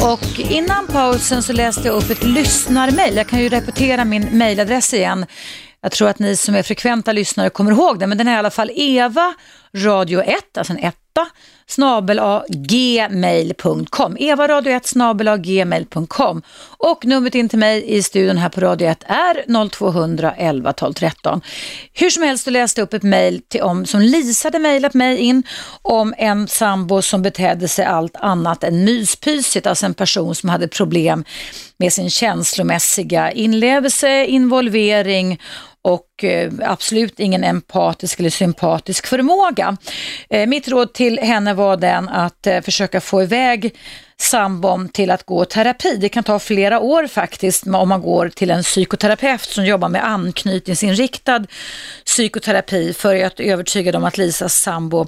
[0.02, 3.16] Och innan pausen så läste jag upp ett lyssnarmail.
[3.16, 5.26] Jag kan ju repetera min mailadress igen.
[5.80, 8.36] Jag tror att ni som är frekventa lyssnare kommer ihåg det, men den är i
[8.36, 9.34] alla fall Eva
[9.76, 10.96] radio 1, alltså en 1
[12.48, 14.16] gmail.com.
[14.18, 16.42] Eva radio 1 snabelagmail.com
[16.78, 20.92] Och numret in till mig i studion här på Radio 1 är 0200 11 12
[20.92, 21.40] 13.
[21.92, 23.42] Hur som helst du läste upp ett mejl
[23.86, 25.42] som Lisa hade mejlat mig in
[25.82, 30.68] om en sambo som betedde sig allt annat än myspysigt, alltså en person som hade
[30.68, 31.24] problem
[31.76, 35.38] med sin känslomässiga inlevelse, involvering
[35.82, 39.76] och eh, absolut ingen empatisk eller sympatisk förmåga.
[40.30, 43.74] Eh, mitt råd till henne var den att eh, försöka få iväg
[44.16, 45.96] sambon till att gå terapi.
[45.96, 50.04] Det kan ta flera år faktiskt om man går till en psykoterapeut som jobbar med
[50.04, 51.44] anknytningsinriktad
[52.04, 55.06] psykoterapi för att övertyga dem att Lisas sambo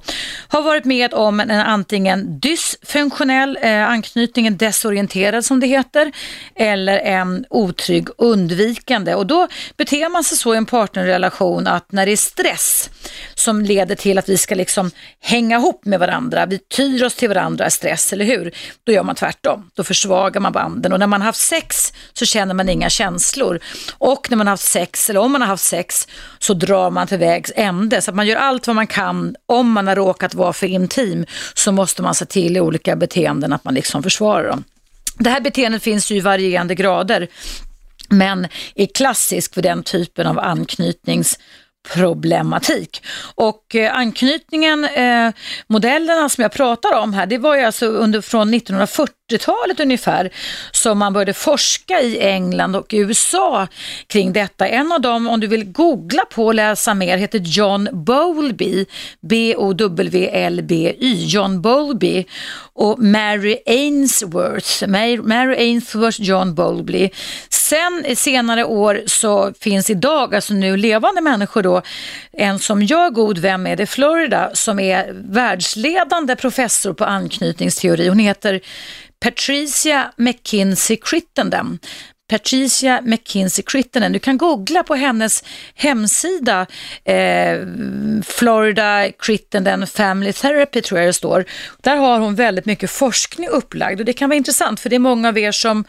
[0.49, 6.13] har varit med om en antingen dysfunktionell eh, anknytning, en desorienterad som det heter,
[6.55, 9.15] eller en otrygg undvikande.
[9.15, 12.91] Och då beter man sig så i en partnerrelation att när det är stress
[13.35, 14.91] som leder till att vi ska liksom
[15.21, 18.55] hänga ihop med varandra, vi tyr oss till varandra, stress, eller hur?
[18.85, 19.71] Då gör man tvärtom.
[19.75, 23.61] Då försvagar man banden och när man har haft sex så känner man inga känslor.
[23.99, 26.09] Och när man har haft sex, eller om man har haft sex,
[26.39, 28.03] så drar man till vägs ände.
[28.03, 29.37] Så att man gör allt vad man kan.
[29.47, 33.53] Om man har råkat vara för intim så måste man se till i olika beteenden
[33.53, 34.65] att man liksom försvarar dem.
[35.19, 37.29] Det här beteendet finns ju i varierande grader
[38.09, 41.39] men är klassisk för den typen av anknytnings
[41.93, 43.03] problematik.
[43.35, 45.33] Och eh, anknytningen, eh,
[45.67, 48.51] modellerna som jag pratar om här, det var ju alltså under, från
[49.33, 50.31] 40-talet ungefär
[50.73, 53.67] som man började forska i England och USA
[54.07, 54.69] kring detta.
[54.69, 58.87] En av dem, om du vill googla på och läsa mer, heter John Bowlby,
[59.21, 62.25] B-O-W-L-B-Y, John Bowlby
[62.73, 64.87] och Mary Ainsworth,
[65.23, 67.11] Mary Ainsworth John Bowlby.
[67.49, 71.83] Sen eh, senare år så finns idag, alltså nu levande människor då,
[72.33, 78.09] en som jag god vän med i Florida som är världsledande professor på anknytningsteori.
[78.09, 78.61] Hon heter
[79.25, 81.79] Patricia McKinsey Crittenden.
[82.31, 84.13] Patricia McKinsey Crittenden.
[84.13, 85.45] Du kan googla på hennes
[85.75, 86.67] hemsida,
[87.05, 87.59] eh,
[88.25, 91.45] Florida Crittenden Family Therapy tror jag det står.
[91.83, 95.01] Där har hon väldigt mycket forskning upplagd och det kan vara intressant för det är
[95.01, 95.85] många av er som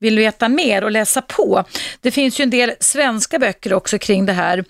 [0.00, 1.64] vill veta mer och läsa på.
[2.00, 4.64] Det finns ju en del svenska böcker också kring det här.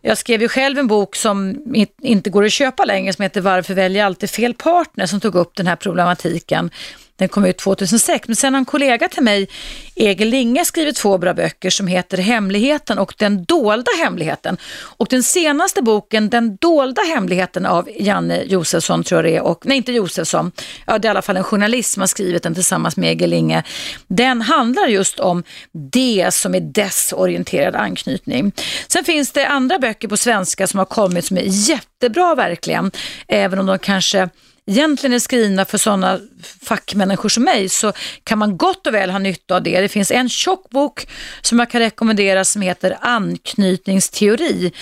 [0.00, 1.64] Jag skrev ju själv en bok som
[2.02, 5.34] inte går att köpa längre som heter Varför väljer jag alltid fel partner som tog
[5.34, 6.70] upp den här problematiken.
[7.18, 8.28] Den kom ut 2006.
[8.28, 9.48] Men sen har en kollega till mig,
[9.94, 14.56] Egil Linge, skrivit två bra böcker som heter Hemligheten och Den dolda hemligheten.
[14.80, 19.66] Och den senaste boken, Den dolda hemligheten av Janne Josefsson tror jag det är, och,
[19.66, 20.52] nej inte Josefsson,
[20.86, 23.30] ja det är i alla fall en journalist som har skrivit den tillsammans med Egil
[23.30, 23.62] Linge.
[24.06, 25.42] Den handlar just om
[25.72, 28.52] det som är desorienterad anknytning.
[28.88, 32.90] Sen finns det andra böcker på svenska som har kommit som är jättebra verkligen,
[33.28, 34.28] även om de kanske
[34.68, 36.20] egentligen är skrivna för sådana
[36.62, 37.92] fackmänniskor som mig så
[38.24, 39.80] kan man gott och väl ha nytta av det.
[39.80, 41.08] Det finns en tjock bok
[41.42, 44.72] som jag kan rekommendera som heter Anknytningsteori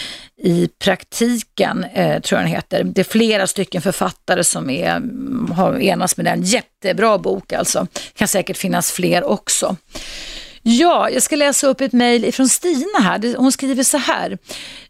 [0.42, 2.84] i praktiken, eh, tror jag den heter.
[2.84, 5.02] Det är flera stycken författare som är,
[5.54, 6.42] har enats med den.
[6.42, 7.86] Jättebra bok alltså.
[7.92, 9.76] Det kan säkert finnas fler också.
[10.68, 13.36] Ja, jag ska läsa upp ett mejl ifrån Stina här.
[13.36, 14.38] Hon skriver så här.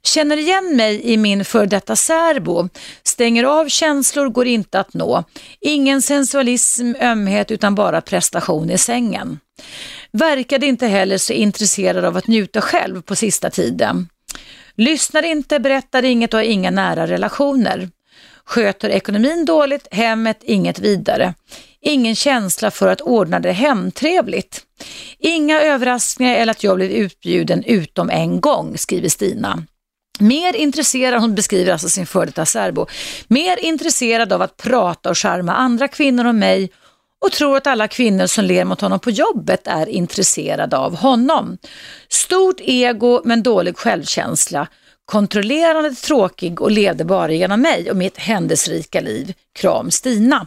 [0.02, 2.68] Känner igen mig i min för detta särbo.
[3.02, 5.24] Stänger av känslor, går inte att nå.
[5.60, 9.38] Ingen sensualism, ömhet utan bara prestation i sängen.
[10.12, 14.08] Verkade inte heller så intresserad av att njuta själv på sista tiden.
[14.76, 17.88] Lyssnar inte, berättar inget och har inga nära relationer.
[18.44, 21.34] Sköter ekonomin dåligt, hemmet inget vidare.
[21.86, 24.62] Ingen känsla för att ordna det hemtrevligt.
[25.18, 29.62] Inga överraskningar eller att jag blev utbjuden utom en gång, skriver Stina.
[30.18, 32.86] Mer intresserad, hon beskriver alltså sin före detta särbo,
[33.28, 36.70] mer intresserad av att prata och charma andra kvinnor om mig
[37.24, 41.58] och tror att alla kvinnor som ler mot honom på jobbet är intresserade av honom.
[42.08, 44.68] Stort ego men dålig självkänsla,
[45.04, 49.34] kontrollerande, tråkig och levde bara genom mig och mitt händelserika liv.
[49.52, 50.46] Kram Stina.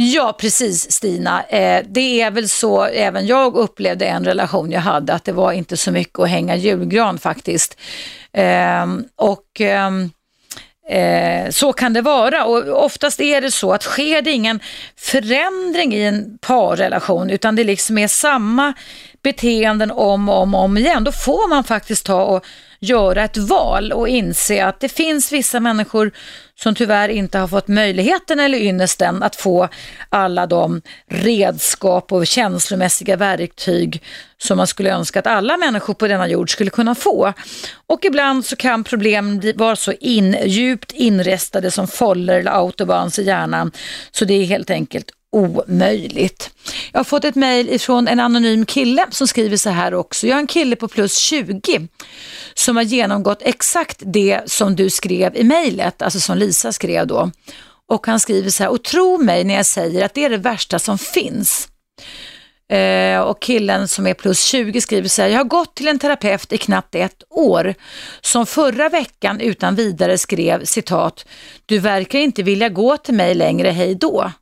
[0.00, 1.42] Ja, precis Stina.
[1.42, 5.52] Eh, det är väl så, även jag upplevde en relation jag hade, att det var
[5.52, 7.80] inte så mycket att hänga julgran faktiskt.
[8.32, 10.10] Eh, och ehm,
[10.88, 14.60] eh, så kan det vara och oftast är det så att sker det ingen
[14.96, 18.72] förändring i en parrelation utan det liksom är samma
[19.22, 22.44] beteenden om och om, om igen, då får man faktiskt ta och
[22.80, 26.12] göra ett val och inse att det finns vissa människor
[26.60, 29.68] som tyvärr inte har fått möjligheten eller ynnesten att få
[30.08, 34.02] alla de redskap och känslomässiga verktyg
[34.38, 37.32] som man skulle önska att alla människor på denna jord skulle kunna få.
[37.86, 43.22] Och ibland så kan problem vara så in, djupt inrestade som foller eller autobahns i
[43.22, 43.72] hjärnan
[44.10, 46.50] så det är helt enkelt omöjligt.
[46.92, 50.26] Jag har fått ett mejl ifrån en anonym kille som skriver så här också.
[50.26, 51.88] Jag är en kille på plus 20
[52.54, 57.30] som har genomgått exakt det som du skrev i mejlet, alltså som Lisa skrev då.
[57.88, 60.36] Och han skriver så här, och tro mig när jag säger att det är det
[60.36, 61.68] värsta som finns.
[62.72, 65.98] Eh, och killen som är plus 20 skriver så här, jag har gått till en
[65.98, 67.74] terapeut i knappt ett år
[68.20, 71.26] som förra veckan utan vidare skrev citat,
[71.66, 74.32] du verkar inte vilja gå till mig längre, hej då.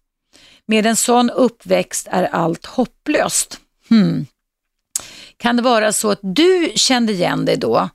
[0.67, 3.61] Med en sån uppväxt är allt hopplöst.
[3.89, 4.27] Hmm.
[5.37, 7.89] Kan det vara så att du kände igen dig då?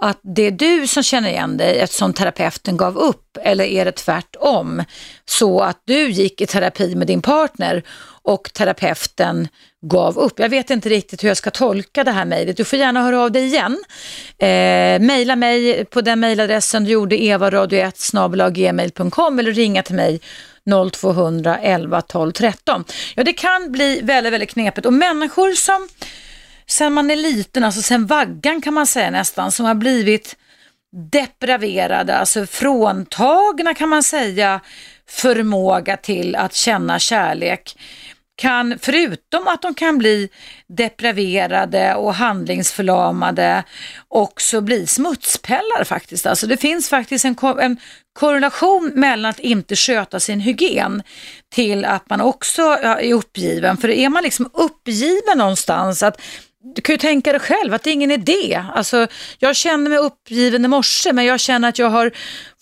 [0.00, 3.92] Att det är du som känner igen dig eftersom terapeuten gav upp eller är det
[3.92, 4.84] tvärtom?
[5.24, 7.82] Så att du gick i terapi med din partner
[8.22, 9.48] och terapeuten
[9.86, 10.38] gav upp.
[10.38, 12.56] Jag vet inte riktigt hur jag ska tolka det här mejlet.
[12.56, 13.84] Du får gärna höra av dig igen.
[14.38, 20.20] Eh, maila mig på den mejladressen du gjorde evaradio1 gmail.com eller ringa till mig
[20.92, 22.84] 0200 11 12 13.
[23.14, 25.88] Ja, det kan bli väldigt, väldigt knepigt och människor som
[26.66, 30.36] sen man är liten, alltså sen vaggan kan man säga nästan, som har blivit
[31.12, 34.60] depraverade, alltså fråntagna kan man säga
[35.08, 37.76] förmåga till att känna kärlek
[38.38, 40.28] kan, förutom att de kan bli
[40.68, 43.64] depraverade och handlingsförlamade,
[44.08, 46.26] också bli smutspellar faktiskt.
[46.26, 47.76] Alltså det finns faktiskt en, en
[48.12, 51.02] korrelation mellan att inte sköta sin hygien
[51.54, 53.76] till att man också är uppgiven.
[53.76, 56.20] För är man liksom uppgiven någonstans, att
[56.74, 58.64] du kan ju tänka dig själv att det är ingen idé.
[58.74, 59.06] Alltså,
[59.38, 62.12] jag känner mig uppgiven i morse men jag känner att jag har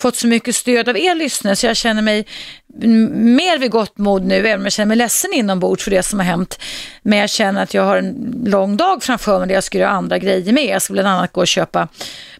[0.00, 2.26] fått så mycket stöd av er lyssnare så jag känner mig
[2.78, 6.18] mer vid gott mod nu, även om jag känner mig ledsen inombords för det som
[6.18, 6.60] har hänt.
[7.02, 9.90] Men jag känner att jag har en lång dag framför mig där jag ska göra
[9.90, 10.64] andra grejer med.
[10.64, 11.88] Jag ska bland annat gå och köpa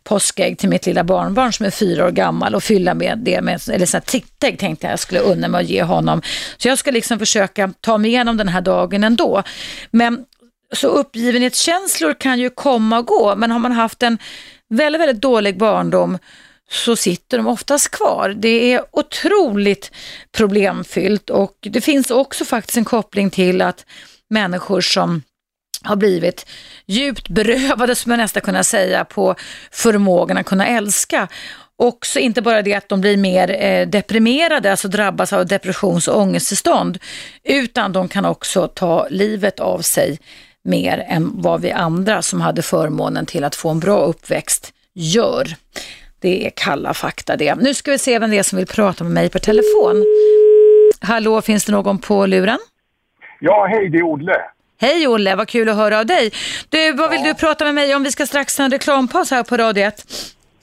[0.03, 3.61] påskägg till mitt lilla barnbarn som är fyra år gammal och fylla med det med,
[3.73, 6.23] eller så tittägg tänkte jag jag skulle unna mig att ge honom.
[6.57, 9.43] Så jag ska liksom försöka ta mig igenom den här dagen ändå.
[9.91, 10.25] Men
[10.73, 14.19] så uppgivenhetskänslor kan ju komma och gå, men har man haft en
[14.69, 16.19] väldigt, väldigt dålig barndom
[16.71, 18.29] så sitter de oftast kvar.
[18.29, 19.93] Det är otroligt
[20.33, 23.87] problemfyllt och det finns också faktiskt en koppling till att
[24.31, 25.23] människor som
[25.83, 26.47] har blivit
[26.87, 29.35] djupt berövade, som jag nästan kunna säga, på
[29.71, 31.29] förmågan att kunna älska
[31.79, 36.21] också inte bara det att de blir mer eh, deprimerade, alltså drabbas av depressions och
[36.21, 36.99] ångesttillstånd,
[37.45, 40.19] utan de kan också ta livet av sig
[40.65, 45.57] mer än vad vi andra som hade förmånen till att få en bra uppväxt gör.
[46.21, 47.55] Det är kalla fakta det.
[47.55, 50.05] Nu ska vi se vem det är som vill prata med mig per telefon.
[51.01, 52.59] Hallå, finns det någon på luren?
[53.41, 54.37] Ja, hej, det är Olle.
[54.81, 56.33] Hej Olle, vad kul att höra av dig.
[56.69, 58.03] Du, vad vill du prata med mig om?
[58.03, 60.05] Vi ska strax ha en reklampaus här på Radio 1.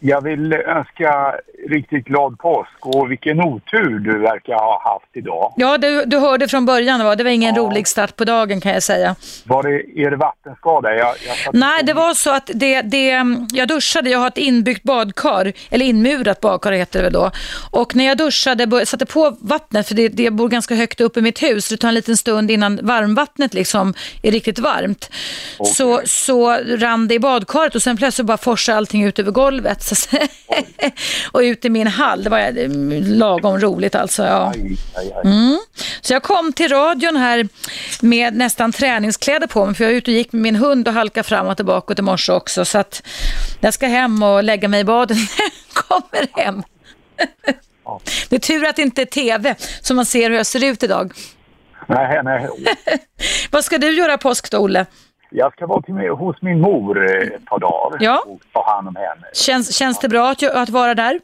[0.05, 1.35] Jag vill önska
[1.69, 5.53] riktigt glad påsk och vilken otur du verkar ha haft idag.
[5.57, 7.15] Ja, du, du hörde från början, va?
[7.15, 9.15] det var ingen rolig start på dagen kan jag säga.
[9.45, 10.95] Var det, är det vattenskada?
[10.95, 14.83] Jag, jag Nej, det var så att det, det, jag duschade, jag har ett inbyggt
[14.83, 17.31] badkar, eller inmurat badkar heter det väl då.
[17.71, 21.21] Och när jag duschade, satte på vattnet, för det, det bor ganska högt upp i
[21.21, 23.93] mitt hus, det tar en liten stund innan varmvattnet liksom
[24.23, 25.09] är riktigt varmt.
[25.65, 29.92] Så, så rann det i badkaret och sen plötsligt bara forsade allting ut över golvet.
[29.95, 30.17] Så,
[31.31, 32.67] och ut i min hall, det var
[33.17, 34.23] lagom roligt alltså.
[34.23, 34.53] Ja.
[35.23, 35.57] Mm.
[36.01, 37.47] Så jag kom till radion här
[38.01, 40.93] med nästan träningskläder på mig för jag var ute och gick med min hund och
[40.93, 43.03] halkade fram och tillbaka till morse också så att
[43.59, 45.51] jag ska hem och lägga mig i badet när jag
[45.87, 46.63] kommer hem.
[48.29, 50.83] Det är tur att det inte är tv så man ser hur jag ser ut
[50.83, 51.13] idag.
[51.87, 52.49] Nej, nej.
[53.51, 54.85] Vad ska du göra påsk då, Olle?
[55.35, 58.23] Jag ska vara till hos min mor eh, ett par dagar Ja.
[58.27, 59.27] och ta hand om henne.
[59.33, 61.19] Känns, känns det bra att, att vara där?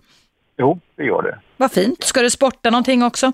[0.58, 1.38] Jo, det gör det.
[1.58, 2.04] Vad fint.
[2.04, 3.32] Ska du sporta någonting också?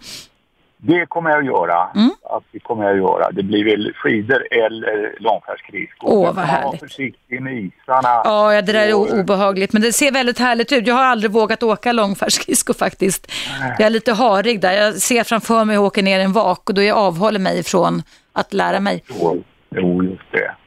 [0.78, 1.90] Det kommer jag att göra.
[1.96, 2.10] Mm.
[2.24, 3.32] Att det kommer jag att göra.
[3.32, 6.10] Det blir väl skidor eller långfärdsskridskor.
[6.14, 6.80] Åh, vad härligt.
[6.80, 8.22] försiktig med isarna.
[8.24, 10.88] Ja, ja, det där är obehagligt, men det ser väldigt härligt ut.
[10.88, 13.32] Jag har aldrig vågat åka långfärdsskridskor faktiskt.
[13.78, 14.72] Jag är lite harig där.
[14.72, 18.02] Jag ser framför mig att åka ner en vak och då jag avhåller mig från
[18.34, 19.04] att lära mig.
[19.20, 20.18] Jo, jo.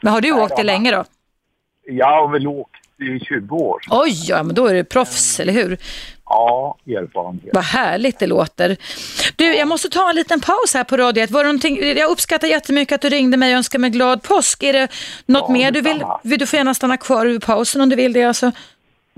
[0.01, 1.05] Men har du Nej, åkt det ja, länge då?
[1.87, 3.81] Jag har väl åkt i 20 år.
[3.91, 5.79] Oj, ja, men då är du proffs, eller hur?
[6.25, 7.51] Ja, erfarenhet.
[7.53, 8.77] Vad härligt det låter.
[9.37, 11.31] Du, jag måste ta en liten paus här på Radio 1.
[11.31, 14.63] Var det någonting, jag uppskattar jättemycket att du ringde mig och önskade mig glad påsk.
[14.63, 14.89] Är det
[15.27, 16.05] något Ja, mer du vill?
[16.23, 18.25] Du får gärna stanna kvar ur pausen om du vill det.
[18.25, 18.53] Alltså.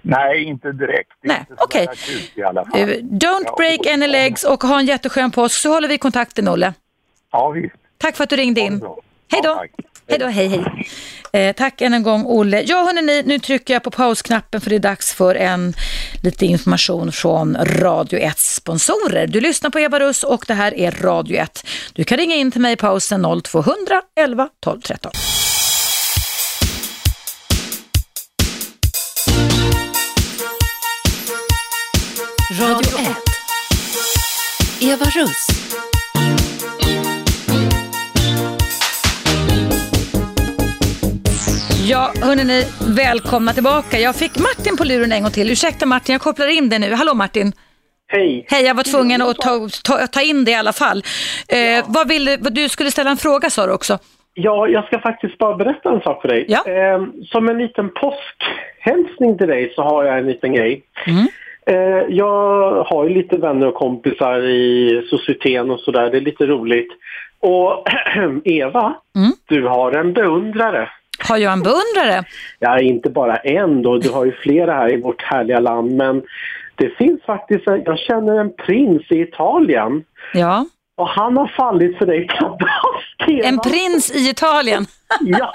[0.03, 1.13] Nej, inte direkt.
[1.23, 1.87] Nej, okej.
[1.87, 2.81] fall.
[2.81, 6.75] Eh, Don't break any legs och ha en jätteskön påsk så håller vi kontakten, Olle.
[7.33, 7.75] Ja, visst.
[7.99, 8.83] Tack för att du ringde in.
[9.31, 9.49] Hej då.
[9.49, 9.71] Ja, tack.
[10.09, 10.89] Hej då, hej hej.
[11.33, 12.63] Eh, tack än en gång Olle.
[12.67, 15.75] Ja hörni, nu trycker jag på pausknappen för det är dags för en
[16.23, 19.27] lite information från Radio 1 sponsorer.
[19.27, 21.67] Du lyssnar på Eva Russ och det här är Radio 1.
[21.93, 25.13] Du kan ringa in till mig i pausen 0200 11 12 13.
[32.61, 33.07] Radio 1.
[34.81, 35.47] Eva Russ.
[41.91, 42.63] Ja, hörni,
[42.97, 43.99] välkomna tillbaka.
[43.99, 45.51] Jag fick Martin på luren en gång till.
[45.51, 46.95] Ursäkta Martin, jag kopplar in det nu.
[46.95, 47.53] Hallå Martin.
[48.07, 48.45] Hej.
[48.49, 51.03] Hej, jag var tvungen att ta, ta, ta in det i alla fall.
[51.49, 53.99] Eh, vad vill du, skulle ställa en fråga sa du också.
[54.35, 56.47] Ja, jag ska faktiskt bara berätta en sak för dig.
[56.53, 60.83] Eh, som en liten påskhälsning till dig så har jag en liten grej.
[61.67, 66.11] Eh, jag har ju lite vänner och kompisar i societeten och sådär.
[66.11, 66.91] Det är lite roligt.
[67.41, 67.89] Och
[68.45, 68.95] Eva,
[69.49, 70.89] du har en beundrare.
[71.29, 72.25] Har jag en beundrare?
[72.59, 73.99] Ja, inte bara en då.
[73.99, 75.97] Du har ju flera här i vårt härliga land.
[75.97, 76.23] Men
[76.75, 80.05] det finns faktiskt, en, jag känner en prins i Italien.
[80.33, 80.67] Ja.
[80.97, 82.29] Och han har fallit för dig
[83.29, 83.49] Eva.
[83.49, 84.87] En prins i Italien.
[85.21, 85.53] Ja.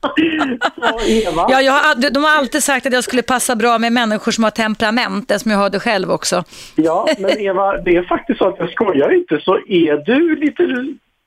[0.00, 1.46] Så, Eva.
[1.48, 4.50] Ja, jag de har alltid sagt att jag skulle passa bra med människor som har
[4.50, 6.44] temperament, det som jag har det själv också.
[6.74, 9.40] Ja, men Eva, det är faktiskt så att jag skojar inte.
[9.40, 10.62] Så är du lite,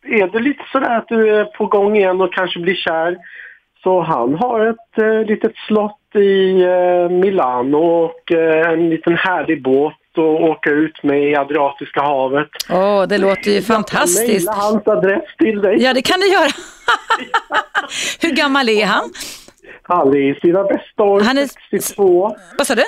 [0.05, 3.17] är du lite sådär att du är på gång igen och kanske blir kär.
[3.87, 9.63] Så han har ett eh, litet slott i eh, Milano och eh, en liten härlig
[9.63, 12.47] båt att åka ut med i Adriatiska havet.
[12.69, 14.45] Åh, det låter ju fantastiskt.
[14.45, 15.83] Jag kan mejla hans adress till dig.
[15.83, 16.49] Ja, det kan du göra.
[18.21, 19.09] Hur gammal är han?
[19.81, 22.35] Han är i sina bästa år, Han är- 62.
[22.57, 22.83] Vad sa du?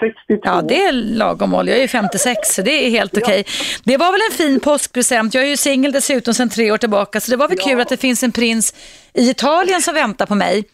[0.00, 0.40] 62.
[0.44, 1.72] Ja, det är lagom ålder.
[1.72, 3.44] Jag är 56, så det är helt okej.
[3.84, 5.34] Det var väl en fin påskpresent.
[5.34, 7.88] Jag är ju singel dessutom sedan tre år tillbaka, så det var väl kul att
[7.88, 8.74] det finns en prins
[9.14, 10.64] i Italien som väntar på mig.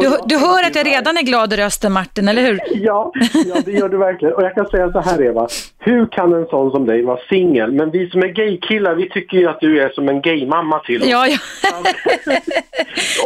[0.00, 2.60] Du, du hör att jag redan är glad i rösten, Martin, eller hur?
[2.70, 3.12] Ja,
[3.46, 4.34] ja, det gör du verkligen.
[4.34, 5.48] Och jag kan säga så här Eva.
[5.78, 7.72] Hur kan en sån som dig vara singel?
[7.72, 11.02] Men vi som är gaykillar, vi tycker ju att du är som en gaymamma till
[11.02, 11.08] oss.
[11.08, 11.38] Ja, ja.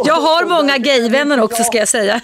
[0.05, 2.21] jag har många gayvänner också, ska jag säga.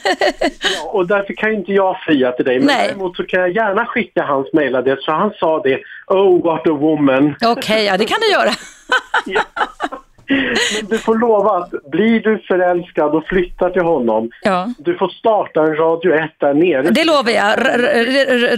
[0.75, 2.59] Ja, och därför kan inte jag fria till dig.
[2.59, 2.87] Men Nej.
[2.87, 5.05] däremot så kan jag gärna skicka hans mejladress.
[5.05, 5.79] För han sa det.
[6.07, 7.35] Oh, what a woman.
[7.45, 8.51] Okej, ja, det kan du göra.
[10.81, 14.67] Men du får lova att blir du förälskad och flyttar till honom, Ja.
[14.77, 16.81] du får starta en Radio 1 där nere.
[16.91, 17.59] Det lovar jag.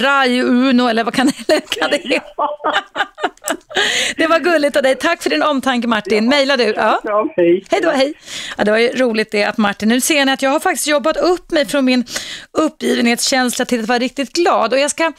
[0.03, 1.33] Rai Uno eller vad kan det
[2.09, 2.47] heta?
[4.17, 4.95] Det var gulligt av dig.
[4.95, 6.29] Tack för din omtanke Martin.
[6.29, 6.73] Mailar du?
[6.75, 7.01] Ja.
[7.35, 7.65] hej.
[7.71, 8.13] Hej då, hej.
[8.57, 10.87] Ja, det var ju roligt det att Martin, nu ser ni att jag har faktiskt
[10.87, 12.05] jobbat upp mig från min
[12.51, 15.13] uppgivenhetskänsla till att vara riktigt glad och jag ska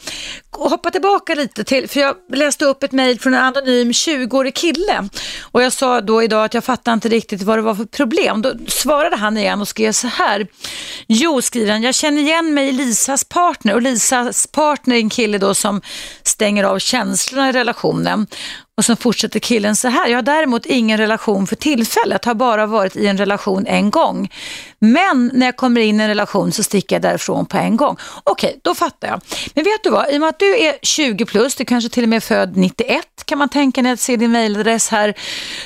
[0.51, 5.09] hoppa tillbaka lite till, för jag läste upp ett mejl från en anonym 20-årig kille
[5.51, 8.41] och jag sa då idag att jag fattar inte riktigt vad det var för problem.
[8.41, 10.47] Då svarade han igen och skrev så här.
[11.07, 15.09] Jo, skriver han, jag känner igen mig i Lisas partner och Lisas partner är en
[15.09, 15.81] kille då som
[16.23, 18.27] stänger av känslorna i relationen.
[18.77, 22.65] Och så fortsätter killen så här, jag har däremot ingen relation för tillfället, har bara
[22.65, 24.29] varit i en relation en gång.
[24.79, 27.97] Men när jag kommer in i en relation så sticker jag därifrån på en gång.
[28.23, 29.21] Okej, då fattar jag.
[29.53, 32.03] Men vet du vad, i och med att du är 20 plus, du kanske till
[32.03, 35.13] och med är född 91 kan man tänka när jag ser din mailadress här,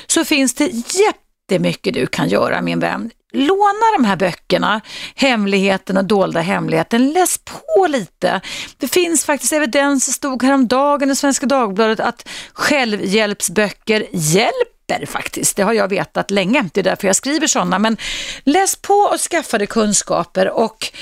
[0.06, 3.10] så finns det jättemycket du kan göra min vän.
[3.32, 4.80] Låna de här böckerna,
[5.14, 7.12] Hemligheten och dolda hemligheten.
[7.12, 8.40] Läs på lite.
[8.76, 15.56] Det finns faktiskt evidens, det stod häromdagen i Svenska Dagbladet att självhjälpsböcker hjälper faktiskt.
[15.56, 17.78] Det har jag vetat länge, det är därför jag skriver sådana.
[17.78, 17.96] Men
[18.44, 20.92] läs på och skaffa dig kunskaper och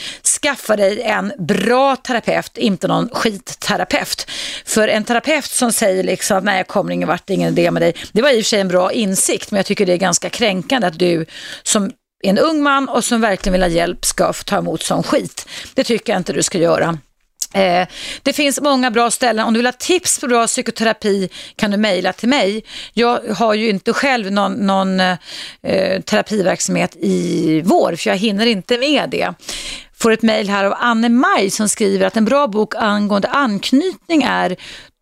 [0.42, 4.30] skaffa dig en bra terapeut, inte någon skitterapeut.
[4.66, 7.52] För en terapeut som säger liksom att nej jag kommer ingen vart, det är ingen
[7.52, 7.94] idé med dig.
[8.12, 10.30] Det var i och för sig en bra insikt men jag tycker det är ganska
[10.30, 11.26] kränkande att du
[11.62, 11.90] som
[12.22, 15.48] en ung man och som verkligen vill ha hjälp ska få ta emot sån skit.
[15.74, 16.98] Det tycker jag inte du ska göra.
[17.54, 17.88] Eh,
[18.22, 19.46] det finns många bra ställen.
[19.46, 22.64] Om du vill ha tips på bra psykoterapi kan du mejla till mig.
[22.92, 28.78] Jag har ju inte själv någon, någon eh, terapiverksamhet i vår för jag hinner inte
[28.78, 29.34] med det.
[29.98, 34.22] Får ett mejl här av Anne Maj som skriver att en bra bok angående anknytning
[34.22, 34.56] är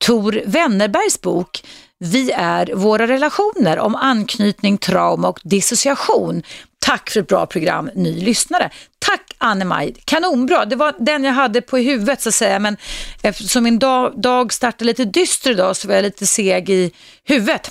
[0.05, 1.65] Tor Wennerbergs bok
[1.99, 6.43] Vi är våra relationer om anknytning, trauma och dissociation.
[6.79, 8.71] Tack för ett bra program, ny lyssnare.
[8.99, 10.65] Tack Anne-Maj, kanonbra.
[10.65, 12.77] Det var den jag hade på huvudet så att säga, men
[13.23, 16.91] eftersom min dag, dag startade lite dyster idag så var jag lite seg i
[17.25, 17.71] huvudet.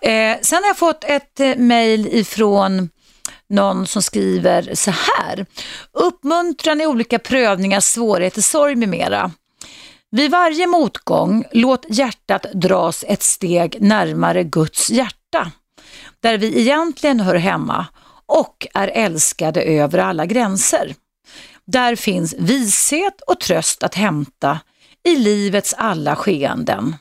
[0.00, 2.88] Eh, sen har jag fått ett eh, mejl ifrån
[3.48, 5.46] någon som skriver så här.
[5.92, 9.30] Uppmuntran i olika prövningar, svårigheter, sorg med mera.
[10.10, 15.50] Vid varje motgång, låt hjärtat dras ett steg närmare Guds hjärta,
[16.20, 17.86] där vi egentligen hör hemma
[18.32, 20.94] och är älskade över alla gränser.
[21.64, 24.60] Där finns vishet och tröst att hämta
[25.04, 26.96] i livets alla skeenden.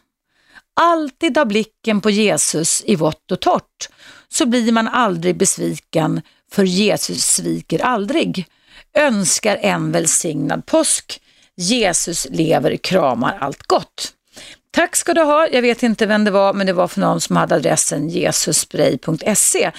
[0.82, 3.90] Alltid ha blicken på Jesus i vått och torrt,
[4.30, 6.22] så blir man aldrig besviken,
[6.52, 8.45] för Jesus sviker aldrig.
[8.94, 11.22] Önskar en välsignad påsk.
[11.56, 14.14] Jesus lever, kramar allt gott.
[14.73, 15.48] Tack ska du ha.
[15.52, 19.72] Jag vet inte vem det var, men det var för någon som hade adressen jesusspray.se.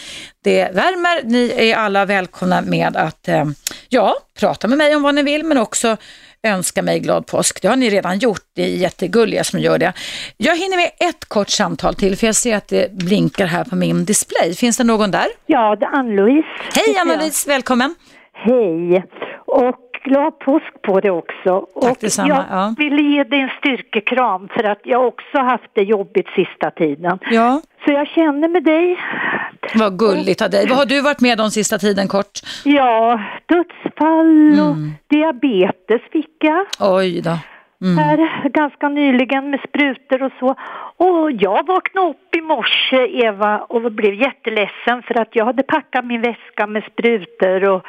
[0.44, 1.22] Det värmer.
[1.24, 3.44] Ni är alla välkomna med att eh,
[3.88, 5.96] ja, prata med mig om vad ni vill, men också
[6.42, 7.62] önska mig glad påsk.
[7.62, 8.40] Det har ni redan gjort.
[8.56, 9.92] Det är jättegulliga som gör det.
[10.36, 13.76] Jag hinner med ett kort samtal till, för jag ser att det blinkar här på
[13.76, 14.54] min display.
[14.54, 15.26] Finns det någon där?
[15.46, 16.48] Ja, det är Ann-Louise.
[16.74, 17.94] Hej Anna-Louise, välkommen.
[18.32, 19.04] Hej.
[19.46, 21.66] Och glad påsk på det också.
[21.80, 22.74] Tack och detsamma, jag ja.
[22.78, 27.18] vill ge dig en styrkekram för att jag också haft det jobbigt sista tiden.
[27.30, 27.60] Ja.
[27.84, 28.98] Så jag känner med dig.
[29.74, 30.66] Vad gulligt av dig.
[30.68, 32.40] Vad har du varit med om sista tiden kort?
[32.64, 34.90] Ja, dödsfall och Mm.
[35.08, 36.66] diabetes fick jag.
[36.80, 37.38] Oj då.
[37.82, 37.98] Mm.
[37.98, 40.54] Här ganska nyligen med sprutor och så.
[40.96, 46.04] Och jag vaknade upp i morse, Eva, och blev jätteledsen för att jag hade packat
[46.04, 47.82] min väska med sprutor och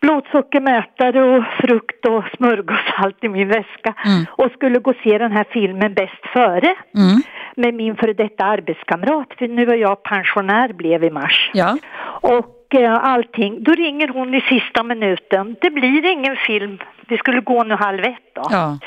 [0.00, 4.26] blodsockermätare och frukt och smörgås allt i min väska Mm.
[4.30, 7.22] och skulle gå och se den här filmen Bäst före Mm.
[7.56, 11.50] med min före detta arbetskamrat, för nu är jag pensionär blev i mars.
[11.54, 11.76] Ja.
[12.22, 15.56] Och eh, allting, då ringer hon i sista minuten.
[15.60, 16.78] Det blir ingen film,
[17.08, 18.42] vi skulle gå nu halv ett då.
[18.50, 18.78] Ja.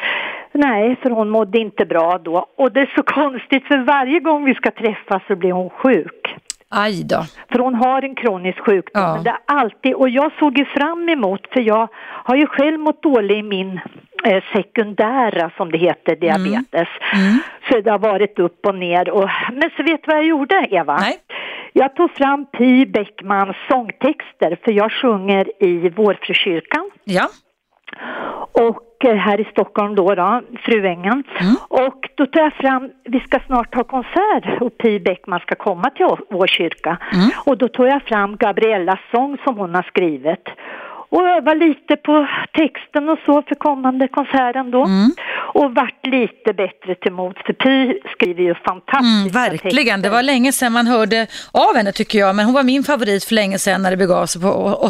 [0.55, 2.45] Nej, för hon mådde inte bra då.
[2.57, 6.35] Och det är så konstigt för varje gång vi ska träffas så blir hon sjuk.
[6.75, 7.23] Aj då.
[7.51, 9.03] För hon har en kronisk sjukdom.
[9.03, 9.13] Ja.
[9.15, 11.87] Men det är alltid, och jag såg ju fram emot, för jag
[12.23, 13.79] har ju själv mått dålig i min
[14.23, 16.87] eh, sekundära, som det heter, diabetes.
[17.13, 17.39] Mm.
[17.69, 19.09] Så det har varit upp och ner.
[19.09, 20.97] Och, men så vet du vad jag gjorde, Eva?
[20.97, 21.17] Nej.
[21.73, 26.89] Jag tog fram Py Bäckmans sångtexter, för jag sjunger i Vårfrukyrkan.
[27.03, 27.27] Ja.
[28.51, 31.23] Och eh, här i Stockholm då, då Fruängen.
[31.67, 35.89] Och då tar jag fram, vi ska snart ha konsert och Py Bäckman ska komma
[35.89, 36.97] till vår kyrka.
[37.45, 40.43] Och då tog jag fram Gabriellas sång som hon har skrivit.
[41.09, 44.83] och öva lite på texten och så för kommande konserten då.
[44.85, 45.11] Mm.
[45.53, 49.97] Och vart lite bättre till mods för Py skriver ju fantastiska Mm, verkligen, texter.
[49.97, 53.23] det var länge sedan man hörde av henne tycker jag, men hon var min favorit
[53.23, 54.47] för länge sedan när det begav sig på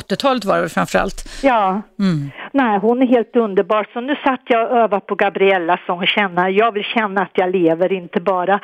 [0.09, 1.15] 80-talet var det framförallt.
[1.43, 2.31] Ja, Mm.
[2.53, 3.87] Nej hon är helt underbar.
[3.93, 6.49] Så nu satt jag och övade på Gabriellas sång Känna.
[6.49, 8.59] Jag vill känna att jag lever, inte bara...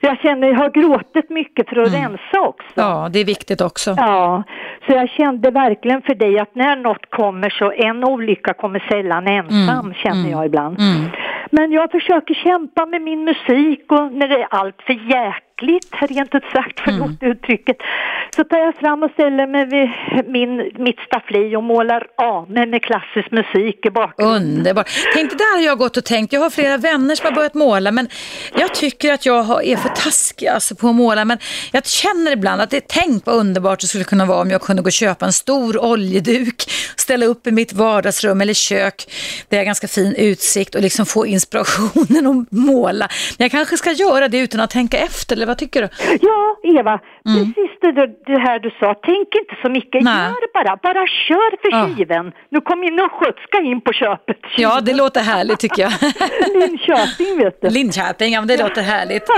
[0.00, 2.66] Jag känner, jag har gråtit mycket för att rensa också.
[2.74, 3.94] Ja, det är viktigt också.
[3.96, 4.42] Ja,
[4.86, 9.26] så jag kände verkligen för dig att när något kommer så en olycka kommer sällan
[9.26, 10.78] ensam Mm, känner mm, jag ibland.
[10.78, 11.10] mm.
[11.50, 16.34] Men jag försöker kämpa med min musik och när det är allt för jäkligt, rent
[16.34, 17.32] ut sagt, förlåt Mm.
[17.32, 17.76] uttrycket,
[18.36, 19.88] så tar jag fram och ställer mig vid
[20.32, 24.42] min, mitt staffli och målar amen med klassisk musik i bakgrunden.
[24.42, 24.90] Underbart.
[25.14, 26.32] Tänk, det där har jag gått och tänkt.
[26.32, 28.08] Jag har flera vänner som har börjat måla, men
[28.58, 31.24] jag tycker att jag är för taskig alltså, på att måla.
[31.24, 31.38] Men
[31.72, 34.82] jag känner ibland att det tänk vad underbart det skulle kunna vara om jag kunde
[34.82, 36.62] gå och köpa en stor oljeduk,
[36.96, 39.04] ställa upp i mitt vardagsrum eller kök
[39.48, 43.08] där jag har ganska fin utsikt och liksom få inspirationen att måla.
[43.38, 45.88] Men jag kanske ska göra det utan att tänka efter, eller vad tycker du?
[46.20, 47.92] Ja, Eva, precis det,
[48.26, 48.94] det här du sa.
[49.02, 50.24] Tänk inte så mycket, Nej.
[50.24, 50.76] gör bara.
[50.76, 52.32] Bara kör för Ja.
[52.50, 54.36] Nu kom in och skjutska in på köpet.
[54.56, 55.92] Ja, det låter härligt tycker jag.
[56.60, 57.68] Linköping vet du.
[57.68, 59.28] Linköping, ja men det låter härligt.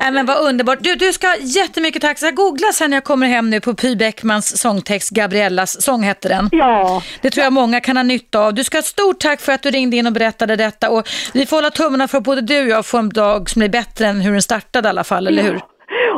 [0.00, 0.78] Nej, men vad underbart.
[0.80, 2.18] Du, du ska ha jättemycket tack.
[2.22, 6.28] Jag googlar sen när jag kommer hem nu på Py Bäckmans sångtext, Gabriellas sång hette
[6.28, 6.48] den.
[6.52, 7.02] Ja.
[7.20, 8.54] Det tror jag många kan ha nytta av.
[8.54, 11.46] Du ska ha stort tack för att du ringde in och berättade detta och vi
[11.46, 14.06] får hålla tummarna för att både du och jag får en dag som blir bättre
[14.06, 15.60] än hur den startade i alla fall, eller hur?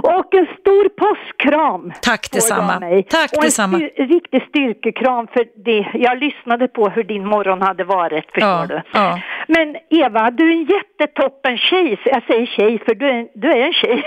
[0.03, 1.93] Och en stor påskkram.
[2.03, 2.81] Tack detsamma.
[2.81, 3.03] mig.
[3.03, 3.77] Tack och en detsamma.
[3.77, 5.87] styr, riktig styrkekram för det.
[5.99, 8.83] Jag lyssnade på hur din morgon hade varit, förstår Ja, du.
[8.93, 9.19] ja.
[9.47, 11.99] Men Eva, du är en jättetoppen tjej.
[12.05, 14.03] Jag säger tjej för du är, du är en tjej.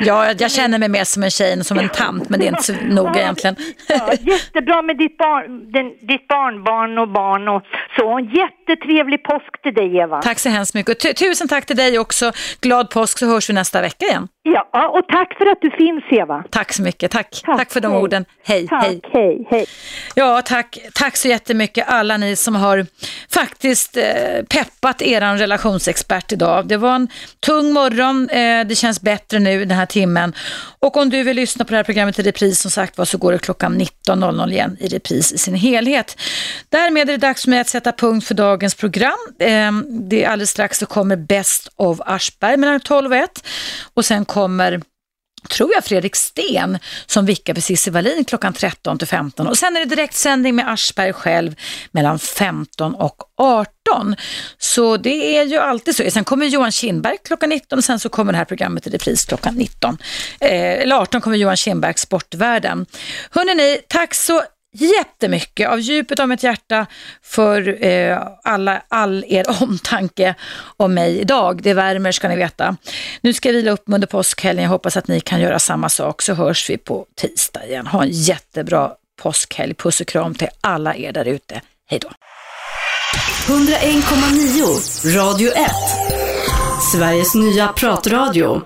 [0.00, 2.48] Ja, jag, känner mig mer som en tjej än som en tant, men det är
[2.48, 3.56] inte så noga egentligen.
[3.88, 7.62] Ja, jättebra med ditt, barn, den, ditt barnbarn och barn och
[7.98, 8.18] så.
[8.18, 10.22] En jättetrevlig påsk till dig Eva.
[10.22, 10.90] Tack så hemskt mycket.
[10.94, 12.32] Och tu- tusen tack till dig också.
[12.60, 14.28] Glad påsk så hörs vi nästa vecka igen.
[14.42, 16.44] Ja, och tack för att du finns Eva.
[16.50, 17.10] Tack så mycket.
[17.10, 17.42] Tack.
[17.46, 18.00] Tack, för de hej.
[18.02, 18.24] orden.
[18.46, 19.00] Hej, Tack, hej.
[19.12, 19.66] hej, hej.
[20.14, 20.78] Ja, tack.
[20.94, 22.86] Tack så jättemycket alla ni som har
[23.34, 24.04] faktiskt eh,
[24.64, 26.68] peppat eran relationsexpert idag.
[26.68, 27.08] Det var en
[27.40, 28.28] tung morgon.
[28.30, 30.34] Eh, det känns bättre nu den här timmen.
[30.80, 33.18] Och om du vill lyssna på det här programmet i repris som sagt var så
[33.18, 36.16] går det klockan 19.00 igen i repris i sin helhet.
[36.68, 39.18] Därmed är det dags för mig att sätta punkt för dagens program.
[39.38, 43.46] Ehm, det är alldeles strax så kommer Best of Aschberg mellan 12 och 1
[43.94, 44.80] och sen kommer
[45.48, 49.76] tror jag Fredrik Sten som vickar för Cissi Wallin klockan 13 till 15 och sen
[49.76, 51.54] är det direktsändning med Aschberg själv
[51.92, 54.16] mellan 15 och 18.
[54.58, 56.10] Så det är ju alltid så.
[56.10, 59.24] Sen kommer Johan Kindberg klockan 19 och sen så kommer det här programmet i repris
[59.24, 59.98] klockan 19.
[60.40, 62.86] Eh, eller 18 kommer Johan Kindberg, Sportvärlden.
[63.30, 64.42] Hörrni, tack så
[64.72, 66.86] jättemycket av djupet av mitt hjärta
[67.22, 70.34] för eh, alla, all er omtanke
[70.76, 71.62] om mig idag.
[71.62, 72.76] Det värmer ska ni veta.
[73.20, 74.62] Nu ska jag vila upp mig under påskhelgen.
[74.62, 77.86] Jag hoppas att ni kan göra samma sak så hörs vi på tisdag igen.
[77.86, 78.92] Ha en jättebra
[79.22, 79.74] påskhelg.
[79.74, 81.60] Puss och kram till alla er där ute.
[81.90, 82.10] Hej då!
[83.46, 85.70] 101,9 Radio 1
[86.92, 88.56] Sveriges nya pratradio